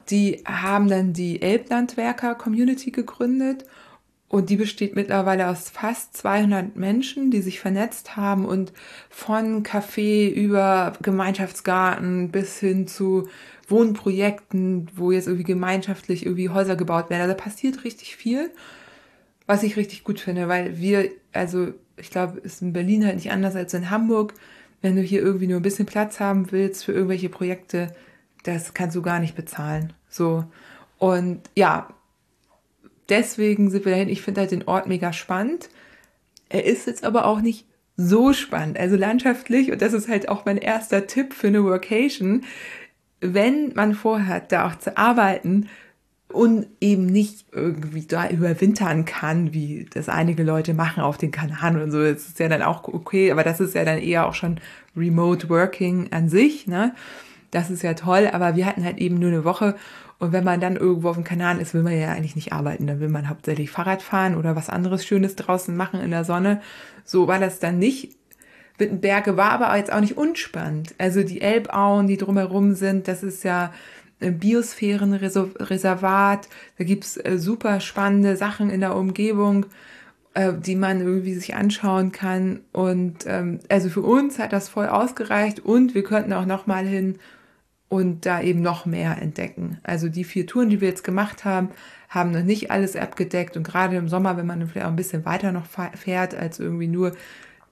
die 0.10 0.44
haben 0.46 0.88
dann 0.88 1.14
die 1.14 1.42
Elblandwerker 1.42 2.36
Community 2.36 2.92
gegründet 2.92 3.66
und 4.28 4.50
die 4.50 4.56
besteht 4.56 4.96
mittlerweile 4.96 5.48
aus 5.48 5.70
fast 5.70 6.16
200 6.18 6.76
Menschen, 6.76 7.32
die 7.32 7.42
sich 7.42 7.60
vernetzt 7.60 8.16
haben 8.16 8.46
und 8.46 8.74
von 9.10 9.64
Café 9.64 10.30
über 10.30 10.94
Gemeinschaftsgarten 11.02 12.30
bis 12.30 12.60
hin 12.60 12.88
zu 12.88 13.30
Wohnprojekten, 13.68 14.90
wo 14.96 15.12
jetzt 15.12 15.28
irgendwie 15.28 15.46
gemeinschaftlich 15.46 16.26
irgendwie 16.26 16.50
Häuser 16.50 16.76
gebaut 16.76 17.10
werden. 17.10 17.22
Also 17.22 17.34
da 17.34 17.42
passiert 17.42 17.84
richtig 17.84 18.16
viel 18.16 18.52
was 19.48 19.64
ich 19.64 19.78
richtig 19.78 20.04
gut 20.04 20.20
finde, 20.20 20.48
weil 20.48 20.80
wir, 20.80 21.10
also 21.32 21.74
ich 21.98 22.10
glaube, 22.10 22.40
ist 22.40 22.62
in 22.62 22.74
Berlin 22.74 23.06
halt 23.06 23.16
nicht 23.16 23.32
anders 23.32 23.56
als 23.56 23.74
in 23.74 23.90
Hamburg. 23.90 24.34
Wenn 24.82 24.96
du 24.96 25.02
hier 25.02 25.22
irgendwie 25.22 25.48
nur 25.48 25.60
ein 25.60 25.64
bisschen 25.64 25.86
Platz 25.86 26.20
haben 26.20 26.52
willst 26.52 26.84
für 26.84 26.92
irgendwelche 26.92 27.30
Projekte, 27.30 27.96
das 28.44 28.74
kannst 28.74 28.96
du 28.96 29.02
gar 29.02 29.20
nicht 29.20 29.36
bezahlen. 29.36 29.94
So. 30.10 30.46
Und 30.98 31.42
ja, 31.56 31.90
deswegen 33.10 33.70
sind 33.70 33.86
wir 33.86 33.92
dahin. 33.92 34.10
Ich 34.10 34.22
finde 34.22 34.42
halt 34.42 34.52
den 34.52 34.68
Ort 34.68 34.88
mega 34.88 35.14
spannend. 35.14 35.70
Er 36.50 36.66
ist 36.66 36.88
jetzt 36.88 37.04
aber 37.04 37.26
auch 37.26 37.42
nicht 37.42 37.66
so 37.98 38.34
spannend. 38.34 38.78
Also 38.78 38.96
landschaftlich, 38.96 39.72
und 39.72 39.82
das 39.82 39.94
ist 39.94 40.10
halt 40.10 40.28
auch 40.28 40.46
mein 40.46 40.58
erster 40.58 41.08
Tipp 41.08 41.34
für 41.34 41.48
eine 41.48 41.64
Workation, 41.64 42.44
wenn 43.22 43.74
man 43.74 43.94
vorhat, 43.94 44.52
da 44.52 44.68
auch 44.68 44.76
zu 44.76 44.98
arbeiten, 44.98 45.68
und 46.36 46.68
eben 46.82 47.06
nicht 47.06 47.46
irgendwie 47.52 48.06
da 48.06 48.28
überwintern 48.28 49.06
kann, 49.06 49.54
wie 49.54 49.88
das 49.94 50.10
einige 50.10 50.44
Leute 50.44 50.74
machen 50.74 51.02
auf 51.02 51.18
den 51.18 51.32
Kanaren 51.32 51.82
und 51.82 51.92
so. 51.92 52.02
Das 52.02 52.28
ist 52.28 52.40
ja 52.40 52.50
dann 52.50 52.62
auch 52.62 52.88
okay, 52.88 53.32
aber 53.32 53.44
das 53.44 53.60
ist 53.60 53.76
ja 53.76 53.86
dann 53.86 54.00
eher 54.00 54.28
auch 54.28 54.34
schon 54.34 54.60
Remote 54.98 55.50
Working 55.50 56.12
an 56.12 56.30
sich, 56.30 56.68
ne? 56.68 56.94
Das 57.52 57.70
ist 57.70 57.84
ja 57.84 57.94
toll, 57.94 58.30
aber 58.34 58.56
wir 58.56 58.66
hatten 58.66 58.84
halt 58.84 58.98
eben 58.98 59.18
nur 59.18 59.30
eine 59.30 59.46
Woche 59.46 59.76
und 60.20 60.34
wenn 60.34 60.44
man 60.44 60.60
dann 60.60 60.76
irgendwo 60.76 61.10
auf 61.10 61.16
dem 61.16 61.24
Kanal 61.24 61.60
ist, 61.60 61.74
will 61.74 61.84
man 61.84 61.98
ja 61.98 62.12
eigentlich 62.12 62.36
nicht 62.36 62.52
arbeiten. 62.52 62.88
Dann 62.88 63.00
will 63.00 63.10
man 63.10 63.30
hauptsächlich 63.30 63.70
Fahrrad 63.70 64.02
fahren 64.02 64.36
oder 64.36 64.56
was 64.56 64.70
anderes 64.70 65.06
Schönes 65.06 65.36
draußen 65.36 65.76
machen 65.76 66.02
in 66.02 66.12
der 66.12 66.26
Sonne. 66.26 66.62
So 67.04 67.28
war 67.28 67.40
das 67.40 67.60
dann 67.60 67.80
nicht. 67.80 68.18
Wittenberge 68.78 69.38
war 69.38 69.52
aber 69.52 69.76
jetzt 69.78 69.92
auch 69.92 70.02
nicht 70.02 70.18
unspannend. 70.18 70.96
Also 70.98 71.24
die 71.24 71.42
Elbauen, 71.42 72.08
die 72.08 72.18
drumherum 72.18 72.74
sind, 72.74 73.08
das 73.08 73.24
ist 73.24 73.44
ja 73.44 73.72
Biosphärenreservat. 74.20 76.50
Da 76.78 76.84
gibt's 76.84 77.18
äh, 77.18 77.38
super 77.38 77.80
spannende 77.80 78.38
Sachen 78.38 78.70
in 78.70 78.82
der 78.82 78.96
Umgebung, 78.96 79.66
äh, 80.34 80.54
die 80.54 80.76
man 80.76 81.02
irgendwie 81.02 81.34
sich 81.34 81.56
anschauen 81.56 82.12
kann. 82.12 82.62
Und 82.72 83.26
ähm, 83.26 83.60
also 83.70 83.90
für 83.90 84.02
uns 84.02 84.38
hat 84.40 84.54
das 84.54 84.70
voll 84.70 84.88
ausgereicht 84.88 85.60
und 85.60 85.96
wir 85.96 86.04
könnten 86.04 86.34
auch 86.34 86.46
noch 86.46 86.68
mal 86.68 86.86
hin 86.86 87.18
und 87.88 88.26
da 88.26 88.42
eben 88.42 88.62
noch 88.62 88.86
mehr 88.86 89.22
entdecken. 89.22 89.80
Also 89.84 90.10
die 90.10 90.24
vier 90.24 90.48
Touren, 90.48 90.70
die 90.70 90.82
wir 90.82 90.90
jetzt 90.90 91.04
gemacht 91.04 91.46
haben, 91.46 91.70
haben 92.10 92.32
noch 92.32 92.44
nicht 92.44 92.72
alles 92.72 92.96
abgedeckt 92.96 93.58
und 93.58 93.64
gerade 93.64 93.96
im 93.98 94.10
Sommer, 94.10 94.38
wenn 94.38 94.46
man 94.46 94.68
vielleicht 94.68 94.86
auch 94.86 94.92
ein 94.92 94.96
bisschen 94.96 95.26
weiter 95.26 95.52
noch 95.52 95.66
fährt 95.66 96.36
als 96.36 96.60
irgendwie 96.60 96.88
nur 96.88 97.12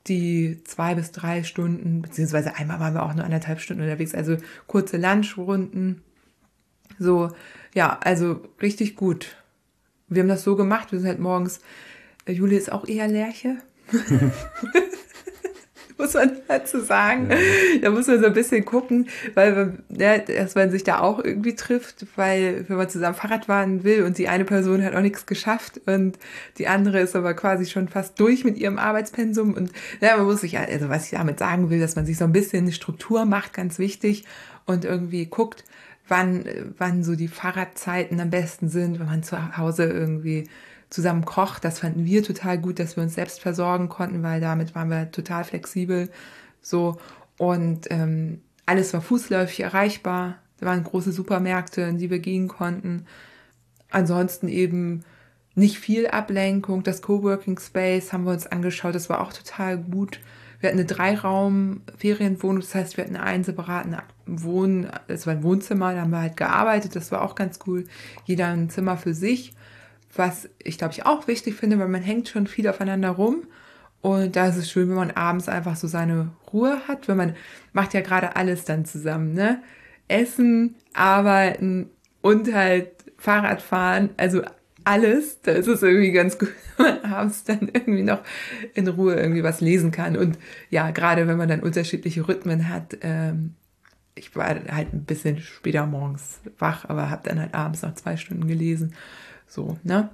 die 0.08 0.62
zwei 0.66 0.96
bis 0.96 1.12
drei 1.12 1.44
Stunden, 1.44 2.02
beziehungsweise 2.02 2.56
einmal 2.56 2.80
waren 2.80 2.94
wir 2.94 3.04
auch 3.04 3.14
nur 3.14 3.24
anderthalb 3.24 3.60
Stunden 3.60 3.84
unterwegs, 3.84 4.14
also 4.14 4.38
kurze 4.68 4.98
Lunchrunden 4.98 6.02
so, 7.00 7.32
ja, 7.74 8.00
also 8.02 8.42
richtig 8.62 8.96
gut. 8.96 9.36
Wir 10.08 10.22
haben 10.22 10.30
das 10.30 10.44
so 10.44 10.56
gemacht, 10.56 10.92
wir 10.92 11.00
sind 11.00 11.08
halt 11.08 11.20
morgens, 11.20 11.60
äh, 12.26 12.32
Juli 12.32 12.56
ist 12.56 12.72
auch 12.72 12.88
eher 12.88 13.08
Lerche. 13.08 13.58
muss 15.98 16.14
man 16.14 16.32
dazu 16.48 16.80
sagen. 16.80 17.30
Ja. 17.30 17.38
Da 17.82 17.90
muss 17.92 18.08
man 18.08 18.20
so 18.20 18.28
ein 18.28 18.34
bisschen 18.34 18.66
gucken, 18.66 19.08
weil 19.34 19.78
ja, 19.90 20.18
dass 20.18 20.56
man 20.56 20.72
sich 20.72 20.84
da 20.84 21.00
auch 21.00 21.24
irgendwie 21.24 21.56
trifft, 21.56 22.06
weil 22.16 22.66
wenn 22.68 22.78
man 22.78 22.90
zusammen 22.90 23.16
Fahrrad 23.16 23.46
fahren 23.46 23.84
will 23.84 24.04
und 24.04 24.18
die 24.18 24.28
eine 24.28 24.46
Person 24.46 24.84
hat 24.84 24.96
auch 24.96 25.02
nichts 25.02 25.26
geschafft 25.26 25.82
und 25.86 26.18
die 26.58 26.68
andere 26.68 27.00
ist 27.00 27.16
aber 27.16 27.34
quasi 27.34 27.66
schon 27.66 27.88
fast 27.88 28.20
durch 28.20 28.44
mit 28.44 28.58
ihrem 28.58 28.78
Arbeitspensum 28.78 29.54
und 29.54 29.72
ja, 30.02 30.18
man 30.18 30.26
muss 30.26 30.42
sich, 30.42 30.58
also 30.58 30.90
was 30.90 31.06
ich 31.06 31.12
damit 31.12 31.40
sagen 31.40 31.70
will, 31.70 31.80
dass 31.80 31.96
man 31.96 32.06
sich 32.06 32.18
so 32.18 32.26
ein 32.26 32.34
bisschen 32.34 32.64
eine 32.64 32.72
Struktur 32.72 33.26
macht, 33.26 33.54
ganz 33.54 33.80
wichtig 33.80 34.26
und 34.66 34.86
irgendwie 34.86 35.26
guckt, 35.26 35.64
wann, 36.08 36.46
wann 36.78 37.04
so 37.04 37.16
die 37.16 37.28
Fahrradzeiten 37.28 38.20
am 38.20 38.30
besten 38.30 38.70
sind, 38.70 39.00
wenn 39.00 39.08
man 39.08 39.24
zu 39.24 39.58
Hause 39.58 39.86
irgendwie 39.86 40.50
zusammen 40.94 41.26
kocht. 41.26 41.66
Das 41.66 41.80
fanden 41.80 42.06
wir 42.06 42.24
total 42.24 42.60
gut, 42.60 42.80
dass 42.80 42.96
wir 42.96 43.04
uns 43.04 43.16
selbst 43.16 43.42
versorgen 43.42 43.90
konnten, 43.90 44.22
weil 44.22 44.40
damit 44.40 44.76
waren 44.76 44.90
wir 44.90 45.12
total 45.12 45.44
flexibel. 45.44 46.10
So 46.62 46.98
und 47.38 47.88
ähm, 47.90 48.42
alles 48.66 48.94
war 48.94 49.02
fußläufig 49.02 49.62
erreichbar. 49.62 50.36
Da 50.60 50.68
waren 50.68 50.84
große 50.84 51.12
Supermärkte, 51.12 51.82
in 51.82 51.98
die 51.98 52.10
wir 52.10 52.20
gehen 52.20 52.48
konnten. 52.48 53.06
Ansonsten 53.90 54.48
eben 54.48 55.04
nicht 55.56 55.80
viel 55.80 56.08
Ablenkung. 56.08 56.84
Das 56.84 57.02
Coworking 57.02 57.60
Space 57.60 58.14
haben 58.14 58.26
wir 58.26 58.32
uns 58.32 58.48
angeschaut. 58.48 58.96
Das 58.96 59.10
war 59.10 59.22
auch 59.22 59.34
total 59.34 59.78
gut. 59.78 60.20
Wir 60.60 60.70
hatten 60.70 60.80
eine 60.80 60.88
Dreiraum-Ferienwohnung, 60.88 62.62
das 62.62 62.74
heißt, 62.74 62.96
wir 62.96 63.04
hatten 63.04 63.18
einen 63.18 63.44
separaten 63.44 63.98
Wohn, 64.26 64.88
es 65.10 65.28
war 65.28 65.34
ein 65.34 65.44
Wohnzimmer, 65.44 65.94
da 65.94 66.02
haben 66.02 66.12
wir 66.12 66.22
halt 66.22 66.38
gearbeitet, 66.38 66.96
das 66.96 67.12
war 67.12 67.22
auch 67.22 67.36
ganz 67.36 67.60
cool. 67.68 67.84
Jeder 68.24 68.48
ein 68.48 68.70
Zimmer 68.70 68.96
für 68.96 69.14
sich, 69.14 69.54
was 70.16 70.50
ich 70.60 70.78
glaube 70.78 70.94
ich 70.94 71.06
auch 71.06 71.28
wichtig 71.28 71.56
finde, 71.56 71.80
weil 71.80 71.88
man 71.88 72.02
hängt 72.02 72.30
schon 72.30 72.48
viel 72.48 72.68
aufeinander 72.68 73.10
rum. 73.10 73.44
Und 74.02 74.36
da 74.36 74.48
ist 74.48 74.58
es 74.58 74.70
schön, 74.70 74.90
wenn 74.90 74.98
man 74.98 75.12
abends 75.12 75.48
einfach 75.48 75.78
so 75.78 75.88
seine 75.88 76.32
Ruhe 76.52 76.78
hat, 76.88 77.08
wenn 77.08 77.18
man 77.18 77.36
macht 77.72 77.94
ja 77.94 78.02
gerade 78.02 78.36
alles 78.36 78.66
dann 78.66 78.86
zusammen, 78.86 79.34
ne? 79.34 79.64
Essen, 80.10 80.76
arbeiten 80.94 81.90
und 82.22 82.54
halt 82.54 82.90
Fahrrad 83.18 83.62
fahren, 83.62 84.10
also 84.18 84.42
alles, 84.84 85.42
da 85.42 85.54
ist 85.54 85.68
es 85.68 85.82
irgendwie 85.82 86.12
ganz 86.12 86.38
gut, 86.38 86.52
wenn 86.78 87.02
man 87.02 87.12
abends 87.12 87.44
dann 87.44 87.70
irgendwie 87.72 88.04
noch 88.04 88.22
in 88.74 88.88
Ruhe 88.88 89.16
irgendwie 89.16 89.44
was 89.44 89.62
lesen 89.62 89.92
kann. 89.92 90.18
Und 90.18 90.38
ja, 90.70 90.92
gerade 90.92 91.28
wenn 91.28 91.38
man 91.38 91.48
dann 91.48 91.62
unterschiedliche 91.62 92.28
Rhythmen 92.28 92.70
hat, 92.70 92.98
ähm, 93.02 93.56
ich 94.16 94.36
war 94.36 94.48
halt 94.48 94.94
ein 94.94 95.06
bisschen 95.06 95.40
später 95.40 95.86
morgens 95.86 96.40
wach, 96.60 96.86
aber 96.88 97.10
habe 97.10 97.28
dann 97.28 97.40
halt 97.40 97.54
abends 97.54 97.82
noch 97.82 97.96
zwei 97.96 98.18
Stunden 98.18 98.48
gelesen. 98.48 98.94
So, 99.54 99.78
ne? 99.84 100.10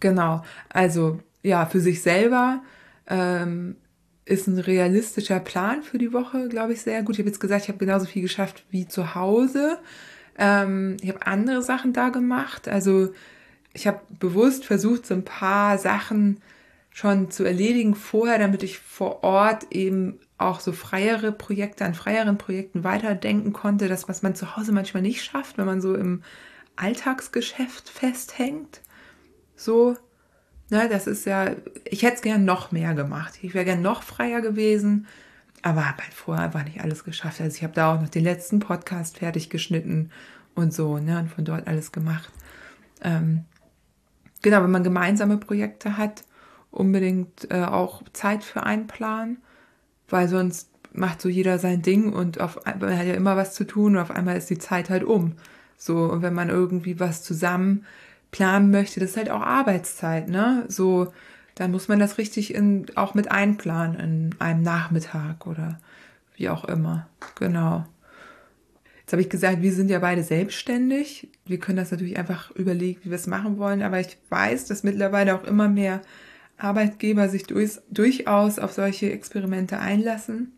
Genau. 0.00 0.42
Also, 0.70 1.20
ja, 1.42 1.66
für 1.66 1.80
sich 1.80 2.00
selber 2.00 2.62
ähm, 3.06 3.76
ist 4.24 4.46
ein 4.46 4.58
realistischer 4.58 5.40
Plan 5.40 5.82
für 5.82 5.98
die 5.98 6.14
Woche, 6.14 6.48
glaube 6.48 6.72
ich, 6.72 6.80
sehr 6.80 7.02
gut. 7.02 7.16
Ich 7.16 7.18
habe 7.18 7.28
jetzt 7.28 7.40
gesagt, 7.40 7.64
ich 7.64 7.68
habe 7.68 7.78
genauso 7.78 8.06
viel 8.06 8.22
geschafft 8.22 8.64
wie 8.70 8.88
zu 8.88 9.14
Hause. 9.14 9.78
Ähm, 10.38 10.96
ich 11.02 11.10
habe 11.10 11.26
andere 11.26 11.62
Sachen 11.62 11.92
da 11.92 12.08
gemacht. 12.08 12.66
Also 12.66 13.10
ich 13.74 13.86
habe 13.86 14.00
bewusst 14.18 14.64
versucht, 14.64 15.04
so 15.04 15.12
ein 15.12 15.24
paar 15.24 15.76
Sachen 15.76 16.40
schon 16.88 17.30
zu 17.30 17.44
erledigen 17.44 17.94
vorher, 17.94 18.38
damit 18.38 18.62
ich 18.62 18.78
vor 18.78 19.22
Ort 19.22 19.66
eben 19.70 20.18
auch 20.38 20.60
so 20.60 20.72
freiere 20.72 21.30
Projekte 21.30 21.84
an 21.84 21.92
freieren 21.92 22.38
Projekten 22.38 22.84
weiterdenken 22.84 23.52
konnte, 23.52 23.86
das, 23.86 24.08
was 24.08 24.22
man 24.22 24.34
zu 24.34 24.56
Hause 24.56 24.72
manchmal 24.72 25.02
nicht 25.02 25.22
schafft, 25.22 25.58
wenn 25.58 25.66
man 25.66 25.82
so 25.82 25.94
im 25.94 26.22
Alltagsgeschäft 26.76 27.88
festhängt. 27.88 28.80
So, 29.56 29.96
ne, 30.70 30.88
das 30.88 31.06
ist 31.06 31.26
ja, 31.26 31.50
ich 31.84 32.02
hätte 32.02 32.16
es 32.16 32.22
gern 32.22 32.44
noch 32.44 32.72
mehr 32.72 32.94
gemacht. 32.94 33.38
Ich 33.42 33.54
wäre 33.54 33.64
gern 33.64 33.82
noch 33.82 34.02
freier 34.02 34.40
gewesen, 34.40 35.06
aber 35.62 35.88
habe 35.88 36.02
halt 36.02 36.14
vorher 36.14 36.44
einfach 36.44 36.64
nicht 36.64 36.80
alles 36.80 37.04
geschafft. 37.04 37.40
Also 37.40 37.56
ich 37.56 37.62
habe 37.62 37.74
da 37.74 37.94
auch 37.94 38.00
noch 38.00 38.08
den 38.08 38.24
letzten 38.24 38.60
Podcast 38.60 39.18
fertig 39.18 39.50
geschnitten 39.50 40.10
und 40.54 40.72
so, 40.72 40.98
ne, 40.98 41.18
und 41.18 41.28
von 41.28 41.44
dort 41.44 41.66
alles 41.66 41.92
gemacht. 41.92 42.30
Ähm, 43.02 43.44
genau, 44.42 44.62
wenn 44.62 44.70
man 44.70 44.84
gemeinsame 44.84 45.38
Projekte 45.38 45.96
hat, 45.96 46.24
unbedingt 46.70 47.50
äh, 47.50 47.64
auch 47.64 48.02
Zeit 48.12 48.44
für 48.44 48.62
einplanen, 48.62 49.38
weil 50.08 50.28
sonst 50.28 50.70
macht 50.92 51.20
so 51.20 51.28
jeder 51.28 51.58
sein 51.58 51.82
Ding 51.82 52.12
und 52.12 52.40
auf, 52.40 52.64
man 52.64 52.98
hat 52.98 53.06
ja 53.06 53.14
immer 53.14 53.36
was 53.36 53.54
zu 53.54 53.64
tun 53.64 53.96
und 53.96 54.02
auf 54.02 54.10
einmal 54.10 54.36
ist 54.36 54.50
die 54.50 54.58
Zeit 54.58 54.90
halt 54.90 55.04
um. 55.04 55.34
So, 55.80 56.04
und 56.04 56.20
wenn 56.20 56.34
man 56.34 56.50
irgendwie 56.50 57.00
was 57.00 57.22
zusammen 57.22 57.86
planen 58.32 58.70
möchte, 58.70 59.00
das 59.00 59.10
ist 59.10 59.16
halt 59.16 59.30
auch 59.30 59.40
Arbeitszeit, 59.40 60.28
ne? 60.28 60.66
So, 60.68 61.10
dann 61.54 61.70
muss 61.70 61.88
man 61.88 61.98
das 61.98 62.18
richtig 62.18 62.54
in, 62.54 62.84
auch 62.96 63.14
mit 63.14 63.30
einplanen 63.30 63.98
in 63.98 64.34
einem 64.40 64.62
Nachmittag 64.62 65.46
oder 65.46 65.80
wie 66.36 66.50
auch 66.50 66.66
immer. 66.66 67.08
Genau. 67.36 67.86
Jetzt 69.00 69.12
habe 69.12 69.22
ich 69.22 69.30
gesagt, 69.30 69.62
wir 69.62 69.72
sind 69.72 69.90
ja 69.90 70.00
beide 70.00 70.22
selbstständig. 70.22 71.28
Wir 71.46 71.58
können 71.58 71.78
das 71.78 71.90
natürlich 71.90 72.18
einfach 72.18 72.50
überlegen, 72.50 73.00
wie 73.02 73.10
wir 73.10 73.16
es 73.16 73.26
machen 73.26 73.56
wollen. 73.56 73.80
Aber 73.80 74.00
ich 74.00 74.18
weiß, 74.28 74.66
dass 74.66 74.82
mittlerweile 74.82 75.34
auch 75.34 75.44
immer 75.44 75.68
mehr 75.70 76.02
Arbeitgeber 76.58 77.30
sich 77.30 77.44
durch, 77.44 77.78
durchaus 77.90 78.58
auf 78.58 78.72
solche 78.72 79.10
Experimente 79.10 79.78
einlassen 79.78 80.52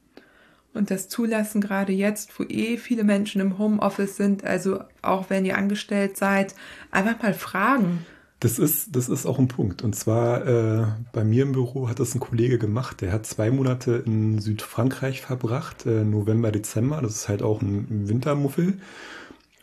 und 0.74 0.90
das 0.90 1.08
zulassen, 1.08 1.60
gerade 1.60 1.92
jetzt, 1.92 2.38
wo 2.38 2.44
eh 2.44 2.76
viele 2.76 3.04
Menschen 3.04 3.40
im 3.40 3.58
Homeoffice 3.58 4.16
sind, 4.16 4.44
also 4.44 4.80
auch 5.02 5.30
wenn 5.30 5.44
ihr 5.44 5.58
angestellt 5.58 6.16
seid, 6.16 6.54
einfach 6.90 7.22
mal 7.22 7.34
fragen. 7.34 8.06
Das 8.40 8.58
ist, 8.58 8.96
das 8.96 9.08
ist 9.08 9.24
auch 9.24 9.38
ein 9.38 9.46
Punkt. 9.46 9.82
Und 9.82 9.94
zwar 9.94 10.46
äh, 10.46 10.86
bei 11.12 11.22
mir 11.22 11.44
im 11.44 11.52
Büro 11.52 11.88
hat 11.88 12.00
das 12.00 12.14
ein 12.14 12.20
Kollege 12.20 12.58
gemacht. 12.58 13.00
Der 13.00 13.12
hat 13.12 13.24
zwei 13.24 13.52
Monate 13.52 14.02
in 14.04 14.40
Südfrankreich 14.40 15.20
verbracht, 15.20 15.86
äh, 15.86 16.02
November, 16.04 16.50
Dezember. 16.50 17.00
Das 17.02 17.14
ist 17.14 17.28
halt 17.28 17.42
auch 17.42 17.62
ein 17.62 18.08
Wintermuffel. 18.08 18.78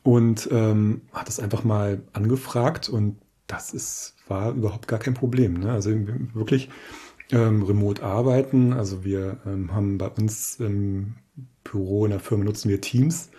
Und 0.01 0.47
ähm, 0.51 1.01
hat 1.11 1.27
das 1.27 1.41
einfach 1.41 1.65
mal 1.65 2.01
angefragt 2.13 2.87
und 2.87 3.17
das 3.47 3.73
ist, 3.73 4.15
war 4.29 4.53
überhaupt 4.53 4.87
gar 4.87 4.99
kein 4.99 5.13
Problem. 5.13 5.55
Ne? 5.55 5.71
Also 5.71 5.91
wirklich 6.33 6.69
ähm, 7.31 7.63
remote 7.63 8.03
arbeiten. 8.03 8.73
Also 8.73 9.03
wir 9.03 9.37
ähm, 9.45 9.73
haben 9.73 9.97
bei 9.97 10.07
uns 10.07 10.59
im 10.59 11.15
Büro 11.63 12.05
in 12.05 12.11
der 12.11 12.19
Firma 12.19 12.45
nutzen 12.45 12.69
wir 12.69 12.81
Teams 12.81 13.29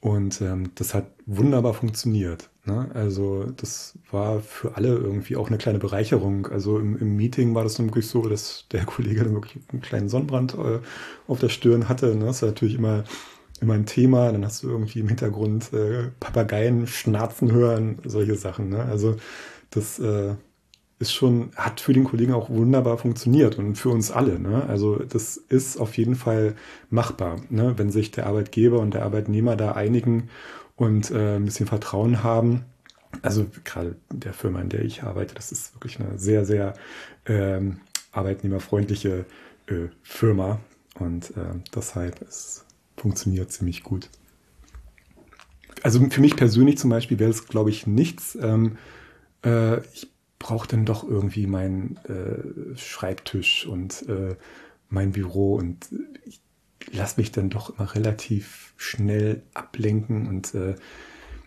und 0.00 0.40
ähm, 0.40 0.70
das 0.74 0.94
hat 0.94 1.06
wunderbar 1.26 1.74
funktioniert. 1.74 2.50
Ne? 2.64 2.90
Also 2.94 3.44
das 3.44 3.98
war 4.10 4.40
für 4.40 4.76
alle 4.76 4.88
irgendwie 4.88 5.36
auch 5.36 5.48
eine 5.48 5.58
kleine 5.58 5.78
Bereicherung. 5.78 6.46
Also 6.46 6.78
im, 6.78 6.96
im 6.98 7.16
Meeting 7.16 7.54
war 7.54 7.64
das 7.64 7.74
dann 7.74 7.86
wirklich 7.86 8.06
so, 8.06 8.22
dass 8.22 8.66
der 8.70 8.84
Kollege 8.86 9.24
dann 9.24 9.34
wirklich 9.34 9.62
einen 9.72 9.82
kleinen 9.82 10.08
Sonnenbrand 10.08 10.54
äh, 10.54 10.80
auf 11.26 11.40
der 11.40 11.48
Stirn 11.48 11.88
hatte. 11.88 12.14
Ne? 12.14 12.26
Das 12.26 12.42
war 12.42 12.50
natürlich 12.50 12.76
immer 12.76 13.04
immer 13.60 13.74
ein 13.74 13.86
Thema, 13.86 14.30
dann 14.30 14.44
hast 14.44 14.62
du 14.62 14.68
irgendwie 14.68 15.00
im 15.00 15.08
Hintergrund 15.08 15.72
äh, 15.72 16.10
Papageien 16.20 16.86
schnarzen 16.86 17.50
hören, 17.50 17.98
solche 18.04 18.36
Sachen. 18.36 18.68
Ne? 18.68 18.84
Also 18.84 19.16
das 19.70 19.98
äh, 19.98 20.34
ist 20.98 21.12
schon, 21.12 21.50
hat 21.54 21.80
für 21.80 21.92
den 21.92 22.04
Kollegen 22.04 22.32
auch 22.32 22.50
wunderbar 22.50 22.98
funktioniert 22.98 23.56
und 23.58 23.76
für 23.76 23.90
uns 23.90 24.10
alle. 24.10 24.38
Ne? 24.38 24.64
Also 24.68 24.96
das 24.96 25.36
ist 25.36 25.76
auf 25.76 25.96
jeden 25.96 26.16
Fall 26.16 26.56
machbar, 26.90 27.40
ne? 27.50 27.74
wenn 27.76 27.90
sich 27.90 28.10
der 28.10 28.26
Arbeitgeber 28.26 28.80
und 28.80 28.94
der 28.94 29.04
Arbeitnehmer 29.04 29.56
da 29.56 29.72
einigen 29.72 30.28
und 30.76 31.10
äh, 31.10 31.36
ein 31.36 31.44
bisschen 31.44 31.66
Vertrauen 31.66 32.24
haben. 32.24 32.64
Also 33.22 33.46
gerade 33.64 33.96
der 34.12 34.32
Firma, 34.32 34.60
in 34.60 34.68
der 34.68 34.84
ich 34.84 35.04
arbeite, 35.04 35.34
das 35.34 35.52
ist 35.52 35.74
wirklich 35.74 36.00
eine 36.00 36.18
sehr, 36.18 36.44
sehr 36.44 36.74
ähm, 37.26 37.80
arbeitnehmerfreundliche 38.12 39.24
äh, 39.66 39.88
Firma 40.02 40.58
und 40.98 41.30
äh, 41.30 41.54
deshalb 41.74 42.20
es 42.22 42.64
funktioniert 42.96 43.52
ziemlich 43.52 43.84
gut. 43.84 44.10
Also 45.82 46.04
für 46.10 46.20
mich 46.20 46.34
persönlich 46.34 46.76
zum 46.78 46.90
Beispiel 46.90 47.20
wäre 47.20 47.30
es, 47.30 47.46
glaube 47.46 47.70
ich, 47.70 47.86
nichts. 47.86 48.36
Ähm, 48.40 48.78
äh, 49.44 49.78
ich 49.94 50.10
brauche 50.38 50.68
dann 50.68 50.84
doch 50.84 51.06
irgendwie 51.06 51.46
meinen 51.46 51.98
äh, 52.04 52.76
Schreibtisch 52.76 53.66
und 53.66 54.08
äh, 54.08 54.36
mein 54.88 55.12
Büro 55.12 55.56
und 55.56 55.88
ich 56.24 56.40
lasse 56.92 57.20
mich 57.20 57.32
dann 57.32 57.50
doch 57.50 57.76
immer 57.76 57.94
relativ 57.94 58.72
schnell 58.76 59.42
ablenken 59.54 60.26
und 60.26 60.54
äh, 60.54 60.74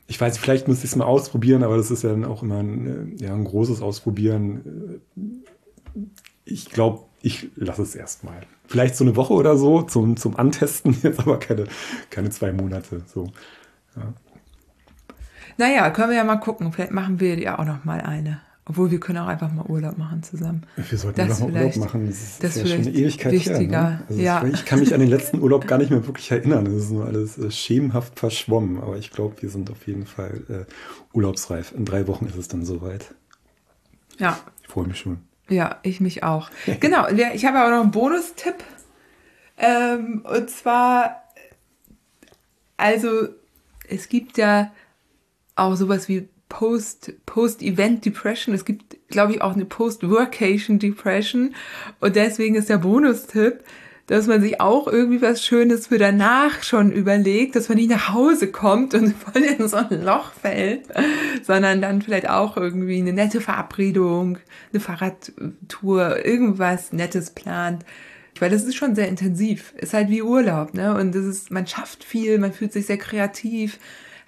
ich 0.08 0.20
weiß, 0.20 0.38
vielleicht 0.38 0.68
müsste 0.68 0.86
ich 0.86 0.92
es 0.92 0.96
mal 0.98 1.06
ausprobieren, 1.06 1.64
aber 1.64 1.78
das 1.78 1.90
ist 1.90 2.04
ja 2.04 2.10
dann 2.10 2.26
auch 2.26 2.44
immer 2.44 2.58
ein, 2.58 3.18
äh, 3.18 3.24
ja, 3.24 3.34
ein 3.34 3.46
großes 3.46 3.82
Ausprobieren. 3.82 5.02
Ich 6.44 6.70
glaube, 6.70 7.06
ich 7.22 7.50
lasse 7.56 7.84
es 7.84 7.96
erstmal. 7.96 8.42
Vielleicht 8.68 8.98
so 8.98 9.06
eine 9.06 9.16
Woche 9.16 9.34
oder 9.34 9.58
so 9.58 9.84
zum, 9.84 10.18
zum 10.18 10.36
Antesten, 10.36 10.98
jetzt 11.04 11.20
aber 11.20 11.40
keine, 11.40 11.66
keine 12.10 12.30
zwei 12.30 12.52
Monate. 12.52 13.04
So. 13.06 13.32
Ja. 13.96 14.14
Naja, 15.58 15.90
können 15.92 16.10
wir 16.10 16.18
ja 16.18 16.24
mal 16.26 16.38
gucken. 16.38 16.74
Vielleicht 16.74 16.92
machen 16.92 17.20
wir 17.22 17.40
ja 17.40 17.60
auch 17.60 17.66
noch 17.66 17.86
mal 17.86 18.02
eine. 18.02 18.42
Obwohl 18.72 18.90
wir 18.90 19.02
können 19.02 19.18
auch 19.18 19.28
einfach 19.28 19.52
mal 19.52 19.66
Urlaub 19.66 19.98
machen 19.98 20.24
zusammen. 20.24 20.66
Wir 20.78 20.98
sollten 20.98 21.18
das 21.18 21.42
einfach 21.42 21.54
mal 21.54 21.62
Urlaub 21.62 21.76
machen. 21.76 22.08
Das 22.08 22.16
ist, 22.16 22.42
das 22.42 22.56
ist 22.56 22.62
ja 22.62 22.68
schon 22.78 22.88
eine 22.88 22.96
Ewigkeit 22.96 23.34
wichtiger. 23.34 23.58
Her, 23.60 23.90
ne? 23.90 24.04
also 24.08 24.22
ja. 24.22 24.46
ich 24.46 24.64
kann 24.64 24.80
mich 24.80 24.94
an 24.94 25.02
den 25.02 25.10
letzten 25.10 25.42
Urlaub 25.42 25.68
gar 25.68 25.78
nicht 25.78 25.92
mehr 25.92 26.08
wirklich 26.08 26.32
erinnern. 26.32 26.64
Das 26.64 26.76
ist 26.76 26.92
nur 26.92 27.06
alles 27.06 27.38
äh, 27.38 27.52
schemenhaft 27.52 28.18
verschwommen. 28.18 28.82
Aber 28.82 28.96
ich 28.96 29.12
glaube, 29.12 29.42
wir 29.42 29.50
sind 29.50 29.70
auf 29.72 29.88
jeden 29.88 30.06
Fall 30.06 30.44
äh, 30.48 30.74
urlaubsreif. 31.14 31.74
In 31.74 31.84
drei 31.84 32.08
Wochen 32.08 32.28
ist 32.28 32.38
es 32.38 32.48
dann 32.48 32.64
soweit. 32.64 33.14
Ja. 34.20 34.40
Ich 34.62 34.70
freue 34.70 34.88
mich 34.88 35.00
schon. 35.00 35.18
Ja, 35.50 35.80
ich 35.84 36.00
mich 36.00 36.24
auch. 36.24 36.50
genau. 36.80 37.10
Ich 37.10 37.44
habe 37.44 37.60
aber 37.60 37.72
noch 37.72 37.82
einen 37.82 37.92
Bonustipp. 37.92 38.64
Ähm, 39.58 40.24
und 40.24 40.50
zwar, 40.50 41.24
also 42.78 43.28
es 43.90 44.08
gibt 44.08 44.38
ja 44.38 44.72
auch 45.58 45.76
sowas 45.76 46.08
wie 46.08 46.30
Post, 46.52 47.14
Post-Event 47.26 48.06
Depression. 48.06 48.54
Es 48.54 48.66
gibt, 48.66 48.98
glaube 49.08 49.32
ich, 49.32 49.42
auch 49.42 49.54
eine 49.54 49.64
Post-Workation 49.64 50.80
Depression. 50.80 51.56
Und 52.02 52.18
deswegen 52.18 52.56
ist 52.56 52.68
der 52.68 52.78
Bonustipp, 52.78 53.64
dass 54.08 54.28
man 54.28 54.42
sich 54.42 54.60
auch 54.60 54.88
irgendwie 54.88 55.22
was 55.22 55.46
Schönes 55.46 55.88
für 55.88 55.98
danach 55.98 56.62
schon 56.64 56.92
überlegt, 56.92 57.56
dass 57.56 57.70
man 57.70 57.78
nicht 57.78 57.90
nach 57.90 58.14
Hause 58.14 58.52
kommt 58.52 58.94
und 58.94 59.16
voll 59.34 59.42
in 59.42 59.66
so 59.66 59.78
ein 59.78 60.04
Loch 60.04 60.34
fällt, 60.34 60.82
sondern 61.42 61.82
dann 61.82 62.02
vielleicht 62.02 62.30
auch 62.30 62.58
irgendwie 62.58 63.00
eine 63.00 63.14
nette 63.14 63.40
Verabredung, 63.40 64.38
eine 64.74 64.82
Fahrradtour, 64.82 66.26
irgendwas 66.26 66.92
Nettes 66.92 67.30
plant. 67.30 67.86
Weil 68.40 68.50
das 68.50 68.64
ist 68.64 68.76
schon 68.76 68.94
sehr 68.94 69.08
intensiv. 69.08 69.74
Ist 69.78 69.94
halt 69.94 70.10
wie 70.10 70.22
Urlaub, 70.22 70.74
ne? 70.74 70.96
Und 70.96 71.16
das 71.16 71.24
ist, 71.24 71.50
man 71.50 71.66
schafft 71.66 72.04
viel, 72.04 72.40
man 72.40 72.52
fühlt 72.52 72.74
sich 72.74 72.88
sehr 72.88 72.98
kreativ 72.98 73.80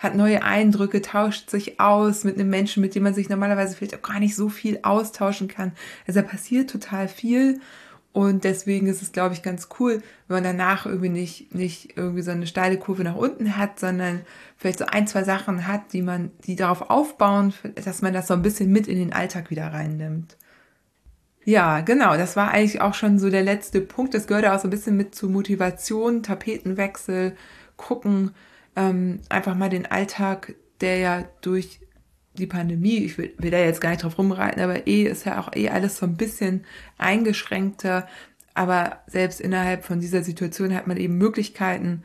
hat 0.03 0.15
neue 0.15 0.43
Eindrücke, 0.43 1.01
tauscht 1.01 1.49
sich 1.49 1.79
aus 1.79 2.23
mit 2.23 2.35
einem 2.35 2.49
Menschen, 2.49 2.81
mit 2.81 2.95
dem 2.95 3.03
man 3.03 3.13
sich 3.13 3.29
normalerweise 3.29 3.75
vielleicht 3.75 3.95
auch 3.95 4.01
gar 4.01 4.19
nicht 4.19 4.35
so 4.35 4.49
viel 4.49 4.79
austauschen 4.83 5.47
kann. 5.47 5.71
Also 6.07 6.21
da 6.21 6.27
passiert 6.27 6.69
total 6.69 7.07
viel. 7.07 7.59
Und 8.11 8.43
deswegen 8.43 8.85
ist 8.85 9.01
es, 9.01 9.11
glaube 9.11 9.33
ich, 9.33 9.41
ganz 9.41 9.69
cool, 9.79 10.03
wenn 10.27 10.35
man 10.37 10.43
danach 10.43 10.85
irgendwie 10.85 11.09
nicht, 11.09 11.55
nicht 11.55 11.97
irgendwie 11.97 12.21
so 12.21 12.29
eine 12.29 12.45
steile 12.45 12.77
Kurve 12.77 13.03
nach 13.03 13.15
unten 13.15 13.57
hat, 13.57 13.79
sondern 13.79 14.21
vielleicht 14.55 14.77
so 14.77 14.85
ein, 14.85 15.07
zwei 15.07 15.23
Sachen 15.23 15.67
hat, 15.67 15.93
die 15.93 16.03
man, 16.03 16.29
die 16.45 16.55
darauf 16.55 16.91
aufbauen, 16.91 17.55
dass 17.83 18.03
man 18.03 18.13
das 18.13 18.27
so 18.27 18.35
ein 18.35 18.43
bisschen 18.43 18.71
mit 18.71 18.87
in 18.87 18.99
den 18.99 19.13
Alltag 19.13 19.49
wieder 19.49 19.73
reinnimmt. 19.73 20.37
Ja, 21.43 21.81
genau, 21.81 22.15
das 22.15 22.35
war 22.35 22.51
eigentlich 22.51 22.81
auch 22.81 22.93
schon 22.93 23.17
so 23.17 23.31
der 23.31 23.43
letzte 23.43 23.81
Punkt. 23.81 24.13
Das 24.13 24.27
gehört 24.27 24.45
auch 24.45 24.59
so 24.59 24.67
ein 24.67 24.71
bisschen 24.71 24.95
mit 24.95 25.15
zu 25.15 25.27
Motivation, 25.27 26.21
Tapetenwechsel, 26.21 27.35
gucken, 27.77 28.31
ähm, 28.75 29.21
einfach 29.29 29.55
mal 29.55 29.69
den 29.69 29.85
Alltag, 29.85 30.55
der 30.81 30.97
ja 30.97 31.23
durch 31.41 31.79
die 32.33 32.47
Pandemie, 32.47 32.97
ich 32.97 33.17
will, 33.17 33.33
will 33.37 33.51
da 33.51 33.59
jetzt 33.59 33.81
gar 33.81 33.91
nicht 33.91 34.03
drauf 34.03 34.17
rumreiten, 34.17 34.61
aber 34.61 34.87
eh 34.87 35.03
ist 35.03 35.25
ja 35.25 35.39
auch 35.39 35.55
eh 35.55 35.69
alles 35.69 35.97
so 35.97 36.05
ein 36.05 36.17
bisschen 36.17 36.65
eingeschränkter. 36.97 38.07
Aber 38.55 38.99
selbst 39.07 39.41
innerhalb 39.41 39.85
von 39.85 39.99
dieser 39.99 40.23
Situation 40.23 40.73
hat 40.73 40.87
man 40.87 40.97
eben 40.97 41.17
Möglichkeiten, 41.17 42.03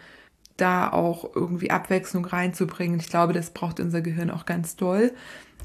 da 0.57 0.91
auch 0.91 1.35
irgendwie 1.35 1.71
Abwechslung 1.71 2.25
reinzubringen. 2.25 2.99
Ich 3.01 3.09
glaube, 3.09 3.33
das 3.33 3.51
braucht 3.51 3.81
unser 3.81 4.01
Gehirn 4.01 4.31
auch 4.31 4.45
ganz 4.45 4.77
doll. 4.77 5.13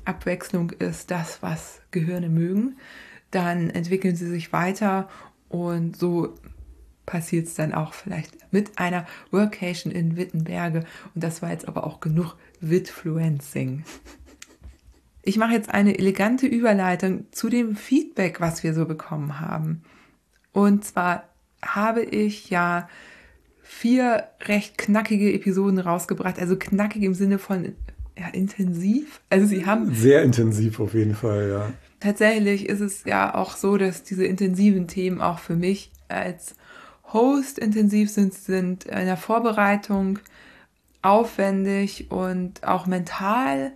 Abwechslung 0.06 0.70
ist 0.72 1.10
das, 1.12 1.42
was 1.42 1.82
Gehirne 1.92 2.30
mögen. 2.30 2.78
Dann 3.32 3.70
entwickeln 3.70 4.16
sie 4.16 4.28
sich 4.28 4.54
weiter 4.54 5.10
und 5.50 5.98
so 5.98 6.36
passiert 7.06 7.48
es 7.48 7.56
dann 7.56 7.74
auch 7.74 7.94
vielleicht 7.94 8.52
mit 8.52 8.78
einer 8.78 9.06
Workation 9.32 9.92
in 9.92 10.18
Wittenberge. 10.18 10.86
Und 11.14 11.24
das 11.24 11.42
war 11.42 11.52
jetzt 11.52 11.68
aber 11.68 11.86
auch 11.86 12.00
genug 12.00 12.36
Witfluencing. 12.62 13.84
Ich 15.24 15.38
mache 15.38 15.54
jetzt 15.54 15.70
eine 15.70 15.98
elegante 15.98 16.48
Überleitung 16.48 17.26
zu 17.32 17.50
dem 17.50 17.76
Feedback, 17.76 18.42
was 18.42 18.64
wir 18.64 18.74
so 18.74 18.86
bekommen 18.86 19.40
haben. 19.40 19.84
Und 20.52 20.84
zwar 20.86 21.30
habe 21.62 22.04
ich 22.04 22.50
ja 22.50 22.90
vier 23.62 24.28
recht 24.42 24.78
knackige 24.78 25.34
Episoden 25.34 25.80
rausgebracht, 25.80 26.40
also 26.40 26.58
knackig 26.58 27.04
im 27.04 27.14
Sinne 27.14 27.40
von 27.40 27.74
ja, 28.18 28.28
intensiv. 28.28 29.22
Also 29.30 29.48
sie 29.48 29.66
haben 29.66 29.94
sehr 29.96 30.24
intensiv 30.24 30.80
auf 30.80 30.94
jeden 30.94 31.16
Fall, 31.16 31.50
ja. 31.50 31.74
Tatsächlich 32.00 32.68
ist 32.68 32.82
es 32.82 33.06
ja 33.06 33.34
auch 33.34 33.56
so, 33.56 33.78
dass 33.78 34.04
diese 34.04 34.26
intensiven 34.26 34.88
Themen 34.88 35.22
auch 35.22 35.40
für 35.40 35.56
mich 35.56 35.92
als 36.10 36.56
Host 37.14 37.60
intensiv 37.60 38.10
sind, 38.10 38.34
sind 38.34 38.86
in 38.86 39.06
der 39.06 39.18
Vorbereitung 39.18 40.20
aufwendig 41.02 42.10
und 42.10 42.64
auch 42.64 42.88
mental 42.88 43.72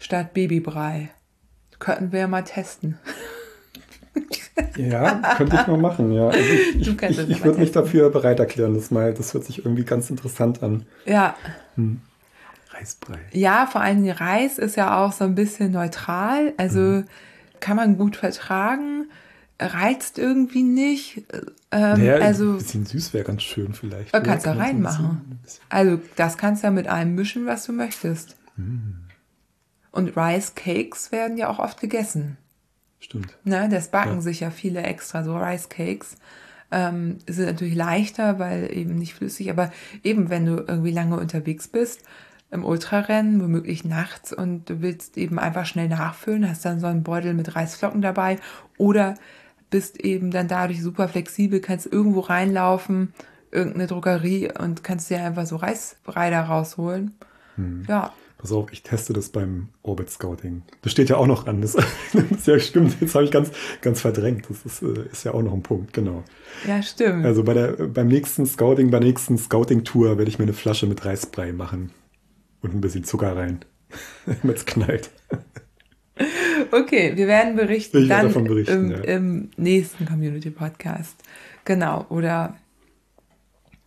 statt 0.00 0.34
Babybrei. 0.34 1.10
Könnten 1.78 2.10
wir 2.10 2.18
ja 2.18 2.26
mal 2.26 2.42
testen. 2.42 2.98
Ja, 4.76 5.36
könnte 5.36 5.56
ich 5.56 5.66
mal 5.66 5.78
machen, 5.78 6.12
ja. 6.12 6.28
Also 6.28 6.38
ich, 6.38 6.80
ich, 6.80 7.02
ich, 7.02 7.30
ich 7.30 7.44
würde 7.44 7.60
mich 7.60 7.72
dafür 7.72 8.10
bereit 8.10 8.38
erklären, 8.38 8.74
das 8.74 8.90
mal. 8.90 9.14
Das 9.14 9.32
hört 9.32 9.44
sich 9.44 9.64
irgendwie 9.64 9.84
ganz 9.84 10.10
interessant 10.10 10.62
an. 10.62 10.84
Ja. 11.06 11.34
Hm. 11.76 12.00
Reisbrei. 12.72 13.18
Ja, 13.32 13.66
vor 13.66 13.80
allem 13.80 14.08
Reis 14.08 14.58
ist 14.58 14.76
ja 14.76 14.98
auch 14.98 15.12
so 15.12 15.24
ein 15.24 15.34
bisschen 15.34 15.72
neutral. 15.72 16.52
Also 16.56 16.80
mhm. 16.80 17.04
kann 17.60 17.76
man 17.76 17.96
gut 17.96 18.16
vertragen, 18.16 19.06
reizt 19.60 20.18
irgendwie 20.18 20.62
nicht. 20.62 21.22
Ähm, 21.70 22.02
ja, 22.02 22.14
also, 22.16 22.52
ein 22.52 22.58
bisschen 22.58 22.86
süß 22.86 23.12
wäre 23.12 23.24
ganz 23.24 23.42
schön 23.42 23.74
vielleicht. 23.74 24.14
Äh, 24.14 24.20
kannst 24.22 24.46
du 24.46 24.56
reinmachen. 24.56 25.38
Also 25.68 26.00
das 26.16 26.38
kannst 26.38 26.62
du 26.62 26.68
ja 26.68 26.70
mit 26.70 26.88
allem 26.88 27.14
mischen, 27.14 27.46
was 27.46 27.64
du 27.64 27.72
möchtest. 27.72 28.36
Mhm. 28.56 28.96
Und 29.92 30.16
Rice 30.16 30.54
Cakes 30.54 31.12
werden 31.12 31.36
ja 31.36 31.48
auch 31.48 31.58
oft 31.58 31.80
gegessen. 31.80 32.36
Stimmt. 33.00 33.36
Ne, 33.44 33.68
das 33.68 33.90
backen 33.90 34.16
ja. 34.16 34.20
sich 34.20 34.40
ja 34.40 34.50
viele 34.50 34.82
extra, 34.82 35.24
so 35.24 35.36
Rice 35.36 35.68
Cakes. 35.68 36.16
Ähm, 36.72 37.18
sind 37.26 37.46
natürlich 37.46 37.74
leichter, 37.74 38.38
weil 38.38 38.72
eben 38.72 38.94
nicht 38.94 39.14
flüssig, 39.14 39.50
aber 39.50 39.72
eben 40.04 40.30
wenn 40.30 40.46
du 40.46 40.56
irgendwie 40.58 40.92
lange 40.92 41.18
unterwegs 41.18 41.66
bist, 41.66 42.04
im 42.52 42.64
Ultrarennen, 42.64 43.40
womöglich 43.40 43.84
nachts 43.84 44.32
und 44.32 44.68
du 44.68 44.80
willst 44.80 45.16
eben 45.16 45.38
einfach 45.38 45.66
schnell 45.66 45.88
nachfüllen, 45.88 46.48
hast 46.48 46.64
dann 46.64 46.80
so 46.80 46.86
einen 46.86 47.02
Beutel 47.02 47.34
mit 47.34 47.54
Reisflocken 47.56 48.02
dabei 48.02 48.38
oder 48.76 49.14
bist 49.70 50.00
eben 50.00 50.30
dann 50.30 50.48
dadurch 50.48 50.82
super 50.82 51.08
flexibel, 51.08 51.60
kannst 51.60 51.86
irgendwo 51.86 52.20
reinlaufen, 52.20 53.14
irgendeine 53.50 53.86
Drogerie 53.86 54.50
und 54.58 54.84
kannst 54.84 55.10
dir 55.10 55.22
einfach 55.22 55.46
so 55.46 55.56
Reisbrei 55.56 56.30
da 56.30 56.44
rausholen. 56.44 57.14
Hm. 57.56 57.84
Ja. 57.88 58.12
Pass 58.38 58.52
auf, 58.52 58.72
ich 58.72 58.82
teste 58.82 59.12
das 59.12 59.28
beim 59.28 59.68
Orbit 59.82 60.08
Scouting. 60.08 60.62
Das 60.80 60.92
steht 60.92 61.10
ja 61.10 61.18
auch 61.18 61.26
noch 61.26 61.46
an. 61.46 61.60
Das, 61.60 61.72
das 61.74 62.46
ja 62.46 62.58
stimmt. 62.58 62.98
Jetzt 62.98 63.14
habe 63.14 63.24
ich 63.26 63.30
ganz, 63.30 63.50
ganz 63.82 64.00
verdrängt. 64.00 64.46
Das 64.48 64.64
ist, 64.64 64.82
äh, 64.82 65.08
ist, 65.12 65.24
ja 65.24 65.34
auch 65.34 65.42
noch 65.42 65.52
ein 65.52 65.62
Punkt, 65.62 65.92
genau. 65.92 66.24
Ja, 66.66 66.82
stimmt. 66.82 67.26
Also 67.26 67.44
bei 67.44 67.52
der, 67.52 67.72
beim 67.72 68.08
nächsten 68.08 68.46
Scouting, 68.46 68.90
bei 68.90 68.98
der 68.98 69.08
nächsten 69.08 69.36
Scouting-Tour 69.36 70.16
werde 70.16 70.30
ich 70.30 70.38
mir 70.38 70.44
eine 70.44 70.54
Flasche 70.54 70.86
mit 70.86 71.04
Reisbrei 71.04 71.52
machen. 71.52 71.90
Und 72.62 72.74
ein 72.74 72.80
bisschen 72.80 73.04
Zucker 73.04 73.36
rein. 73.36 73.60
Damit 74.26 74.56
es 74.56 74.64
knallt. 74.64 75.10
Okay, 76.70 77.12
wir 77.16 77.26
werden 77.26 77.56
berichten 77.56 78.02
ich 78.02 78.08
dann 78.08 78.26
davon 78.26 78.44
berichten, 78.44 78.72
im, 78.72 78.90
ja. 78.90 78.98
im 78.98 79.50
nächsten 79.56 80.06
Community 80.06 80.50
Podcast. 80.50 81.16
Genau, 81.64 82.06
oder 82.10 82.56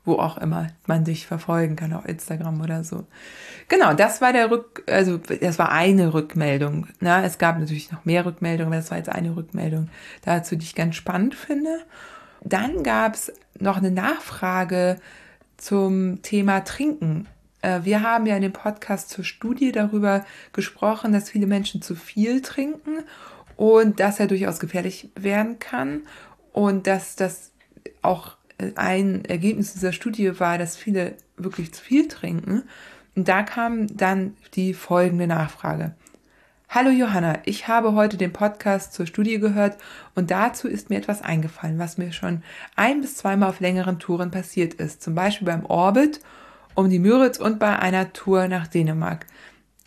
wo 0.06 0.16
auch 0.16 0.38
immer 0.38 0.68
man 0.86 1.06
dich 1.06 1.28
verfolgen 1.28 1.76
kann, 1.76 1.94
auf 1.94 2.08
Instagram 2.08 2.62
oder 2.62 2.84
so. 2.84 3.06
Genau, 3.70 3.94
das 3.94 4.22
war 4.22 4.34
der 4.34 4.52
Rück, 4.52 4.84
also 4.88 5.18
das 5.18 5.58
war 5.60 5.72
eine 5.72 6.14
Rückmeldung. 6.14 6.88
Ne? 7.00 7.24
Es 7.24 7.38
gab 7.38 7.58
natürlich 7.58 7.92
noch 7.92 8.04
mehr 8.04 8.26
Rückmeldungen, 8.26 8.74
aber 8.74 8.82
das 8.82 8.92
war 8.92 8.98
jetzt 8.98 9.10
eine 9.10 9.36
Rückmeldung 9.36 9.90
dazu, 10.24 10.56
die 10.56 10.66
ich 10.66 10.76
ganz 10.76 10.96
spannend 10.96 11.36
finde. 11.36 11.80
Dann 12.44 12.84
gab 12.84 13.14
es 13.14 13.32
noch 13.60 13.78
eine 13.78 13.92
Nachfrage 13.92 14.98
zum 15.56 16.22
Thema 16.22 16.62
Trinken. 16.62 17.28
Äh, 17.64 17.80
wir 17.84 18.04
haben 18.04 18.28
ja 18.28 18.36
in 18.36 18.44
dem 18.44 18.54
Podcast 18.54 19.10
zur 19.10 19.24
Studie 19.24 19.72
darüber 19.72 20.24
gesprochen, 20.52 21.12
dass 21.12 21.32
viele 21.32 21.48
Menschen 21.48 21.82
zu 21.82 21.96
viel 21.96 22.44
trinken 22.44 23.00
und 23.56 24.00
dass 24.00 24.20
er 24.20 24.28
durchaus 24.28 24.60
gefährlich 24.60 25.10
werden 25.16 25.58
kann 25.58 26.04
und 26.52 26.86
dass 26.86 27.16
das 27.16 27.52
auch 28.04 28.38
ein 28.76 29.26
Ergebnis 29.26 29.74
dieser 29.74 29.94
Studie 29.94 30.40
war, 30.40 30.58
dass 30.58 30.78
viele 30.78 31.16
wirklich 31.38 31.74
zu 31.74 31.84
viel 31.84 32.08
trinken. 32.08 32.64
Und 33.16 33.28
da 33.28 33.44
kam 33.44 33.88
dann 33.96 34.36
die 34.54 34.74
folgende 34.74 35.28
Nachfrage. 35.28 35.96
Hallo 36.70 36.90
Johanna, 36.90 37.38
ich 37.46 37.68
habe 37.68 37.94
heute 37.94 38.18
den 38.18 38.34
Podcast 38.34 38.94
zur 38.94 39.06
Studie 39.06 39.38
gehört 39.38 39.78
und 40.16 40.32
dazu 40.32 40.68
ist 40.68 40.90
mir 40.90 40.98
etwas 40.98 41.22
eingefallen, 41.22 41.78
was 41.78 42.00
mir 42.00 42.12
schon 42.12 42.42
ein 42.76 43.02
bis 43.02 43.18
zweimal 43.18 43.50
auf 43.50 43.60
längeren 43.60 44.00
Touren 44.00 44.32
passiert 44.32 44.74
ist. 44.76 45.04
Zum 45.04 45.14
Beispiel 45.14 45.46
beim 45.46 45.66
Orbit, 45.66 46.20
um 46.76 46.90
die 46.90 47.00
Müritz 47.00 47.38
und 47.38 47.60
bei 47.60 47.78
einer 47.80 48.14
Tour 48.14 48.48
nach 48.48 48.68
Dänemark. 48.68 49.26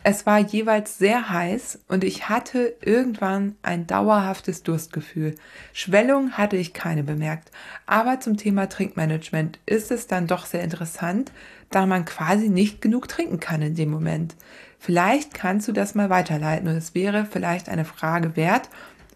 Es 0.03 0.25
war 0.25 0.39
jeweils 0.39 0.97
sehr 0.97 1.29
heiß 1.29 1.79
und 1.89 2.05
ich 2.05 2.29
hatte 2.29 2.75
irgendwann 2.81 3.55
ein 3.61 3.87
dauerhaftes 3.87 4.63
Durstgefühl. 4.63 5.35
Schwellung 5.73 6.31
hatte 6.33 6.55
ich 6.55 6.73
keine 6.73 7.03
bemerkt. 7.03 7.51
Aber 7.85 8.21
zum 8.21 8.37
Thema 8.37 8.69
Trinkmanagement 8.69 9.59
ist 9.65 9.91
es 9.91 10.07
dann 10.07 10.27
doch 10.27 10.45
sehr 10.45 10.63
interessant, 10.63 11.33
da 11.71 11.85
man 11.85 12.05
quasi 12.05 12.47
nicht 12.47 12.81
genug 12.81 13.09
trinken 13.09 13.41
kann 13.41 13.61
in 13.61 13.75
dem 13.75 13.89
Moment. 13.89 14.35
Vielleicht 14.79 15.33
kannst 15.33 15.67
du 15.67 15.73
das 15.73 15.93
mal 15.93 16.09
weiterleiten 16.09 16.69
und 16.69 16.75
es 16.75 16.95
wäre 16.95 17.25
vielleicht 17.25 17.67
eine 17.67 17.83
Frage 17.83 18.37
wert, 18.37 18.69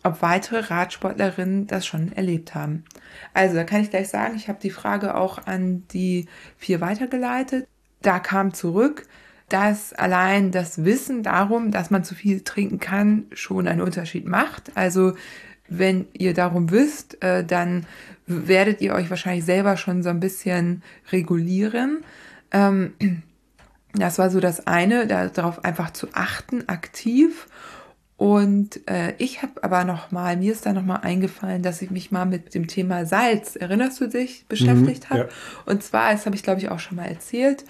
ob 0.03 0.21
weitere 0.21 0.59
Radsportlerinnen 0.59 1.67
das 1.67 1.85
schon 1.85 2.11
erlebt 2.13 2.55
haben. 2.55 2.83
Also, 3.33 3.55
da 3.55 3.63
kann 3.63 3.81
ich 3.81 3.89
gleich 3.89 4.09
sagen, 4.09 4.35
ich 4.35 4.47
habe 4.47 4.59
die 4.61 4.69
Frage 4.69 5.15
auch 5.15 5.45
an 5.45 5.83
die 5.93 6.27
vier 6.57 6.81
weitergeleitet. 6.81 7.67
Da 8.01 8.19
kam 8.19 8.53
zurück, 8.53 9.05
dass 9.51 9.91
allein 9.93 10.51
das 10.51 10.85
Wissen 10.85 11.23
darum, 11.23 11.71
dass 11.71 11.91
man 11.91 12.03
zu 12.03 12.15
viel 12.15 12.41
trinken 12.41 12.79
kann, 12.79 13.25
schon 13.33 13.67
einen 13.67 13.81
Unterschied 13.81 14.25
macht. 14.25 14.71
Also 14.75 15.13
wenn 15.67 16.07
ihr 16.13 16.33
darum 16.33 16.71
wisst, 16.71 17.21
äh, 17.23 17.45
dann 17.45 17.85
werdet 18.27 18.81
ihr 18.81 18.93
euch 18.93 19.09
wahrscheinlich 19.09 19.45
selber 19.45 19.77
schon 19.77 20.03
so 20.03 20.09
ein 20.09 20.19
bisschen 20.19 20.83
regulieren. 21.11 22.03
Ähm, 22.51 22.93
das 23.93 24.19
war 24.19 24.29
so 24.29 24.39
das 24.39 24.67
eine, 24.67 25.05
darauf 25.07 25.65
einfach 25.65 25.91
zu 25.91 26.07
achten, 26.13 26.69
aktiv. 26.69 27.47
Und 28.22 28.88
äh, 28.88 29.15
ich 29.17 29.41
habe 29.41 29.63
aber 29.63 29.84
noch 29.84 30.11
mal, 30.11 30.38
mir 30.38 30.51
ist 30.51 30.67
da 30.67 30.74
noch 30.74 30.86
mal 30.86 30.97
eingefallen, 30.97 31.63
dass 31.63 31.82
ich 31.82 31.89
mich 31.89 32.11
mal 32.11 32.28
mit 32.28 32.53
dem 32.53 32.67
Thema 32.67 33.03
Salz, 33.03 33.55
erinnerst 33.55 33.99
du 33.99 34.05
dich, 34.05 34.45
beschäftigt 34.47 35.05
mhm, 35.05 35.09
habe. 35.09 35.19
Ja. 35.22 35.28
Und 35.65 35.82
zwar, 35.82 36.11
das 36.11 36.28
habe 36.28 36.36
ich 36.36 36.43
glaube 36.43 36.59
ich 36.59 36.69
auch 36.69 36.78
schon 36.78 36.97
mal 36.97 37.07
erzählt, 37.07 37.65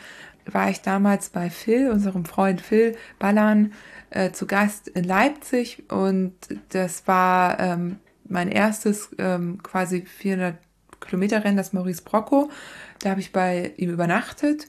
war 0.45 0.69
ich 0.69 0.81
damals 0.81 1.29
bei 1.29 1.49
Phil, 1.49 1.89
unserem 1.89 2.25
Freund 2.25 2.59
Phil 2.59 2.97
Ballan, 3.17 3.71
äh, 4.09 4.31
zu 4.31 4.45
Gast 4.45 4.89
in 4.89 5.05
Leipzig 5.05 5.89
und 5.89 6.33
das 6.67 7.07
war 7.07 7.57
ähm, 7.61 7.99
mein 8.27 8.49
erstes 8.49 9.09
ähm, 9.19 9.63
quasi 9.63 10.01
400 10.01 10.57
Kilometer 10.99 11.45
Rennen, 11.45 11.55
das 11.55 11.71
Maurice 11.71 12.03
Brocco. 12.03 12.51
Da 12.99 13.11
habe 13.11 13.21
ich 13.21 13.31
bei 13.31 13.71
ihm 13.77 13.89
übernachtet 13.89 14.67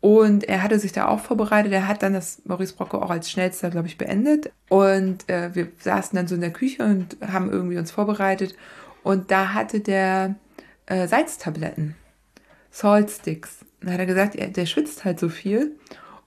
und 0.00 0.44
er 0.44 0.62
hatte 0.62 0.78
sich 0.78 0.92
da 0.92 1.08
auch 1.08 1.20
vorbereitet. 1.20 1.72
Er 1.72 1.86
hat 1.86 2.02
dann 2.02 2.14
das 2.14 2.40
Maurice 2.44 2.74
Brocco 2.74 2.98
auch 2.98 3.10
als 3.10 3.30
schnellster, 3.30 3.70
glaube 3.70 3.86
ich, 3.86 3.98
beendet. 3.98 4.50
Und 4.68 5.28
äh, 5.28 5.54
wir 5.54 5.68
saßen 5.78 6.16
dann 6.16 6.26
so 6.26 6.34
in 6.34 6.40
der 6.40 6.52
Küche 6.52 6.84
und 6.84 7.18
haben 7.20 7.50
irgendwie 7.50 7.76
uns 7.76 7.90
vorbereitet. 7.90 8.54
Und 9.02 9.30
da 9.30 9.52
hatte 9.52 9.80
der 9.80 10.36
äh, 10.86 11.06
Salztabletten, 11.06 11.96
Salt 12.70 13.10
Sticks. 13.10 13.64
Dann 13.80 13.92
hat 13.92 14.00
er 14.00 14.06
gesagt, 14.06 14.36
er, 14.36 14.48
der 14.48 14.66
schwitzt 14.66 15.04
halt 15.04 15.20
so 15.20 15.28
viel. 15.28 15.76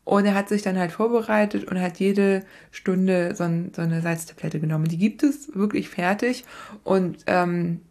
Und 0.03 0.26
er 0.26 0.36
hat 0.36 0.49
sich 0.49 0.61
dann 0.61 0.78
halt 0.78 0.91
vorbereitet 0.91 1.63
und 1.63 1.80
hat 1.82 1.97
jede 1.97 2.43
Stunde 2.71 3.34
so, 3.36 3.45
ein, 3.45 3.71
so 3.76 3.82
eine 3.82 4.01
Salztablette 4.01 4.59
genommen. 4.59 4.86
Die 4.86 4.97
gibt 4.97 5.24
es 5.24 5.55
wirklich 5.55 5.89
fertig. 5.89 6.45
Und 6.84 7.24
ähm, 7.26 7.82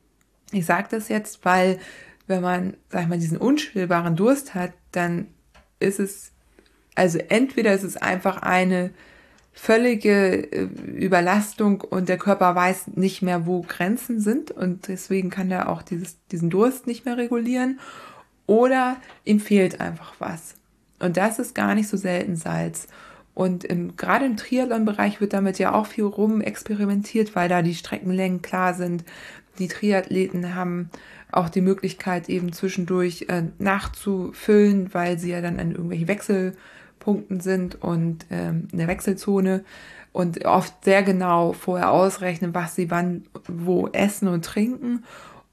Ich 0.52 0.66
sage 0.66 0.88
das 0.90 1.08
jetzt, 1.08 1.44
weil 1.44 1.78
wenn 2.26 2.42
man, 2.42 2.76
sag 2.90 3.02
ich 3.02 3.08
mal, 3.08 3.18
diesen 3.18 3.38
unstillbaren 3.38 4.14
Durst 4.14 4.54
hat, 4.54 4.72
dann 4.92 5.26
ist 5.82 6.00
es, 6.00 6.32
also 6.94 7.18
entweder 7.28 7.72
ist 7.74 7.82
es 7.82 7.96
einfach 7.96 8.42
eine 8.42 8.90
völlige 9.52 10.50
äh, 10.52 10.62
Überlastung 10.96 11.82
und 11.82 12.08
der 12.08 12.18
Körper 12.18 12.54
weiß 12.54 12.88
nicht 12.94 13.22
mehr, 13.22 13.46
wo 13.46 13.62
Grenzen 13.62 14.20
sind 14.20 14.50
und 14.50 14.88
deswegen 14.88 15.30
kann 15.30 15.50
er 15.50 15.68
auch 15.68 15.82
dieses, 15.82 16.16
diesen 16.30 16.50
Durst 16.50 16.86
nicht 16.86 17.04
mehr 17.04 17.16
regulieren 17.16 17.78
oder 18.46 18.96
ihm 19.24 19.40
fehlt 19.40 19.80
einfach 19.80 20.14
was. 20.18 20.54
Und 20.98 21.16
das 21.16 21.38
ist 21.38 21.54
gar 21.54 21.74
nicht 21.74 21.88
so 21.88 21.96
selten 21.96 22.36
Salz. 22.36 22.86
Und 23.34 23.64
im, 23.64 23.96
gerade 23.96 24.26
im 24.26 24.36
Triathlon-Bereich 24.36 25.20
wird 25.20 25.32
damit 25.32 25.58
ja 25.58 25.74
auch 25.74 25.86
viel 25.86 26.04
rum 26.04 26.40
experimentiert, 26.40 27.34
weil 27.34 27.48
da 27.48 27.62
die 27.62 27.74
Streckenlängen 27.74 28.42
klar 28.42 28.74
sind. 28.74 29.04
Die 29.58 29.68
Triathleten 29.68 30.54
haben 30.54 30.90
auch 31.32 31.48
die 31.48 31.60
Möglichkeit, 31.60 32.28
eben 32.28 32.52
zwischendurch 32.52 33.26
äh, 33.28 33.44
nachzufüllen, 33.58 34.92
weil 34.94 35.18
sie 35.18 35.30
ja 35.30 35.40
dann 35.40 35.58
an 35.58 35.72
irgendwelchen 35.72 36.08
Wechselpunkten 36.08 37.40
sind 37.40 37.82
und 37.82 38.26
ähm, 38.30 38.68
in 38.70 38.78
der 38.78 38.88
Wechselzone 38.88 39.64
und 40.12 40.44
oft 40.44 40.84
sehr 40.84 41.02
genau 41.02 41.52
vorher 41.52 41.90
ausrechnen, 41.90 42.54
was 42.54 42.74
sie 42.74 42.90
wann 42.90 43.24
wo 43.48 43.88
essen 43.88 44.28
und 44.28 44.44
trinken. 44.44 45.04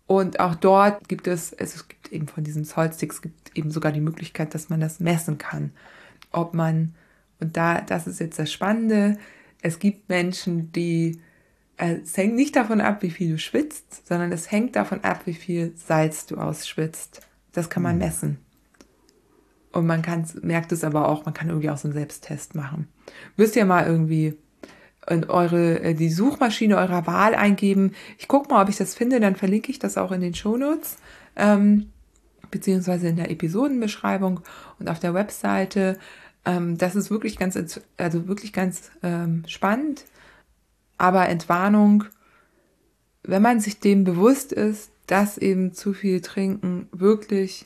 Und 0.05 0.39
auch 0.39 0.55
dort 0.55 1.07
gibt 1.07 1.27
es, 1.27 1.53
es 1.53 1.87
gibt 1.87 2.11
eben 2.11 2.27
von 2.27 2.43
diesen 2.43 2.65
Zollsticks, 2.65 3.21
gibt 3.21 3.55
eben 3.55 3.71
sogar 3.71 3.91
die 3.91 4.01
Möglichkeit, 4.01 4.53
dass 4.53 4.69
man 4.69 4.79
das 4.79 4.99
messen 4.99 5.37
kann. 5.37 5.71
Ob 6.31 6.53
man, 6.53 6.93
und 7.39 7.55
da, 7.55 7.81
das 7.81 8.07
ist 8.07 8.19
jetzt 8.19 8.39
das 8.39 8.51
Spannende, 8.51 9.17
es 9.61 9.79
gibt 9.79 10.09
Menschen, 10.09 10.71
die 10.71 11.19
es 11.79 12.17
hängt 12.17 12.35
nicht 12.35 12.55
davon 12.55 12.81
ab, 12.81 13.01
wie 13.01 13.09
viel 13.09 13.31
du 13.31 13.37
schwitzt, 13.37 14.05
sondern 14.07 14.31
es 14.31 14.51
hängt 14.51 14.75
davon 14.75 15.03
ab, 15.03 15.21
wie 15.25 15.33
viel 15.33 15.73
Salz 15.75 16.25
du 16.25 16.37
ausschwitzt. 16.37 17.21
Das 17.53 17.69
kann 17.69 17.83
man 17.83 17.95
mhm. 17.95 17.99
messen. 17.99 18.37
Und 19.71 19.85
man 19.85 20.01
kann, 20.01 20.27
merkt 20.41 20.71
es 20.71 20.83
aber 20.83 21.07
auch, 21.07 21.25
man 21.25 21.33
kann 21.33 21.47
irgendwie 21.47 21.69
auch 21.69 21.77
so 21.77 21.87
einen 21.87 21.93
Selbsttest 21.93 22.55
machen. 22.55 22.87
Müsst 23.37 23.55
ihr 23.55 23.65
mal 23.65 23.85
irgendwie 23.85 24.35
in 25.07 25.29
eure, 25.29 25.79
äh, 25.81 25.93
die 25.93 26.09
Suchmaschine 26.09 26.77
eurer 26.77 27.07
Wahl 27.07 27.33
eingeben. 27.33 27.93
Ich 28.17 28.27
gucke 28.27 28.53
mal, 28.53 28.61
ob 28.61 28.69
ich 28.69 28.77
das 28.77 28.93
finde, 28.93 29.19
dann 29.19 29.35
verlinke 29.35 29.71
ich 29.71 29.79
das 29.79 29.97
auch 29.97 30.11
in 30.11 30.21
den 30.21 30.33
Shownotes, 30.33 30.97
ähm, 31.35 31.91
beziehungsweise 32.51 33.07
in 33.07 33.15
der 33.15 33.31
Episodenbeschreibung 33.31 34.41
und 34.79 34.89
auf 34.89 34.99
der 34.99 35.13
Webseite. 35.13 35.97
Ähm, 36.45 36.77
das 36.77 36.95
ist 36.95 37.09
wirklich 37.09 37.37
ganz, 37.37 37.57
also 37.97 38.27
wirklich 38.27 38.53
ganz 38.53 38.91
ähm, 39.01 39.43
spannend. 39.47 40.03
Aber 40.99 41.27
Entwarnung, 41.27 42.03
wenn 43.23 43.41
man 43.41 43.59
sich 43.61 43.79
dem 43.79 44.03
bewusst 44.03 44.51
ist, 44.51 44.91
dass 45.07 45.39
eben 45.39 45.73
zu 45.73 45.93
viel 45.93 46.21
Trinken 46.21 46.87
wirklich 46.91 47.65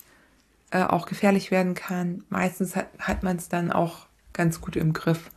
äh, 0.71 0.83
auch 0.83 1.07
gefährlich 1.07 1.51
werden 1.51 1.73
kann, 1.73 2.23
meistens 2.29 2.75
hat, 2.75 2.87
hat 2.99 3.23
man 3.23 3.35
es 3.35 3.49
dann 3.49 3.71
auch 3.71 4.05
ganz 4.31 4.61
gut 4.61 4.75
im 4.75 4.93
Griff. 4.93 5.29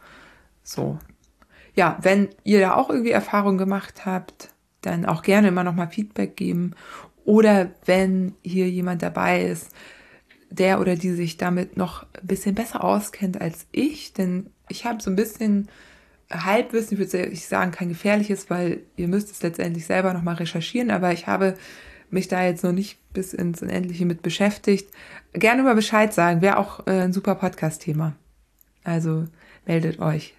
So. 0.62 0.98
Ja, 1.74 1.98
wenn 2.02 2.28
ihr 2.44 2.60
da 2.60 2.74
auch 2.74 2.90
irgendwie 2.90 3.10
Erfahrung 3.10 3.58
gemacht 3.58 4.06
habt, 4.06 4.50
dann 4.82 5.06
auch 5.06 5.22
gerne 5.22 5.48
immer 5.48 5.64
nochmal 5.64 5.88
Feedback 5.88 6.36
geben. 6.36 6.74
Oder 7.24 7.70
wenn 7.86 8.34
hier 8.42 8.68
jemand 8.68 9.02
dabei 9.02 9.42
ist, 9.42 9.70
der 10.50 10.80
oder 10.80 10.96
die 10.96 11.12
sich 11.12 11.38
damit 11.38 11.76
noch 11.78 12.02
ein 12.20 12.26
bisschen 12.26 12.54
besser 12.54 12.84
auskennt 12.84 13.40
als 13.40 13.66
ich, 13.72 14.12
denn 14.12 14.50
ich 14.68 14.84
habe 14.84 15.02
so 15.02 15.10
ein 15.10 15.16
bisschen 15.16 15.68
Halbwissen, 16.30 17.00
ich 17.00 17.12
würde 17.12 17.36
sagen, 17.36 17.70
kein 17.70 17.88
gefährliches, 17.88 18.50
weil 18.50 18.80
ihr 18.96 19.08
müsst 19.08 19.30
es 19.30 19.42
letztendlich 19.42 19.86
selber 19.86 20.12
nochmal 20.12 20.36
recherchieren, 20.36 20.90
aber 20.90 21.12
ich 21.12 21.26
habe 21.26 21.54
mich 22.10 22.28
da 22.28 22.44
jetzt 22.44 22.64
noch 22.64 22.72
nicht 22.72 22.98
bis 23.12 23.34
ins 23.34 23.62
Unendliche 23.62 24.06
mit 24.06 24.22
beschäftigt. 24.22 24.88
Gerne 25.32 25.62
mal 25.62 25.74
Bescheid 25.74 26.12
sagen, 26.12 26.40
wäre 26.40 26.58
auch 26.58 26.86
äh, 26.86 27.02
ein 27.02 27.12
super 27.12 27.34
Podcast-Thema. 27.34 28.14
Also 28.84 29.26
meldet 29.66 29.98
euch. 30.00 30.34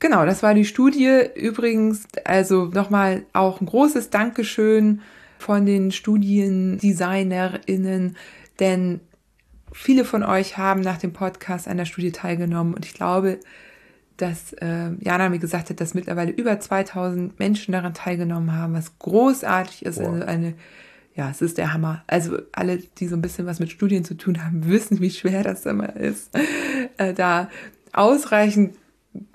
Genau, 0.00 0.24
das 0.24 0.42
war 0.42 0.54
die 0.54 0.64
Studie. 0.64 1.20
Übrigens, 1.34 2.04
also 2.24 2.66
nochmal 2.66 3.24
auch 3.32 3.60
ein 3.60 3.66
großes 3.66 4.10
Dankeschön 4.10 5.02
von 5.38 5.66
den 5.66 5.92
StudiendesignerInnen, 5.92 8.16
denn 8.58 9.00
viele 9.72 10.04
von 10.04 10.22
euch 10.22 10.58
haben 10.58 10.80
nach 10.80 10.98
dem 10.98 11.12
Podcast 11.12 11.68
an 11.68 11.76
der 11.76 11.84
Studie 11.84 12.12
teilgenommen 12.12 12.74
und 12.74 12.84
ich 12.84 12.94
glaube, 12.94 13.38
dass 14.20 14.52
äh, 14.54 14.90
Jana 15.00 15.28
mir 15.28 15.38
gesagt 15.38 15.70
hat, 15.70 15.80
dass 15.80 15.94
mittlerweile 15.94 16.32
über 16.32 16.58
2000 16.58 17.38
Menschen 17.38 17.72
daran 17.72 17.94
teilgenommen 17.94 18.56
haben, 18.56 18.74
was 18.74 18.98
großartig 18.98 19.84
ist. 19.84 20.00
Wow. 20.00 20.22
eine, 20.22 20.54
ja, 21.14 21.30
es 21.30 21.42
ist 21.42 21.58
der 21.58 21.72
Hammer. 21.72 22.04
Also 22.06 22.38
alle, 22.52 22.78
die 22.78 23.06
so 23.08 23.16
ein 23.16 23.22
bisschen 23.22 23.46
was 23.46 23.60
mit 23.60 23.70
Studien 23.70 24.04
zu 24.04 24.14
tun 24.14 24.44
haben, 24.44 24.66
wissen, 24.68 25.00
wie 25.00 25.10
schwer 25.10 25.42
das 25.42 25.66
immer 25.66 25.96
ist, 25.96 26.30
äh, 26.98 27.14
da 27.14 27.50
ausreichend 27.92 28.76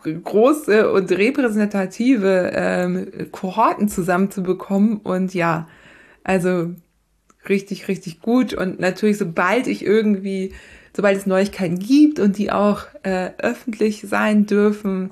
große 0.04 0.92
und 0.92 1.12
repräsentative 1.12 2.52
ähm, 2.54 3.32
Kohorten 3.32 3.90
zusammenzubekommen. 3.90 4.98
Und 4.98 5.34
ja, 5.34 5.68
also 6.24 6.72
richtig, 7.50 7.88
richtig 7.88 8.22
gut. 8.22 8.54
Und 8.54 8.80
natürlich, 8.80 9.18
sobald 9.18 9.68
ich 9.68 9.86
irgendwie 9.86 10.54
sobald 10.96 11.18
es 11.18 11.26
Neuigkeiten 11.26 11.80
gibt 11.80 12.20
und 12.20 12.38
die 12.38 12.52
auch 12.52 12.84
äh, 13.04 13.32
öffentlich 13.38 14.06
sein 14.08 14.46
dürfen, 14.46 15.12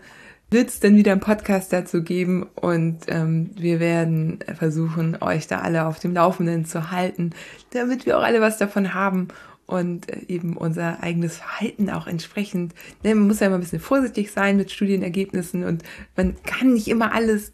wird 0.49 0.69
es 0.69 0.79
dann 0.79 0.95
wieder 0.95 1.11
einen 1.11 1.21
Podcast 1.21 1.73
dazu 1.73 2.03
geben 2.03 2.47
und 2.55 2.99
ähm, 3.07 3.49
wir 3.55 3.79
werden 3.79 4.39
versuchen, 4.57 5.17
euch 5.19 5.47
da 5.47 5.61
alle 5.61 5.87
auf 5.87 5.99
dem 5.99 6.13
Laufenden 6.13 6.65
zu 6.65 6.91
halten, 6.91 7.31
damit 7.71 8.05
wir 8.05 8.17
auch 8.17 8.23
alle 8.23 8.39
was 8.39 8.59
davon 8.59 8.93
haben 8.93 9.29
und 9.65 10.09
äh, 10.09 10.21
eben 10.27 10.55
unser 10.55 11.01
eigenes 11.01 11.37
Verhalten 11.37 11.89
auch 11.89 12.07
entsprechend. 12.07 12.73
Ne, 13.03 13.15
man 13.15 13.27
muss 13.27 13.39
ja 13.39 13.47
immer 13.47 13.57
ein 13.57 13.61
bisschen 13.61 13.79
vorsichtig 13.79 14.31
sein 14.31 14.57
mit 14.57 14.71
Studienergebnissen 14.71 15.63
und 15.63 15.83
man 16.15 16.35
kann 16.43 16.73
nicht 16.73 16.87
immer 16.87 17.13
alles 17.13 17.51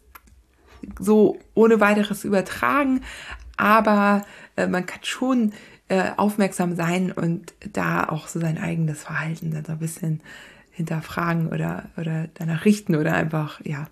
so 0.98 1.38
ohne 1.54 1.80
weiteres 1.80 2.24
übertragen, 2.24 3.00
aber 3.56 4.22
äh, 4.56 4.66
man 4.66 4.86
kann 4.86 5.00
schon 5.02 5.52
äh, 5.90 6.12
aufmerksam 6.16 6.76
sein 6.76 7.10
und 7.10 7.52
da 7.72 8.08
auch 8.08 8.28
so 8.28 8.38
sein 8.38 8.58
eigenes 8.58 9.02
Verhalten 9.02 9.50
dann 9.50 9.64
so 9.64 9.72
ein 9.72 9.78
bisschen 9.80 10.20
hinterfragen 10.70 11.48
oder, 11.48 11.90
oder 11.96 12.28
danach 12.34 12.64
richten 12.64 12.94
oder 12.94 13.14
einfach, 13.14 13.60
ja, 13.64 13.88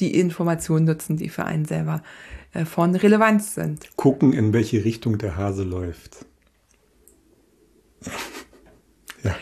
die 0.00 0.18
Informationen 0.18 0.86
nutzen, 0.86 1.16
die 1.16 1.28
für 1.28 1.44
einen 1.44 1.66
selber 1.66 2.02
äh, 2.52 2.64
von 2.64 2.96
Relevanz 2.96 3.54
sind. 3.54 3.96
Gucken, 3.96 4.32
in 4.32 4.52
welche 4.52 4.84
Richtung 4.84 5.18
der 5.18 5.36
Hase 5.36 5.62
läuft. 5.62 6.26
ja. 9.22 9.36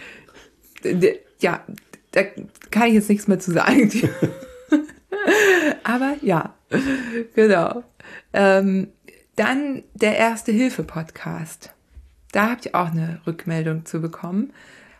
Ja, 1.41 1.65
da 2.13 2.23
kann 2.71 2.89
ich 2.89 2.95
jetzt 2.95 3.09
nichts 3.09 3.29
mehr 3.29 3.39
zu 3.39 3.53
sagen. 3.53 3.91
Aber 5.85 6.17
ja, 6.21 6.55
genau. 7.35 7.83
Ähm, 8.35 8.89
dann 9.37 9.85
der 9.95 10.19
Erste 10.19 10.53
Hilfe 10.53 10.83
Podcast. 10.83 11.73
Da 12.33 12.51
habt 12.51 12.67
ihr 12.67 12.75
auch 12.75 12.91
eine 12.91 13.21
Rückmeldung 13.27 13.87
zu 13.87 14.01
bekommen. 14.01 14.53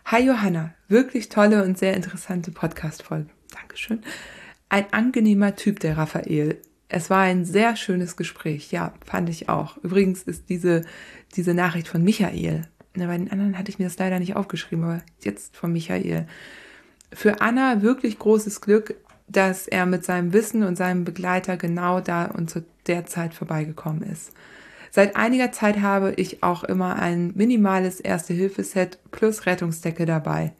Hi 0.05 0.25
Johanna, 0.25 0.73
wirklich 0.87 1.29
tolle 1.29 1.63
und 1.63 1.77
sehr 1.77 1.93
interessante 1.93 2.49
Podcast-Folge. 2.49 3.29
Dankeschön. 3.53 4.01
Ein 4.69 4.91
angenehmer 4.91 5.55
Typ, 5.55 5.79
der 5.79 5.95
Raphael. 5.95 6.59
Es 6.87 7.11
war 7.11 7.21
ein 7.21 7.45
sehr 7.45 7.75
schönes 7.75 8.17
Gespräch. 8.17 8.71
Ja, 8.71 8.93
fand 9.05 9.29
ich 9.29 9.47
auch. 9.47 9.77
Übrigens 9.77 10.23
ist 10.23 10.49
diese, 10.49 10.83
diese 11.35 11.53
Nachricht 11.53 11.87
von 11.87 12.03
Michael. 12.03 12.63
Na, 12.95 13.05
bei 13.05 13.17
den 13.17 13.31
anderen 13.31 13.59
hatte 13.59 13.69
ich 13.69 13.77
mir 13.77 13.85
das 13.85 13.99
leider 13.99 14.17
nicht 14.17 14.35
aufgeschrieben, 14.35 14.83
aber 14.83 15.01
jetzt 15.21 15.55
von 15.55 15.71
Michael. 15.71 16.27
Für 17.13 17.41
Anna 17.41 17.83
wirklich 17.83 18.17
großes 18.17 18.61
Glück, 18.61 18.95
dass 19.27 19.67
er 19.67 19.85
mit 19.85 20.03
seinem 20.03 20.33
Wissen 20.33 20.63
und 20.63 20.77
seinem 20.77 21.03
Begleiter 21.03 21.57
genau 21.57 22.01
da 22.01 22.25
und 22.25 22.49
zu 22.49 22.65
der 22.87 23.05
Zeit 23.05 23.35
vorbeigekommen 23.35 24.01
ist. 24.01 24.31
Seit 24.91 25.15
einiger 25.15 25.51
Zeit 25.51 25.81
habe 25.81 26.13
ich 26.15 26.43
auch 26.43 26.63
immer 26.63 26.95
ein 26.95 27.31
minimales 27.35 27.99
Erste-Hilfe-Set 27.99 28.99
plus 29.11 29.45
Rettungsdecke 29.45 30.05
dabei. 30.05 30.53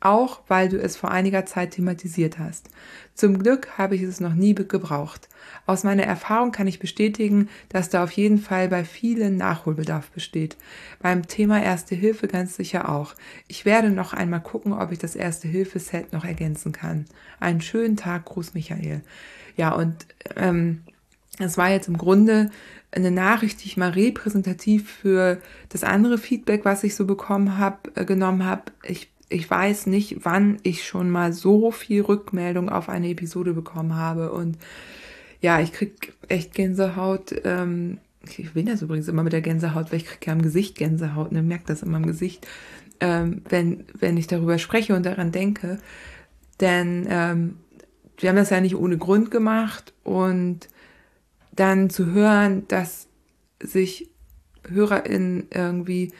Auch 0.00 0.42
weil 0.48 0.68
du 0.68 0.78
es 0.78 0.96
vor 0.96 1.10
einiger 1.10 1.46
Zeit 1.46 1.70
thematisiert 1.72 2.38
hast. 2.38 2.68
Zum 3.14 3.38
Glück 3.38 3.78
habe 3.78 3.94
ich 3.94 4.02
es 4.02 4.20
noch 4.20 4.34
nie 4.34 4.54
gebraucht. 4.54 5.30
Aus 5.64 5.82
meiner 5.82 6.02
Erfahrung 6.02 6.52
kann 6.52 6.66
ich 6.66 6.78
bestätigen, 6.78 7.48
dass 7.70 7.88
da 7.88 8.04
auf 8.04 8.10
jeden 8.10 8.38
Fall 8.38 8.68
bei 8.68 8.84
vielen 8.84 9.38
Nachholbedarf 9.38 10.10
besteht. 10.10 10.58
Beim 11.00 11.26
Thema 11.26 11.62
Erste 11.62 11.94
Hilfe 11.94 12.28
ganz 12.28 12.56
sicher 12.56 12.90
auch. 12.90 13.14
Ich 13.48 13.64
werde 13.64 13.90
noch 13.90 14.12
einmal 14.12 14.42
gucken, 14.42 14.74
ob 14.74 14.92
ich 14.92 14.98
das 14.98 15.16
Erste 15.16 15.48
Hilfe 15.48 15.78
Set 15.78 16.12
noch 16.12 16.26
ergänzen 16.26 16.72
kann. 16.72 17.06
Einen 17.40 17.62
schönen 17.62 17.96
Tag, 17.96 18.26
Gruß 18.26 18.52
Michael. 18.52 19.00
Ja, 19.56 19.72
und 19.72 20.06
ähm, 20.36 20.82
es 21.38 21.58
war 21.58 21.70
jetzt 21.70 21.88
im 21.88 21.98
Grunde 21.98 22.50
eine 22.92 23.10
Nachricht, 23.10 23.62
die 23.62 23.66
ich 23.66 23.76
mal 23.76 23.90
repräsentativ 23.90 24.88
für 24.88 25.38
das 25.68 25.82
andere 25.82 26.18
Feedback, 26.18 26.64
was 26.64 26.84
ich 26.84 26.94
so 26.94 27.06
bekommen 27.06 27.58
habe, 27.58 27.90
äh, 27.96 28.04
genommen 28.04 28.44
habe. 28.44 28.64
Ich, 28.84 29.10
ich 29.28 29.50
weiß 29.50 29.86
nicht, 29.86 30.18
wann 30.22 30.58
ich 30.62 30.86
schon 30.86 31.10
mal 31.10 31.32
so 31.32 31.70
viel 31.70 32.02
Rückmeldung 32.02 32.68
auf 32.68 32.88
eine 32.88 33.08
Episode 33.08 33.52
bekommen 33.52 33.96
habe. 33.96 34.32
Und 34.32 34.58
ja, 35.40 35.60
ich 35.60 35.72
krieg 35.72 36.14
echt 36.28 36.54
Gänsehaut, 36.54 37.34
ähm, 37.44 37.98
ich 38.38 38.52
bin 38.52 38.66
das 38.66 38.82
übrigens 38.82 39.08
immer 39.08 39.22
mit 39.22 39.32
der 39.32 39.42
Gänsehaut, 39.42 39.90
weil 39.90 39.98
ich 39.98 40.06
kriege 40.06 40.26
ja 40.26 40.32
am 40.32 40.42
Gesicht 40.42 40.76
Gänsehaut, 40.76 41.32
ne, 41.32 41.42
merkt 41.42 41.68
das 41.68 41.82
immer 41.82 41.98
am 41.98 42.06
Gesicht, 42.06 42.46
ähm, 43.00 43.42
wenn, 43.48 43.84
wenn 43.98 44.16
ich 44.16 44.26
darüber 44.26 44.58
spreche 44.58 44.94
und 44.94 45.04
daran 45.04 45.32
denke. 45.32 45.78
Denn 46.60 47.06
ähm, 47.10 47.56
wir 48.18 48.28
haben 48.28 48.36
das 48.36 48.50
ja 48.50 48.60
nicht 48.60 48.76
ohne 48.76 48.96
Grund 48.96 49.30
gemacht 49.30 49.92
und 50.04 50.68
dann 51.54 51.90
zu 51.90 52.06
hören, 52.06 52.66
dass 52.68 53.08
sich 53.62 54.10
HörerInnen 54.68 55.48
irgendwie 55.50 56.12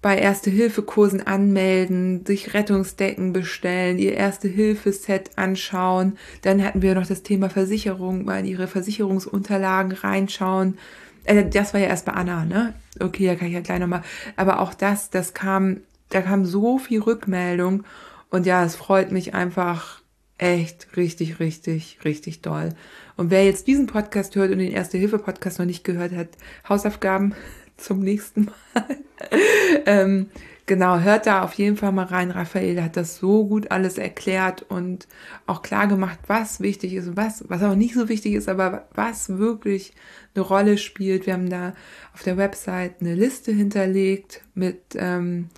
bei 0.00 0.16
Erste-Hilfe-Kursen 0.16 1.26
anmelden, 1.26 2.24
sich 2.24 2.54
Rettungsdecken 2.54 3.32
bestellen, 3.32 3.98
ihr 3.98 4.14
Erste-Hilfe-Set 4.14 5.36
anschauen. 5.36 6.16
Dann 6.42 6.62
hatten 6.62 6.82
wir 6.82 6.94
noch 6.94 7.06
das 7.06 7.24
Thema 7.24 7.50
Versicherung, 7.50 8.24
mal 8.24 8.40
in 8.40 8.46
ihre 8.46 8.68
Versicherungsunterlagen 8.68 9.92
reinschauen. 9.92 10.78
Äh, 11.24 11.48
das 11.48 11.74
war 11.74 11.80
ja 11.80 11.88
erst 11.88 12.06
bei 12.06 12.12
Anna, 12.12 12.44
ne? 12.44 12.74
Okay, 13.00 13.26
da 13.26 13.34
kann 13.34 13.48
ich 13.48 13.54
ja 13.54 13.60
gleich 13.60 13.80
nochmal. 13.80 14.02
Aber 14.36 14.60
auch 14.60 14.72
das, 14.72 15.10
das 15.10 15.34
kam, 15.34 15.80
da 16.10 16.22
kam 16.22 16.44
so 16.44 16.78
viel 16.78 17.00
Rückmeldung. 17.00 17.82
Und 18.30 18.46
ja, 18.46 18.64
es 18.64 18.76
freut 18.76 19.10
mich 19.10 19.34
einfach 19.34 20.00
echt 20.38 20.96
richtig, 20.96 21.40
richtig, 21.40 21.98
richtig 22.04 22.40
doll. 22.40 22.70
Und 23.18 23.32
wer 23.32 23.44
jetzt 23.44 23.66
diesen 23.66 23.88
Podcast 23.88 24.36
hört 24.36 24.52
und 24.52 24.58
den 24.58 24.70
Erste-Hilfe-Podcast 24.70 25.58
noch 25.58 25.66
nicht 25.66 25.82
gehört 25.82 26.12
hat, 26.12 26.28
Hausaufgaben 26.68 27.34
zum 27.76 27.98
nächsten 27.98 28.44
Mal. 28.44 28.96
ähm, 29.86 30.30
genau, 30.66 31.00
hört 31.00 31.26
da 31.26 31.42
auf 31.42 31.54
jeden 31.54 31.76
Fall 31.76 31.90
mal 31.90 32.04
rein. 32.04 32.30
Raphael 32.30 32.80
hat 32.80 32.96
das 32.96 33.16
so 33.16 33.44
gut 33.44 33.72
alles 33.72 33.98
erklärt 33.98 34.62
und 34.68 35.08
auch 35.48 35.62
klar 35.62 35.88
gemacht, 35.88 36.20
was 36.28 36.60
wichtig 36.60 36.94
ist 36.94 37.08
und 37.08 37.16
was, 37.16 37.44
was 37.48 37.64
auch 37.64 37.74
nicht 37.74 37.94
so 37.94 38.08
wichtig 38.08 38.34
ist, 38.34 38.48
aber 38.48 38.86
was 38.94 39.36
wirklich 39.36 39.94
eine 40.36 40.44
Rolle 40.44 40.78
spielt. 40.78 41.26
Wir 41.26 41.32
haben 41.32 41.50
da 41.50 41.74
auf 42.14 42.22
der 42.22 42.36
Website 42.36 43.00
eine 43.00 43.16
Liste 43.16 43.50
hinterlegt 43.50 44.42
mit 44.54 44.94
ähm, 44.94 45.48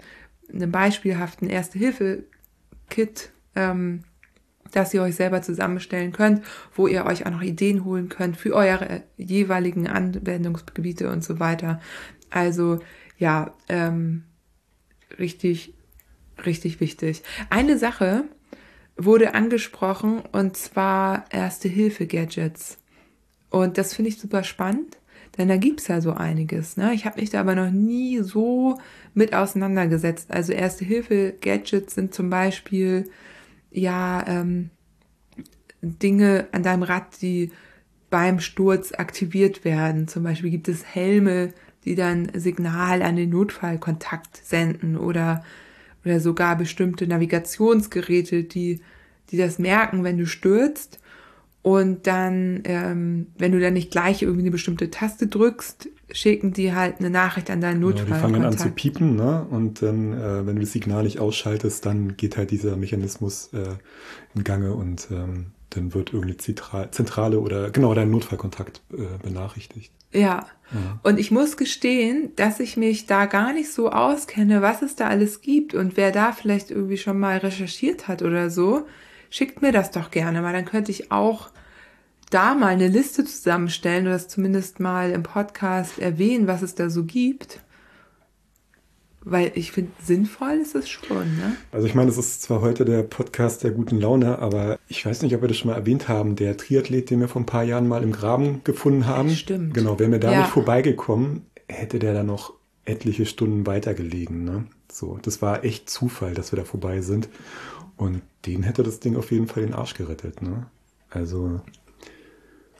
einem 0.50 0.72
beispielhaften 0.72 1.50
Erste-Hilfe-Kit. 1.50 3.32
Ähm, 3.54 4.04
dass 4.70 4.94
ihr 4.94 5.02
euch 5.02 5.16
selber 5.16 5.42
zusammenstellen 5.42 6.12
könnt, 6.12 6.42
wo 6.74 6.86
ihr 6.86 7.04
euch 7.06 7.26
auch 7.26 7.30
noch 7.30 7.42
Ideen 7.42 7.84
holen 7.84 8.08
könnt 8.08 8.36
für 8.36 8.54
eure 8.54 9.02
jeweiligen 9.16 9.88
Anwendungsgebiete 9.88 11.10
und 11.10 11.24
so 11.24 11.40
weiter. 11.40 11.80
Also 12.30 12.80
ja, 13.18 13.54
ähm, 13.68 14.24
richtig, 15.18 15.74
richtig 16.44 16.80
wichtig. 16.80 17.22
Eine 17.50 17.78
Sache 17.78 18.24
wurde 18.96 19.34
angesprochen 19.34 20.22
und 20.32 20.56
zwar 20.56 21.24
Erste-Hilfe-Gadgets. 21.30 22.78
Und 23.50 23.78
das 23.78 23.94
finde 23.94 24.10
ich 24.10 24.18
super 24.18 24.44
spannend, 24.44 24.98
denn 25.36 25.48
da 25.48 25.56
gibt's 25.56 25.88
ja 25.88 26.00
so 26.00 26.12
einiges. 26.12 26.76
Ne? 26.76 26.94
Ich 26.94 27.04
habe 27.04 27.20
mich 27.20 27.30
da 27.30 27.40
aber 27.40 27.54
noch 27.54 27.70
nie 27.70 28.20
so 28.20 28.78
mit 29.14 29.34
auseinandergesetzt. 29.34 30.30
Also 30.30 30.52
Erste-Hilfe-Gadgets 30.52 31.94
sind 31.94 32.14
zum 32.14 32.30
Beispiel 32.30 33.10
ja 33.70 34.24
ähm, 34.26 34.70
Dinge 35.82 36.48
an 36.52 36.62
deinem 36.62 36.82
Rad, 36.82 37.20
die 37.22 37.52
beim 38.10 38.40
Sturz 38.40 38.92
aktiviert 38.92 39.64
werden. 39.64 40.08
Zum 40.08 40.24
Beispiel 40.24 40.50
gibt 40.50 40.68
es 40.68 40.84
Helme, 40.84 41.52
die 41.84 41.94
dann 41.94 42.30
Signal 42.34 43.02
an 43.02 43.16
den 43.16 43.30
Notfallkontakt 43.30 44.36
senden 44.36 44.96
oder, 44.96 45.44
oder 46.04 46.20
sogar 46.20 46.56
bestimmte 46.56 47.06
Navigationsgeräte, 47.06 48.44
die, 48.44 48.80
die 49.30 49.36
das 49.36 49.58
merken, 49.58 50.04
wenn 50.04 50.18
du 50.18 50.26
stürzt. 50.26 50.99
Und 51.62 52.06
dann, 52.06 52.62
ähm, 52.64 53.26
wenn 53.36 53.52
du 53.52 53.60
dann 53.60 53.74
nicht 53.74 53.90
gleich 53.90 54.22
irgendwie 54.22 54.42
eine 54.42 54.50
bestimmte 54.50 54.90
Taste 54.90 55.26
drückst, 55.26 55.90
schicken 56.10 56.52
die 56.52 56.72
halt 56.74 56.96
eine 56.98 57.10
Nachricht 57.10 57.50
an 57.50 57.60
deinen 57.60 57.80
Notfall. 57.80 58.08
Ja, 58.08 58.14
die 58.14 58.20
fangen 58.20 58.44
an 58.44 58.56
zu 58.56 58.70
piepen, 58.70 59.16
ne? 59.16 59.46
Und 59.50 59.82
dann, 59.82 60.14
äh, 60.14 60.46
wenn 60.46 60.56
du 60.56 60.62
das 60.62 60.72
Signal 60.72 61.02
nicht 61.02 61.18
ausschaltest, 61.18 61.84
dann 61.84 62.16
geht 62.16 62.36
halt 62.36 62.50
dieser 62.50 62.76
Mechanismus 62.76 63.50
äh, 63.52 63.76
in 64.34 64.44
Gange 64.44 64.72
und 64.72 65.08
ähm, 65.10 65.46
dann 65.70 65.94
wird 65.94 66.12
irgendeine 66.12 66.90
Zentrale 66.90 67.40
oder 67.40 67.70
genau 67.70 67.94
dein 67.94 68.10
Notfallkontakt 68.10 68.80
äh, 68.92 69.18
benachrichtigt. 69.22 69.92
Ja. 70.12 70.46
ja. 70.72 71.00
Und 71.02 71.20
ich 71.20 71.30
muss 71.30 71.56
gestehen, 71.56 72.32
dass 72.36 72.58
ich 72.58 72.76
mich 72.76 73.06
da 73.06 73.26
gar 73.26 73.52
nicht 73.52 73.72
so 73.72 73.90
auskenne, 73.90 74.62
was 74.62 74.82
es 74.82 74.96
da 74.96 75.08
alles 75.08 75.40
gibt 75.40 75.74
und 75.74 75.96
wer 75.96 76.10
da 76.10 76.32
vielleicht 76.32 76.70
irgendwie 76.70 76.96
schon 76.96 77.20
mal 77.20 77.38
recherchiert 77.38 78.08
hat 78.08 78.22
oder 78.22 78.50
so, 78.50 78.86
schickt 79.30 79.62
mir 79.62 79.72
das 79.72 79.90
doch 79.90 80.10
gerne, 80.10 80.42
weil 80.42 80.52
dann 80.52 80.64
könnte 80.64 80.90
ich 80.90 81.10
auch 81.10 81.50
da 82.30 82.54
mal 82.54 82.68
eine 82.68 82.88
Liste 82.88 83.24
zusammenstellen 83.24 84.06
oder 84.06 84.14
das 84.14 84.28
zumindest 84.28 84.80
mal 84.80 85.10
im 85.10 85.22
Podcast 85.22 85.98
erwähnen, 85.98 86.46
was 86.46 86.62
es 86.62 86.74
da 86.74 86.90
so 86.90 87.04
gibt. 87.04 87.60
Weil 89.22 89.52
ich 89.54 89.72
finde, 89.72 89.92
sinnvoll 90.02 90.52
ist 90.62 90.74
es 90.74 90.88
schon, 90.88 91.36
ne? 91.36 91.54
Also 91.72 91.86
ich 91.86 91.94
meine, 91.94 92.10
es 92.10 92.16
ist 92.16 92.40
zwar 92.40 92.62
heute 92.62 92.86
der 92.86 93.02
Podcast 93.02 93.62
der 93.62 93.70
guten 93.70 94.00
Laune, 94.00 94.38
aber 94.38 94.78
ich 94.88 95.04
weiß 95.04 95.20
nicht, 95.22 95.34
ob 95.34 95.42
wir 95.42 95.48
das 95.48 95.58
schon 95.58 95.70
mal 95.70 95.76
erwähnt 95.76 96.08
haben, 96.08 96.36
der 96.36 96.56
Triathlet, 96.56 97.10
den 97.10 97.20
wir 97.20 97.28
vor 97.28 97.42
ein 97.42 97.46
paar 97.46 97.64
Jahren 97.64 97.86
mal 97.86 98.02
im 98.02 98.12
Graben 98.12 98.62
gefunden 98.64 99.06
haben. 99.06 99.30
Stimmt. 99.30 99.74
Genau, 99.74 99.98
wäre 99.98 100.08
mir 100.08 100.20
da 100.20 100.32
ja. 100.32 100.38
nicht 100.38 100.50
vorbeigekommen, 100.50 101.44
hätte 101.68 101.98
der 101.98 102.14
da 102.14 102.22
noch 102.22 102.54
etliche 102.86 103.26
Stunden 103.26 103.66
weitergelegen, 103.66 104.44
ne? 104.44 104.64
So, 104.90 105.18
das 105.20 105.42
war 105.42 105.64
echt 105.64 105.90
Zufall, 105.90 106.32
dass 106.32 106.52
wir 106.52 106.56
da 106.56 106.64
vorbei 106.64 107.02
sind. 107.02 107.28
Und 107.96 108.22
den 108.46 108.62
hätte 108.62 108.82
das 108.82 109.00
Ding 109.00 109.16
auf 109.16 109.30
jeden 109.30 109.46
Fall 109.46 109.64
den 109.64 109.74
Arsch 109.74 109.94
gerettet, 109.94 110.42
ne? 110.42 110.66
Also, 111.10 111.60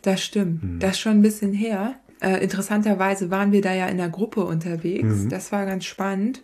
das 0.02 0.22
stimmt. 0.22 0.62
Mhm. 0.62 0.78
Das 0.78 0.92
ist 0.92 1.00
schon 1.00 1.12
ein 1.12 1.22
bisschen 1.22 1.52
her. 1.52 1.96
Äh, 2.20 2.42
interessanterweise 2.42 3.30
waren 3.30 3.52
wir 3.52 3.62
da 3.62 3.74
ja 3.74 3.86
in 3.86 3.96
der 3.96 4.08
Gruppe 4.08 4.44
unterwegs. 4.44 5.24
Mhm. 5.24 5.28
Das 5.28 5.52
war 5.52 5.66
ganz 5.66 5.84
spannend. 5.84 6.42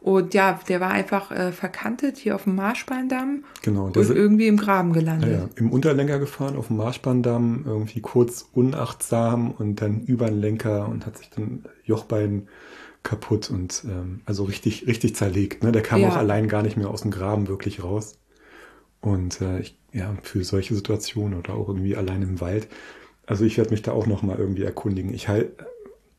Und 0.00 0.34
ja, 0.34 0.60
der 0.68 0.78
war 0.78 0.90
einfach 0.90 1.32
äh, 1.32 1.50
verkantet 1.50 2.16
hier 2.16 2.36
auf 2.36 2.44
dem 2.44 2.54
Marschbahndamm 2.54 3.42
genau, 3.62 3.86
und 3.86 3.96
irgendwie 3.96 4.46
im 4.46 4.56
Graben 4.56 4.92
gelandet. 4.92 5.32
Ja, 5.32 5.38
ja. 5.38 5.48
Im 5.56 5.72
Unterlenker 5.72 6.20
gefahren 6.20 6.54
auf 6.54 6.68
dem 6.68 6.76
Marschbahndamm, 6.76 7.64
irgendwie 7.66 8.00
kurz 8.00 8.48
unachtsam 8.52 9.50
und 9.50 9.82
dann 9.82 10.02
über 10.02 10.26
den 10.26 10.40
Lenker 10.40 10.88
und 10.88 11.06
hat 11.06 11.18
sich 11.18 11.30
dann 11.30 11.64
Jochbein 11.82 12.46
kaputt 13.02 13.50
und 13.50 13.82
ähm, 13.88 14.20
also 14.26 14.44
richtig, 14.44 14.86
richtig 14.86 15.16
zerlegt. 15.16 15.64
Ne? 15.64 15.72
Der 15.72 15.82
kam 15.82 16.00
ja. 16.00 16.08
auch 16.10 16.16
allein 16.16 16.46
gar 16.46 16.62
nicht 16.62 16.76
mehr 16.76 16.88
aus 16.88 17.02
dem 17.02 17.10
Graben 17.10 17.48
wirklich 17.48 17.82
raus. 17.82 18.16
Und 19.06 19.40
äh, 19.40 19.60
ich, 19.60 19.78
ja, 19.92 20.16
für 20.24 20.42
solche 20.42 20.74
Situationen 20.74 21.38
oder 21.38 21.54
auch 21.54 21.68
irgendwie 21.68 21.94
allein 21.94 22.22
im 22.22 22.40
Wald. 22.40 22.66
Also 23.24 23.44
ich 23.44 23.56
werde 23.56 23.70
mich 23.70 23.82
da 23.82 23.92
auch 23.92 24.08
nochmal 24.08 24.36
irgendwie 24.36 24.64
erkundigen. 24.64 25.14
Ich 25.14 25.28
halt, 25.28 25.52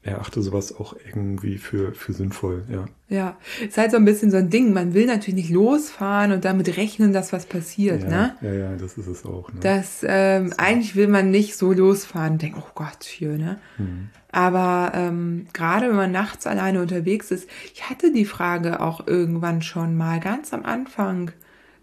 erachte 0.04 0.42
sowas 0.42 0.74
auch 0.74 0.96
irgendwie 1.06 1.58
für, 1.58 1.94
für 1.94 2.14
sinnvoll, 2.14 2.64
ja. 2.72 2.86
Ja, 3.10 3.38
ist 3.62 3.78
halt 3.78 3.92
so 3.92 3.98
ein 3.98 4.06
bisschen 4.06 4.32
so 4.32 4.38
ein 4.38 4.50
Ding. 4.50 4.72
Man 4.72 4.94
will 4.94 5.06
natürlich 5.06 5.36
nicht 5.36 5.50
losfahren 5.50 6.32
und 6.32 6.46
damit 6.46 6.78
rechnen, 6.78 7.12
dass 7.12 7.34
was 7.34 7.46
passiert, 7.46 8.04
ja, 8.04 8.10
ne? 8.10 8.36
Ja, 8.40 8.54
ja, 8.54 8.76
das 8.78 8.98
ist 8.98 9.08
es 9.08 9.26
auch. 9.26 9.52
Ne? 9.52 9.60
Das, 9.60 10.06
ähm, 10.08 10.48
so. 10.48 10.56
eigentlich 10.58 10.96
will 10.96 11.10
man 11.10 11.30
nicht 11.30 11.58
so 11.58 11.74
losfahren 11.74 12.34
und 12.34 12.42
denken, 12.42 12.64
oh 12.66 12.72
Gott, 12.74 13.04
hier, 13.04 13.38
ne? 13.38 13.60
Mhm. 13.78 14.12
Aber 14.32 14.94
ähm, 14.96 15.48
gerade 15.52 15.90
wenn 15.90 15.96
man 15.98 16.14
nachts 16.14 16.48
alleine 16.48 16.82
unterwegs 16.82 17.32
ist, 17.32 17.50
ich 17.74 17.90
hatte 17.90 18.14
die 18.14 18.26
Frage 18.26 18.80
auch 18.80 19.08
irgendwann 19.08 19.62
schon 19.62 19.98
mal, 19.98 20.22
ganz 20.22 20.54
am 20.54 20.64
Anfang, 20.64 21.34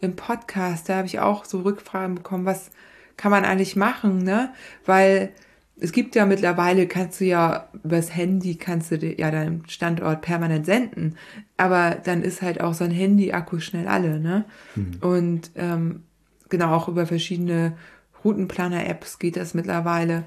im 0.05 0.17
Podcast, 0.17 0.89
da 0.89 0.97
habe 0.97 1.07
ich 1.07 1.21
auch 1.21 1.45
so 1.45 1.61
Rückfragen 1.61 2.15
bekommen, 2.17 2.45
was 2.45 2.71
kann 3.17 3.31
man 3.31 3.45
eigentlich 3.45 3.77
machen, 3.77 4.19
ne? 4.19 4.53
Weil 4.87 5.33
es 5.77 5.93
gibt 5.93 6.15
ja 6.15 6.25
mittlerweile, 6.25 6.87
kannst 6.87 7.21
du 7.21 7.25
ja 7.25 7.69
übers 7.83 8.15
Handy, 8.15 8.57
kannst 8.57 8.91
du 8.91 8.97
ja 8.97 9.31
deinen 9.31 9.69
Standort 9.69 10.23
permanent 10.23 10.67
senden, 10.67 11.17
aber 11.57 11.97
dann 12.03 12.23
ist 12.23 12.43
halt 12.43 12.61
auch 12.61 12.75
so 12.75 12.85
ein 12.85 12.91
Handy-Akku 12.91 13.59
schnell 13.59 13.89
alle, 13.89 14.21
ne? 14.21 14.45
Mhm. 14.77 14.99
Und 15.01 15.51
ähm, 15.57 16.05
genau, 16.49 16.75
auch 16.75 16.89
über 16.89 17.07
verschiedene 17.07 17.77
Routenplaner-Apps 18.25 19.19
geht 19.19 19.37
das 19.37 19.55
mittlerweile. 19.55 20.25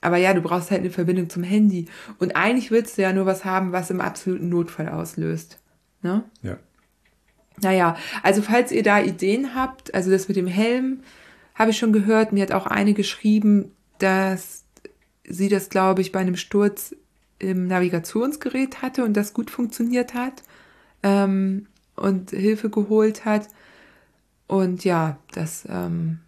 Aber 0.00 0.16
ja, 0.16 0.32
du 0.32 0.40
brauchst 0.40 0.70
halt 0.70 0.80
eine 0.82 0.90
Verbindung 0.90 1.28
zum 1.28 1.42
Handy. 1.42 1.88
Und 2.18 2.36
eigentlich 2.36 2.70
willst 2.70 2.96
du 2.98 3.02
ja 3.02 3.12
nur 3.12 3.26
was 3.26 3.44
haben, 3.44 3.72
was 3.72 3.90
im 3.90 4.00
absoluten 4.00 4.48
Notfall 4.48 4.88
auslöst. 4.88 5.58
Ne? 6.02 6.22
Ja. 6.42 6.58
Naja, 7.62 7.96
also 8.22 8.42
falls 8.42 8.72
ihr 8.72 8.82
da 8.82 9.00
Ideen 9.00 9.54
habt, 9.54 9.94
also 9.94 10.10
das 10.10 10.28
mit 10.28 10.36
dem 10.36 10.46
Helm 10.46 11.00
habe 11.54 11.72
ich 11.72 11.78
schon 11.78 11.92
gehört, 11.92 12.32
mir 12.32 12.42
hat 12.42 12.52
auch 12.52 12.66
eine 12.66 12.94
geschrieben, 12.94 13.72
dass 13.98 14.64
sie 15.24 15.48
das, 15.48 15.68
glaube 15.68 16.00
ich, 16.00 16.12
bei 16.12 16.20
einem 16.20 16.36
Sturz 16.36 16.94
im 17.38 17.66
Navigationsgerät 17.66 18.82
hatte 18.82 19.04
und 19.04 19.14
das 19.14 19.32
gut 19.32 19.50
funktioniert 19.50 20.14
hat 20.14 20.42
ähm, 21.02 21.66
und 21.96 22.30
Hilfe 22.30 22.70
geholt 22.70 23.24
hat. 23.24 23.48
Und 24.46 24.84
ja, 24.84 25.18
das, 25.32 25.66
ähm, 25.68 26.20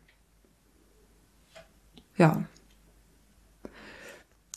ja. 2.16 2.44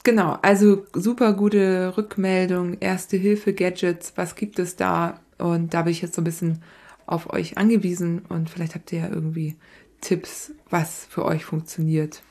Genau, 0.03 0.37
also 0.41 0.85
super 0.93 1.33
gute 1.33 1.95
Rückmeldung, 1.95 2.77
erste 2.81 3.15
Hilfe, 3.15 3.53
Gadgets, 3.53 4.13
was 4.17 4.35
gibt 4.35 4.59
es 4.59 4.75
da? 4.75 5.21
Und 5.37 5.73
da 5.73 5.83
bin 5.83 5.91
ich 5.91 6.01
jetzt 6.01 6.15
so 6.15 6.21
ein 6.21 6.25
bisschen 6.25 6.61
auf 7.05 7.31
euch 7.31 7.57
angewiesen 7.57 8.23
und 8.29 8.49
vielleicht 8.49 8.75
habt 8.75 8.91
ihr 8.91 8.99
ja 8.99 9.09
irgendwie 9.09 9.55
Tipps, 10.01 10.51
was 10.69 11.05
für 11.05 11.25
euch 11.25 11.45
funktioniert. 11.45 12.23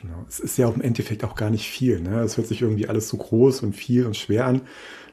Genau. 0.00 0.24
Es 0.28 0.40
ist 0.40 0.56
ja 0.56 0.66
auch 0.66 0.74
im 0.74 0.82
Endeffekt 0.82 1.24
auch 1.24 1.34
gar 1.34 1.50
nicht 1.50 1.68
viel. 1.68 2.00
Ne? 2.00 2.20
Es 2.20 2.36
hört 2.36 2.46
sich 2.46 2.62
irgendwie 2.62 2.88
alles 2.88 3.08
so 3.08 3.16
groß 3.16 3.62
und 3.62 3.74
viel 3.74 4.06
und 4.06 4.16
schwer 4.16 4.46
an. 4.46 4.62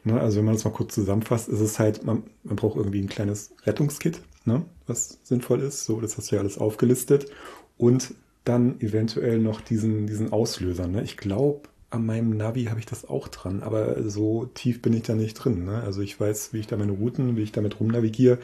Ne? 0.03 0.19
Also 0.19 0.37
wenn 0.37 0.45
man 0.45 0.53
das 0.53 0.63
mal 0.63 0.71
kurz 0.71 0.93
zusammenfasst, 0.93 1.49
ist 1.49 1.59
es 1.59 1.79
halt, 1.79 2.05
man, 2.05 2.23
man 2.43 2.55
braucht 2.55 2.77
irgendwie 2.77 3.01
ein 3.01 3.09
kleines 3.09 3.53
Rettungskit, 3.65 4.21
ne? 4.45 4.65
was 4.85 5.19
sinnvoll 5.23 5.61
ist. 5.61 5.85
So, 5.85 5.99
das 5.99 6.17
hast 6.17 6.31
du 6.31 6.35
ja 6.35 6.41
alles 6.41 6.57
aufgelistet. 6.57 7.29
Und 7.77 8.13
dann 8.43 8.79
eventuell 8.79 9.39
noch 9.39 9.61
diesen, 9.61 10.07
diesen 10.07 10.31
Auslöser. 10.31 10.87
Ne? 10.87 11.03
Ich 11.03 11.17
glaube, 11.17 11.67
an 11.89 12.05
meinem 12.05 12.35
Navi 12.35 12.65
habe 12.65 12.79
ich 12.79 12.85
das 12.85 13.07
auch 13.07 13.27
dran, 13.29 13.63
aber 13.63 14.09
so 14.09 14.45
tief 14.45 14.81
bin 14.81 14.93
ich 14.93 15.03
da 15.03 15.15
nicht 15.15 15.35
drin. 15.35 15.65
Ne? 15.65 15.81
Also 15.83 16.01
ich 16.01 16.19
weiß, 16.19 16.53
wie 16.53 16.59
ich 16.59 16.67
da 16.67 16.75
meine 16.75 16.91
Routen, 16.91 17.37
wie 17.37 17.43
ich 17.43 17.53
damit 17.53 17.79
rumnavigiere, 17.79 18.39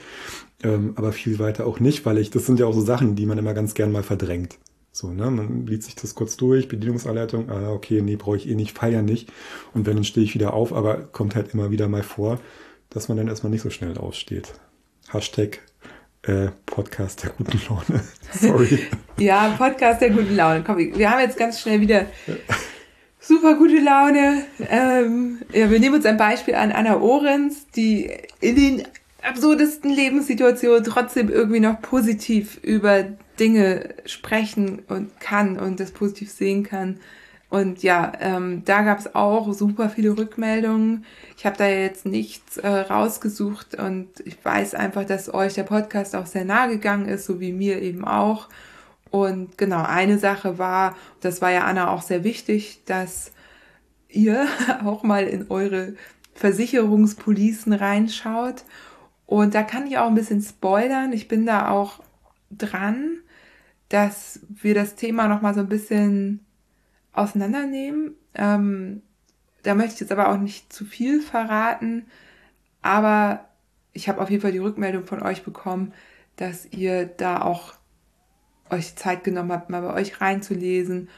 ähm, 0.64 0.94
aber 0.96 1.12
viel 1.12 1.40
weiter 1.40 1.68
auch 1.68 1.80
nicht, 1.80 2.06
weil 2.06 2.18
ich, 2.18 2.30
das 2.30 2.46
sind 2.46 2.60
ja 2.60 2.66
auch 2.66 2.74
so 2.74 2.82
Sachen, 2.82 3.16
die 3.16 3.26
man 3.26 3.38
immer 3.38 3.54
ganz 3.54 3.74
gern 3.74 3.92
mal 3.92 4.04
verdrängt. 4.04 4.58
So, 4.92 5.10
ne, 5.10 5.30
man 5.30 5.66
liest 5.66 5.84
sich 5.84 5.96
das 5.96 6.16
kurz 6.16 6.38
durch, 6.38 6.68
Bedienungsanleitung, 6.68 7.50
ah, 7.50 7.72
okay, 7.72 8.02
nee, 8.02 8.16
brauche 8.16 8.38
ich 8.38 8.48
eh 8.48 8.56
nicht, 8.56 8.78
feier 8.78 9.02
nicht. 9.02 9.32
Und 9.74 9.86
wenn, 9.88 9.96
dann 9.96 10.04
stehe 10.04 10.24
ich 10.24 10.36
wieder 10.36 10.54
auf, 10.54 10.72
aber 10.72 10.98
kommt 10.98 11.36
halt 11.36 11.54
immer 11.54 11.72
wieder 11.72 11.90
mal 11.90 12.04
vor, 12.04 12.40
dass 12.92 13.10
man 13.10 13.18
dann 13.18 13.28
erstmal 13.28 13.50
nicht 13.52 13.64
so 13.64 13.72
schnell 13.72 13.98
aufsteht. 13.98 14.54
Hashtag 15.10 15.62
äh, 16.22 16.50
Podcast 16.66 17.24
der 17.24 17.32
guten 17.32 17.60
Laune. 17.68 18.04
Sorry. 18.34 18.80
ja, 19.18 19.56
Podcast 19.58 20.02
der 20.02 20.12
guten 20.12 20.36
Laune. 20.36 20.64
Komm, 20.64 20.78
wir 20.78 21.10
haben 21.10 21.20
jetzt 21.20 21.38
ganz 21.38 21.60
schnell 21.60 21.82
wieder 21.82 22.06
super 23.24 23.56
gute 23.56 23.80
Laune. 23.80 24.46
Ähm, 24.70 25.40
ja, 25.52 25.70
wir 25.72 25.80
nehmen 25.80 25.96
uns 25.96 26.06
ein 26.06 26.18
Beispiel 26.18 26.56
an 26.56 26.72
Anna 26.72 27.00
Ohrens, 27.00 27.68
die 27.76 28.12
in 28.42 28.56
den 28.56 28.84
absurdesten 29.22 29.90
Lebenssituationen 29.90 30.84
trotzdem 30.84 31.30
irgendwie 31.30 31.62
noch 31.62 31.82
positiv 31.82 32.60
über 32.62 33.04
Dinge 33.40 33.96
sprechen 34.06 34.84
und 34.90 35.20
kann 35.20 35.58
und 35.58 35.80
das 35.80 35.92
positiv 35.92 36.30
sehen 36.30 36.64
kann. 36.64 37.00
Und 37.50 37.84
ja, 37.84 38.12
ähm, 38.20 38.64
da 38.66 38.82
gab 38.82 39.00
es 39.00 39.14
auch 39.16 39.54
super 39.54 39.90
viele 39.90 40.18
Rückmeldungen. 40.18 41.06
Ich 41.38 41.46
habe 41.46 41.56
da 41.56 41.68
jetzt 41.68 42.06
nichts 42.06 42.58
äh, 42.58 42.68
rausgesucht 42.68 43.76
und 43.76 44.08
ich 44.26 44.44
weiß 44.44 44.74
einfach, 44.74 45.06
dass 45.06 45.34
euch 45.34 45.54
der 45.54 45.64
Podcast 45.64 46.16
auch 46.16 46.26
sehr 46.26 46.46
nahe 46.46 46.70
gegangen 46.70 47.08
ist, 47.08 47.26
so 47.26 47.40
wie 47.40 47.54
mir 47.54 47.82
eben 47.82 48.06
auch. 48.06 48.50
Und 49.14 49.60
genau, 49.60 49.84
eine 49.84 50.18
Sache 50.18 50.58
war, 50.58 50.96
das 51.22 51.40
war 51.40 51.52
ja 51.52 51.66
Anna 51.66 51.92
auch 51.92 52.02
sehr 52.02 52.24
wichtig, 52.24 52.84
dass 52.86 53.32
ihr 54.10 54.48
auch 54.84 55.04
mal 55.04 55.28
in 55.28 55.52
eure 55.52 55.94
Versicherungspolicen 56.34 57.74
reinschaut. 57.74 58.64
Und 59.28 59.54
da 59.54 59.62
kann 59.62 59.86
ich 59.86 60.00
auch 60.00 60.08
ein 60.08 60.16
bisschen 60.16 60.42
spoilern. 60.42 61.14
Ich 61.14 61.28
bin 61.28 61.46
da 61.46 61.70
auch 61.70 62.02
dran, 62.50 63.20
dass 63.88 64.40
wir 64.50 64.74
das 64.74 64.96
Thema 64.96 65.28
nochmal 65.28 65.54
so 65.54 65.60
ein 65.60 65.70
bisschen 65.70 66.44
auseinandernehmen. 67.12 68.16
Ähm, 68.34 69.04
da 69.62 69.76
möchte 69.76 69.94
ich 69.94 70.00
jetzt 70.00 70.12
aber 70.12 70.30
auch 70.30 70.40
nicht 70.40 70.74
zu 70.74 70.86
viel 70.86 71.22
verraten. 71.22 72.08
Aber 72.82 73.48
ich 73.92 74.10
habe 74.10 74.22
auf 74.22 74.32
jeden 74.32 74.42
Fall 74.42 74.54
die 74.54 74.58
Rückmeldung 74.58 75.06
von 75.06 75.22
euch 75.22 75.44
bekommen, 75.44 75.94
dass 76.36 76.66
ihr 76.72 77.06
da 77.06 77.44
auch 77.44 77.76
euch 78.76 78.96
Zeit 78.96 79.24
genommen 79.24 79.52
habt, 79.52 79.70
mal 79.70 79.82
bei 79.82 79.94
euch 79.94 80.22
reinzulesen 80.22 81.10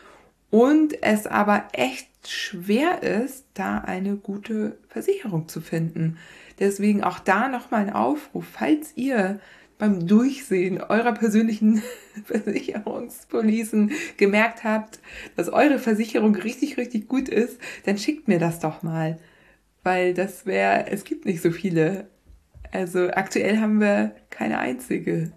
und 0.49 1.03
es 1.03 1.27
aber 1.27 1.67
echt 1.73 2.07
schwer 2.27 3.03
ist, 3.03 3.45
da 3.53 3.79
eine 3.79 4.15
gute 4.15 4.77
Versicherung 4.87 5.47
zu 5.47 5.61
finden. 5.61 6.17
Deswegen 6.59 7.03
auch 7.03 7.19
da 7.19 7.49
nochmal 7.49 7.81
ein 7.81 7.93
Aufruf, 7.93 8.45
falls 8.53 8.93
ihr 8.95 9.39
beim 9.77 10.07
Durchsehen 10.07 10.81
eurer 10.81 11.11
persönlichen 11.11 11.81
Versicherungspolicen 12.25 13.91
gemerkt 14.17 14.63
habt, 14.63 14.99
dass 15.35 15.49
eure 15.49 15.79
Versicherung 15.79 16.35
richtig, 16.35 16.77
richtig 16.77 17.07
gut 17.07 17.27
ist, 17.27 17.59
dann 17.85 17.97
schickt 17.97 18.27
mir 18.27 18.39
das 18.39 18.59
doch 18.59 18.83
mal. 18.83 19.19
Weil 19.83 20.13
das 20.13 20.45
wäre, 20.45 20.87
es 20.87 21.03
gibt 21.03 21.25
nicht 21.25 21.41
so 21.41 21.51
viele. 21.51 22.07
Also 22.71 23.09
aktuell 23.09 23.59
haben 23.59 23.79
wir 23.79 24.15
keine 24.29 24.59
einzige, 24.59 25.31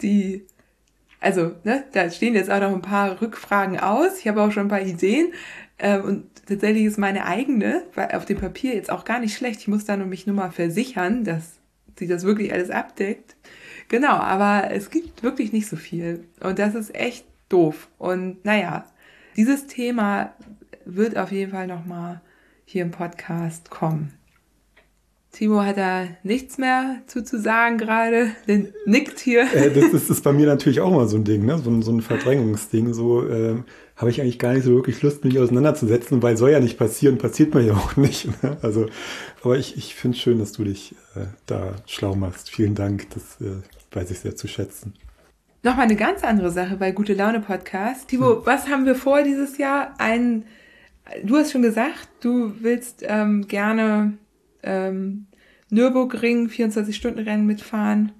die 0.00 0.46
also, 1.26 1.56
ne, 1.64 1.82
da 1.90 2.08
stehen 2.08 2.34
jetzt 2.34 2.52
auch 2.52 2.60
noch 2.60 2.72
ein 2.72 2.82
paar 2.82 3.20
Rückfragen 3.20 3.80
aus. 3.80 4.20
Ich 4.20 4.28
habe 4.28 4.40
auch 4.40 4.52
schon 4.52 4.66
ein 4.66 4.68
paar 4.68 4.82
Ideen. 4.82 5.32
Ähm, 5.76 6.04
und 6.04 6.46
tatsächlich 6.46 6.84
ist 6.84 6.98
meine 6.98 7.26
eigene, 7.26 7.82
auf 8.12 8.26
dem 8.26 8.38
Papier 8.38 8.76
jetzt 8.76 8.92
auch 8.92 9.04
gar 9.04 9.18
nicht 9.18 9.36
schlecht. 9.36 9.58
Ich 9.58 9.66
muss 9.66 9.84
da 9.84 9.96
nur 9.96 10.06
mich 10.06 10.28
nur 10.28 10.36
mal 10.36 10.52
versichern, 10.52 11.24
dass 11.24 11.54
sie 11.98 12.06
das 12.06 12.22
wirklich 12.22 12.52
alles 12.52 12.70
abdeckt. 12.70 13.34
Genau, 13.88 14.12
aber 14.12 14.70
es 14.70 14.90
gibt 14.90 15.24
wirklich 15.24 15.52
nicht 15.52 15.66
so 15.66 15.74
viel. 15.74 16.28
Und 16.38 16.60
das 16.60 16.76
ist 16.76 16.94
echt 16.94 17.26
doof. 17.48 17.88
Und 17.98 18.44
naja, 18.44 18.86
dieses 19.36 19.66
Thema 19.66 20.32
wird 20.84 21.16
auf 21.18 21.32
jeden 21.32 21.50
Fall 21.50 21.66
nochmal 21.66 22.20
hier 22.64 22.82
im 22.82 22.92
Podcast 22.92 23.68
kommen. 23.68 24.12
Timo 25.36 25.62
hat 25.62 25.76
da 25.76 26.08
nichts 26.22 26.56
mehr 26.56 27.02
zu, 27.06 27.22
zu 27.22 27.38
sagen 27.38 27.76
gerade, 27.76 28.30
der 28.48 28.68
nickt 28.86 29.20
hier. 29.20 29.42
Äh, 29.52 29.70
das, 29.70 29.92
das, 29.92 30.08
ist 30.08 30.24
bei 30.24 30.32
mir 30.32 30.46
natürlich 30.46 30.80
auch 30.80 30.90
mal 30.90 31.06
so 31.08 31.18
ein 31.18 31.24
Ding, 31.24 31.44
ne? 31.44 31.58
so, 31.58 31.82
so 31.82 31.92
ein 31.92 32.00
Verdrängungsding. 32.00 32.94
So 32.94 33.28
äh, 33.28 33.56
habe 33.96 34.08
ich 34.08 34.22
eigentlich 34.22 34.38
gar 34.38 34.54
nicht 34.54 34.64
so 34.64 34.70
wirklich 34.70 35.02
Lust, 35.02 35.26
mich 35.26 35.38
auseinanderzusetzen, 35.38 36.22
weil 36.22 36.38
soll 36.38 36.52
ja 36.52 36.60
nicht 36.60 36.78
passieren, 36.78 37.18
passiert 37.18 37.52
mir 37.54 37.60
ja 37.60 37.74
auch 37.74 37.96
nicht. 37.96 38.42
Ne? 38.42 38.56
Also, 38.62 38.86
aber 39.42 39.58
ich, 39.58 39.76
ich 39.76 39.94
finde 39.94 40.16
es 40.16 40.22
schön, 40.22 40.38
dass 40.38 40.52
du 40.52 40.64
dich 40.64 40.94
äh, 41.14 41.26
da 41.44 41.74
schlau 41.84 42.14
machst. 42.14 42.48
Vielen 42.48 42.74
Dank, 42.74 43.10
das 43.10 43.38
äh, 43.46 43.56
weiß 43.94 44.10
ich 44.12 44.20
sehr 44.20 44.36
zu 44.36 44.48
schätzen. 44.48 44.94
Nochmal 45.62 45.84
eine 45.84 45.96
ganz 45.96 46.24
andere 46.24 46.50
Sache 46.50 46.76
bei 46.76 46.92
Gute 46.92 47.12
Laune 47.12 47.40
Podcast. 47.40 48.08
Timo, 48.08 48.36
hm. 48.36 48.40
was 48.44 48.68
haben 48.68 48.86
wir 48.86 48.94
vor 48.94 49.22
dieses 49.22 49.58
Jahr? 49.58 49.92
Ein, 49.98 50.44
du 51.22 51.36
hast 51.36 51.52
schon 51.52 51.60
gesagt, 51.60 52.08
du 52.20 52.54
willst 52.62 53.04
ähm, 53.06 53.46
gerne 53.48 54.14
ähm, 54.66 55.26
Nürburgring 55.70 56.48
24-Stunden-Rennen 56.48 57.46
mitfahren. 57.46 58.12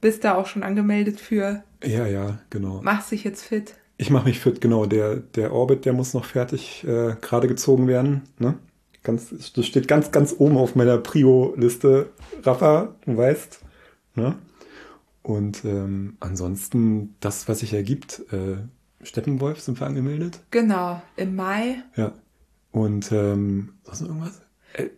Bist 0.00 0.24
da 0.24 0.34
auch 0.34 0.46
schon 0.46 0.62
angemeldet 0.62 1.20
für? 1.20 1.62
Ja, 1.84 2.06
ja, 2.06 2.38
genau. 2.48 2.80
Machst 2.82 3.10
dich 3.10 3.24
jetzt 3.24 3.44
fit? 3.44 3.74
Ich 3.96 4.10
mache 4.10 4.28
mich 4.28 4.40
fit, 4.40 4.60
genau. 4.60 4.86
Der, 4.86 5.16
der 5.16 5.52
Orbit, 5.52 5.84
der 5.84 5.92
muss 5.92 6.14
noch 6.14 6.24
fertig 6.24 6.84
äh, 6.84 7.16
gerade 7.20 7.48
gezogen 7.48 7.86
werden. 7.86 8.22
Ne? 8.38 8.54
Ganz, 9.02 9.52
das 9.52 9.66
steht 9.66 9.88
ganz, 9.88 10.10
ganz 10.10 10.34
oben 10.38 10.56
auf 10.56 10.74
meiner 10.74 10.96
Prio-Liste. 10.98 12.10
Rafa, 12.42 12.94
du 13.04 13.16
weißt. 13.16 13.60
Ne? 14.14 14.36
Und 15.22 15.64
ähm, 15.66 16.16
ansonsten 16.20 17.14
das, 17.20 17.46
was 17.48 17.58
sich 17.58 17.74
ergibt. 17.74 18.22
Äh, 18.32 18.56
Steppenwolf 19.02 19.60
sind 19.60 19.80
wir 19.80 19.86
angemeldet. 19.86 20.40
Genau, 20.50 21.02
im 21.16 21.36
Mai. 21.36 21.82
Ja. 21.96 22.12
Und 22.72 23.12
ähm, 23.12 23.74
sonst 23.82 24.02
irgendwas? 24.02 24.40
Äh, 24.74 24.88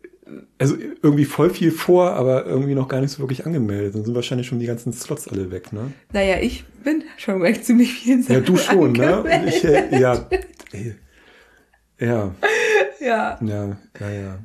also 0.59 0.77
irgendwie 1.03 1.25
voll 1.25 1.51
viel 1.51 1.71
vor, 1.71 2.13
aber 2.13 2.47
irgendwie 2.47 2.75
noch 2.75 2.89
gar 2.89 3.01
nicht 3.01 3.11
so 3.11 3.23
wirklich 3.23 3.47
angemeldet. 3.47 3.95
Dann 3.95 4.05
sind 4.05 4.15
wahrscheinlich 4.15 4.47
schon 4.47 4.59
die 4.59 4.67
ganzen 4.67 4.93
Slots 4.93 5.29
alle 5.29 5.51
weg, 5.51 5.73
ne? 5.73 5.93
Naja, 6.13 6.37
ich 6.41 6.65
bin 6.85 7.05
schon 7.17 7.43
weg 7.43 7.65
ziemlich 7.65 7.93
vielen 7.93 8.23
Sachen. 8.23 8.35
Ja, 8.35 8.41
du 8.41 8.57
schon, 8.57 8.93
ne? 8.93 9.45
Ich, 9.47 9.65
äh, 9.65 9.99
ja. 9.99 10.27
Ja. 11.99 12.35
Ja. 13.01 13.39
Ja, 13.41 13.77
ja, 14.01 14.11
ja. 14.11 14.39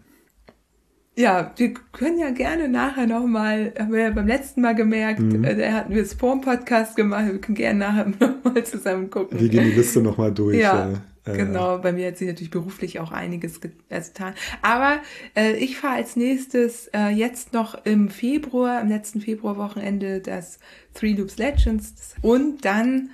Ja, 1.18 1.52
wir 1.58 1.74
können 1.94 2.20
ja 2.20 2.30
gerne 2.30 2.70
nachher 2.70 3.08
nochmal, 3.08 3.74
haben 3.80 3.92
wir 3.92 4.02
ja 4.02 4.10
beim 4.12 4.28
letzten 4.28 4.62
Mal 4.62 4.76
gemerkt, 4.76 5.20
mhm. 5.20 5.44
äh, 5.44 5.56
da 5.56 5.72
hatten 5.72 5.96
wir 5.96 6.04
es 6.04 6.14
vor 6.14 6.34
dem 6.34 6.42
Podcast 6.42 6.96
gemacht, 6.96 7.26
wir 7.26 7.42
können 7.42 7.56
gerne 7.56 7.80
nachher 7.80 8.06
nochmal 8.20 8.64
zusammen 8.64 9.10
gucken. 9.10 9.40
Wir 9.40 9.50
gehen 9.50 9.64
die 9.64 9.72
Liste 9.72 10.00
nochmal 10.02 10.32
durch. 10.32 10.58
Ja. 10.58 10.92
ja. 10.92 11.02
Genau, 11.34 11.78
bei 11.80 11.92
mir 11.92 12.08
hat 12.08 12.18
sich 12.18 12.28
natürlich 12.28 12.52
beruflich 12.52 13.00
auch 13.00 13.12
einiges 13.12 13.60
getan. 13.62 14.34
Aber 14.62 15.00
äh, 15.36 15.54
ich 15.58 15.78
fahre 15.78 15.96
als 15.96 16.16
nächstes 16.16 16.88
äh, 16.94 17.10
jetzt 17.10 17.54
noch 17.54 17.86
im 17.86 18.10
Februar, 18.10 18.80
am 18.80 18.90
letzten 18.90 19.22
Februarwochenende 19.22 20.22
das 20.22 20.60
Three 20.94 21.14
Loops 21.14 21.38
Legends 21.38 22.16
und 22.22 22.66
dann 22.66 23.10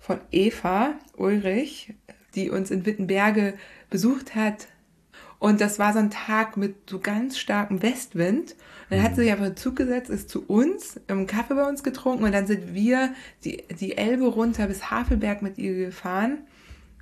von 0.00 0.18
Eva 0.30 0.94
Ulrich, 1.16 1.94
die 2.34 2.50
uns 2.50 2.70
in 2.70 2.84
Wittenberge 2.84 3.54
besucht 3.90 4.34
hat. 4.34 4.68
Und 5.38 5.60
das 5.60 5.78
war 5.78 5.92
so 5.92 5.98
ein 5.98 6.10
Tag 6.10 6.56
mit 6.56 6.88
so 6.88 7.00
ganz 7.00 7.38
starkem 7.38 7.82
Westwind. 7.82 8.52
Und 8.52 8.90
dann 8.90 9.02
hat 9.02 9.14
sie 9.14 9.22
sich 9.22 9.32
einfach 9.32 9.54
Zug 9.54 9.76
gesetzt, 9.76 10.10
ist 10.10 10.30
zu 10.30 10.44
uns, 10.46 11.00
einen 11.08 11.26
Kaffee 11.26 11.54
bei 11.54 11.68
uns 11.68 11.82
getrunken 11.82 12.24
und 12.24 12.32
dann 12.32 12.46
sind 12.46 12.74
wir 12.74 13.14
die, 13.44 13.64
die 13.78 13.96
Elbe 13.96 14.26
runter 14.26 14.66
bis 14.66 14.90
Havelberg 14.90 15.42
mit 15.42 15.58
ihr 15.58 15.74
gefahren 15.74 16.38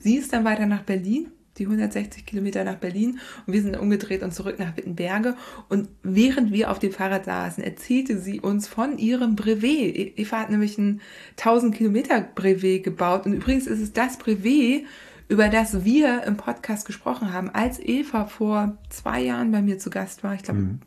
Sie 0.02 0.16
ist 0.16 0.32
dann 0.32 0.44
weiter 0.44 0.66
nach 0.66 0.82
Berlin, 0.82 1.30
die 1.58 1.64
160 1.64 2.26
Kilometer 2.26 2.64
nach 2.64 2.76
Berlin 2.76 3.20
und 3.46 3.52
wir 3.52 3.62
sind 3.62 3.76
umgedreht 3.76 4.22
und 4.22 4.34
zurück 4.34 4.58
nach 4.58 4.76
Wittenberge. 4.76 5.36
Und 5.68 5.88
während 6.02 6.52
wir 6.52 6.70
auf 6.70 6.78
dem 6.78 6.92
Fahrrad 6.92 7.26
saßen, 7.26 7.62
erzählte 7.62 8.18
sie 8.18 8.40
uns 8.40 8.66
von 8.66 8.98
ihrem 8.98 9.36
Brevet. 9.36 9.96
E-, 9.96 10.12
Eva 10.16 10.40
hat 10.40 10.50
nämlich 10.50 10.76
ein 10.78 11.00
1000 11.38 11.74
Kilometer 11.74 12.20
Brevet 12.20 12.82
gebaut 12.82 13.26
und 13.26 13.34
übrigens 13.34 13.66
ist 13.66 13.80
es 13.80 13.92
das 13.92 14.16
Brevet, 14.16 14.86
über 15.28 15.48
das 15.48 15.84
wir 15.84 16.24
im 16.24 16.36
Podcast 16.36 16.84
gesprochen 16.84 17.32
haben, 17.32 17.48
als 17.50 17.78
Eva 17.78 18.26
vor 18.26 18.76
zwei 18.90 19.22
Jahren 19.22 19.52
bei 19.52 19.62
mir 19.62 19.78
zu 19.78 19.88
Gast 19.88 20.24
war. 20.24 20.34
Ich 20.34 20.42
glaube, 20.42 20.60
mhm. 20.60 20.80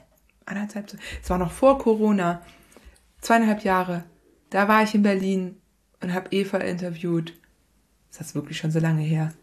anderthalb, 0.45 0.93
es 1.21 1.29
war 1.29 1.37
noch 1.37 1.51
vor 1.51 1.77
Corona, 1.77 2.41
zweieinhalb 3.21 3.63
Jahre. 3.63 4.03
Da 4.49 4.67
war 4.67 4.83
ich 4.83 4.93
in 4.93 5.03
Berlin 5.03 5.55
und 6.01 6.13
habe 6.13 6.27
Eva 6.31 6.57
interviewt 6.57 7.33
ist 8.15 8.21
das 8.21 8.35
wirklich 8.35 8.57
schon 8.57 8.71
so 8.71 8.79
lange 8.79 9.01
her? 9.01 9.33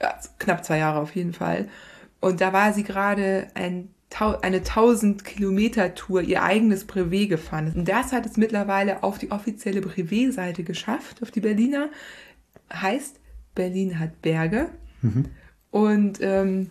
Ja, 0.00 0.14
knapp 0.38 0.62
zwei 0.62 0.76
Jahre 0.76 1.00
auf 1.00 1.14
jeden 1.14 1.32
Fall. 1.32 1.68
Und 2.20 2.42
da 2.42 2.52
war 2.52 2.74
sie 2.74 2.82
gerade 2.82 3.48
ein, 3.54 3.88
eine 4.42 4.58
1000 4.58 5.24
Kilometer 5.24 5.94
Tour, 5.94 6.20
ihr 6.20 6.42
eigenes 6.42 6.84
Brevet 6.84 7.30
gefahren. 7.30 7.72
Und 7.74 7.88
das 7.88 8.12
hat 8.12 8.26
es 8.26 8.36
mittlerweile 8.36 9.02
auf 9.02 9.16
die 9.16 9.30
offizielle 9.30 9.80
Brevet-Seite 9.80 10.64
geschafft, 10.64 11.22
auf 11.22 11.30
die 11.30 11.40
Berliner. 11.40 11.88
Heißt, 12.70 13.18
Berlin 13.54 13.98
hat 13.98 14.20
Berge. 14.20 14.68
Mhm. 15.00 15.26
Und 15.70 16.18
ähm, 16.20 16.70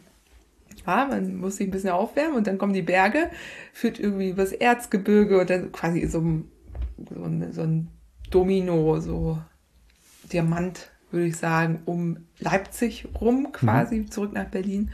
ja, 0.86 1.08
man 1.10 1.38
muss 1.38 1.58
sich 1.58 1.68
ein 1.68 1.72
bisschen 1.72 1.90
aufwärmen 1.90 2.38
und 2.38 2.46
dann 2.46 2.60
kommen 2.60 2.74
die 2.74 2.84
Berge, 2.84 3.32
führt 3.74 4.00
irgendwie 4.00 4.30
übers 4.30 4.52
Erzgebirge 4.52 5.40
und 5.40 5.50
dann 5.50 5.72
quasi 5.72 6.06
so 6.06 6.20
ein, 6.20 6.52
so 7.10 7.52
so 7.54 7.62
ein 7.64 7.88
Domino, 8.30 9.00
so 9.00 9.40
Diamant, 10.32 10.92
würde 11.12 11.28
ich 11.28 11.38
sagen, 11.38 11.82
um 11.86 12.18
Leipzig 12.40 13.08
rum, 13.20 13.52
quasi 13.52 14.00
mhm. 14.00 14.12
zurück 14.12 14.34
nach 14.34 14.46
Berlin. 14.46 14.92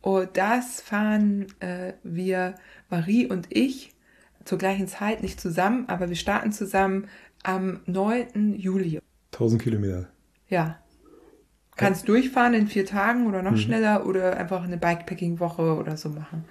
Und 0.00 0.36
das 0.36 0.80
fahren 0.80 1.46
äh, 1.60 1.94
wir, 2.02 2.54
Marie 2.88 3.26
und 3.26 3.48
ich, 3.50 3.94
zur 4.44 4.58
gleichen 4.58 4.88
Zeit, 4.88 5.22
nicht 5.22 5.40
zusammen, 5.40 5.88
aber 5.88 6.08
wir 6.08 6.16
starten 6.16 6.52
zusammen 6.52 7.08
am 7.42 7.80
9. 7.86 8.54
Juli. 8.56 9.00
1000 9.32 9.62
Kilometer. 9.62 10.08
Ja. 10.48 10.78
Kannst 11.76 12.08
durchfahren 12.08 12.54
in 12.54 12.66
vier 12.66 12.86
Tagen 12.86 13.26
oder 13.26 13.42
noch 13.42 13.52
mhm. 13.52 13.58
schneller 13.58 14.06
oder 14.06 14.36
einfach 14.36 14.64
eine 14.64 14.78
Bikepacking-Woche 14.78 15.76
oder 15.76 15.96
so 15.96 16.08
machen. 16.08 16.44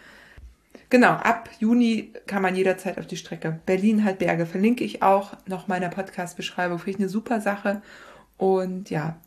Genau, 0.89 1.11
ab 1.11 1.49
Juni 1.59 2.13
kann 2.27 2.41
man 2.41 2.55
jederzeit 2.55 2.97
auf 2.97 3.07
die 3.07 3.17
Strecke. 3.17 3.59
Berlin 3.65 4.05
hat 4.05 4.19
Berge, 4.19 4.45
verlinke 4.45 4.85
ich 4.85 5.03
auch 5.03 5.33
noch 5.45 5.67
meiner 5.67 5.89
Podcast-Beschreibung. 5.89 6.79
Finde 6.79 6.91
ich 6.91 6.99
eine 6.99 7.09
super 7.09 7.41
Sache. 7.41 7.81
Und 8.37 8.89
ja, 8.89 9.19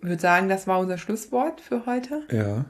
würde 0.00 0.20
sagen, 0.20 0.48
das 0.48 0.66
war 0.66 0.80
unser 0.80 0.98
Schlusswort 0.98 1.60
für 1.60 1.86
heute. 1.86 2.22
Ja. 2.30 2.64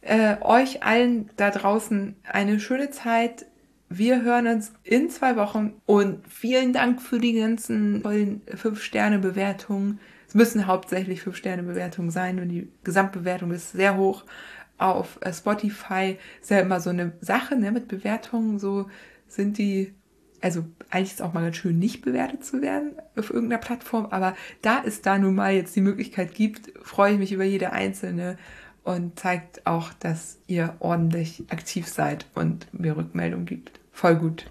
Äh, 0.00 0.36
euch 0.42 0.82
allen 0.82 1.30
da 1.36 1.50
draußen 1.50 2.16
eine 2.24 2.60
schöne 2.60 2.90
Zeit. 2.90 3.46
Wir 3.88 4.22
hören 4.22 4.46
uns 4.46 4.72
in 4.84 5.10
zwei 5.10 5.36
Wochen 5.36 5.80
und 5.86 6.26
vielen 6.28 6.72
Dank 6.72 7.00
für 7.00 7.18
die 7.18 7.34
ganzen 7.34 8.02
tollen 8.02 8.42
5-Sterne-Bewertungen. 8.46 9.98
Es 10.28 10.34
müssen 10.34 10.66
hauptsächlich 10.66 11.22
5-Sterne-Bewertungen 11.22 12.10
sein 12.10 12.38
und 12.38 12.48
die 12.50 12.70
Gesamtbewertung 12.84 13.50
ist 13.50 13.72
sehr 13.72 13.96
hoch. 13.96 14.24
Auf 14.76 15.18
äh, 15.22 15.32
Spotify 15.32 16.18
ist 16.40 16.50
ja 16.50 16.60
immer 16.60 16.80
so 16.80 16.90
eine 16.90 17.12
Sache 17.20 17.56
ne, 17.56 17.72
mit 17.72 17.88
Bewertungen. 17.88 18.58
So 18.58 18.88
sind 19.26 19.58
die 19.58 19.94
also 20.40 20.64
eigentlich 20.90 21.10
ist 21.12 21.20
es 21.20 21.20
auch 21.20 21.32
mal 21.32 21.42
ganz 21.42 21.56
schön, 21.56 21.78
nicht 21.78 22.02
bewertet 22.02 22.44
zu 22.44 22.62
werden 22.62 22.92
auf 23.16 23.30
irgendeiner 23.30 23.60
Plattform, 23.60 24.06
aber 24.10 24.36
da 24.62 24.82
es 24.84 25.02
da 25.02 25.18
nun 25.18 25.34
mal 25.34 25.52
jetzt 25.52 25.74
die 25.76 25.80
Möglichkeit 25.80 26.34
gibt, 26.34 26.72
freue 26.82 27.12
ich 27.14 27.18
mich 27.18 27.32
über 27.32 27.44
jede 27.44 27.72
einzelne 27.72 28.38
und 28.84 29.18
zeigt 29.18 29.66
auch, 29.66 29.92
dass 29.92 30.38
ihr 30.46 30.76
ordentlich 30.78 31.44
aktiv 31.50 31.86
seid 31.86 32.26
und 32.34 32.72
mir 32.72 32.96
Rückmeldung 32.96 33.44
gibt. 33.44 33.80
Voll 33.92 34.16
gut. 34.16 34.50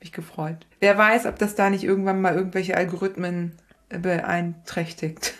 Mich 0.00 0.12
gefreut. 0.12 0.66
Wer 0.80 0.96
weiß, 0.96 1.26
ob 1.26 1.38
das 1.38 1.54
da 1.54 1.70
nicht 1.70 1.84
irgendwann 1.84 2.20
mal 2.20 2.34
irgendwelche 2.34 2.76
Algorithmen 2.76 3.52
beeinträchtigt. 3.88 5.34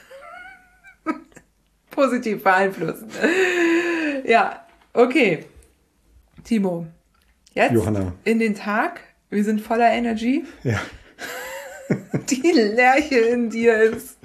Positiv 1.91 2.43
beeinflussen. 2.43 3.09
ja, 4.25 4.67
okay. 4.93 5.45
Timo, 6.45 6.87
jetzt 7.55 7.73
Johanna. 7.73 8.13
in 8.25 8.39
den 8.39 8.55
Tag 8.55 9.01
wir 9.31 9.45
sind 9.45 9.61
voller 9.61 9.91
Energy. 9.91 10.45
Ja. 10.65 10.81
Die 12.31 12.53
Lerche 12.53 13.17
in 13.17 13.51
dir 13.51 13.75
ist. 13.83 14.19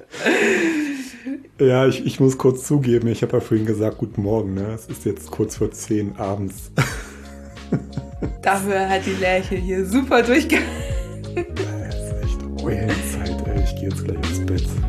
Ja, 1.58 1.86
ich, 1.86 2.04
ich 2.04 2.20
muss 2.20 2.36
kurz 2.36 2.66
zugeben, 2.66 3.08
ich 3.08 3.22
habe 3.22 3.34
ja 3.34 3.40
vorhin 3.40 3.66
gesagt, 3.66 3.98
guten 3.98 4.22
Morgen, 4.22 4.54
ne? 4.54 4.72
Es 4.74 4.86
ist 4.86 5.04
jetzt 5.04 5.30
kurz 5.30 5.56
vor 5.56 5.70
10 5.70 6.16
abends. 6.16 6.70
Dafür 8.42 8.88
hat 8.88 9.06
die 9.06 9.14
Lerche 9.20 9.54
hier 9.54 9.86
super 9.86 10.22
durchgehalten. 10.22 10.70
Das 11.34 11.96
ist 11.96 12.14
echt 12.22 12.40
Zeit, 13.12 13.46
ey. 13.46 13.64
Ich 13.64 13.74
gehe 13.76 13.88
jetzt 13.88 14.04
gleich 14.04 14.16
ins 14.16 14.46
Bett. 14.46 14.83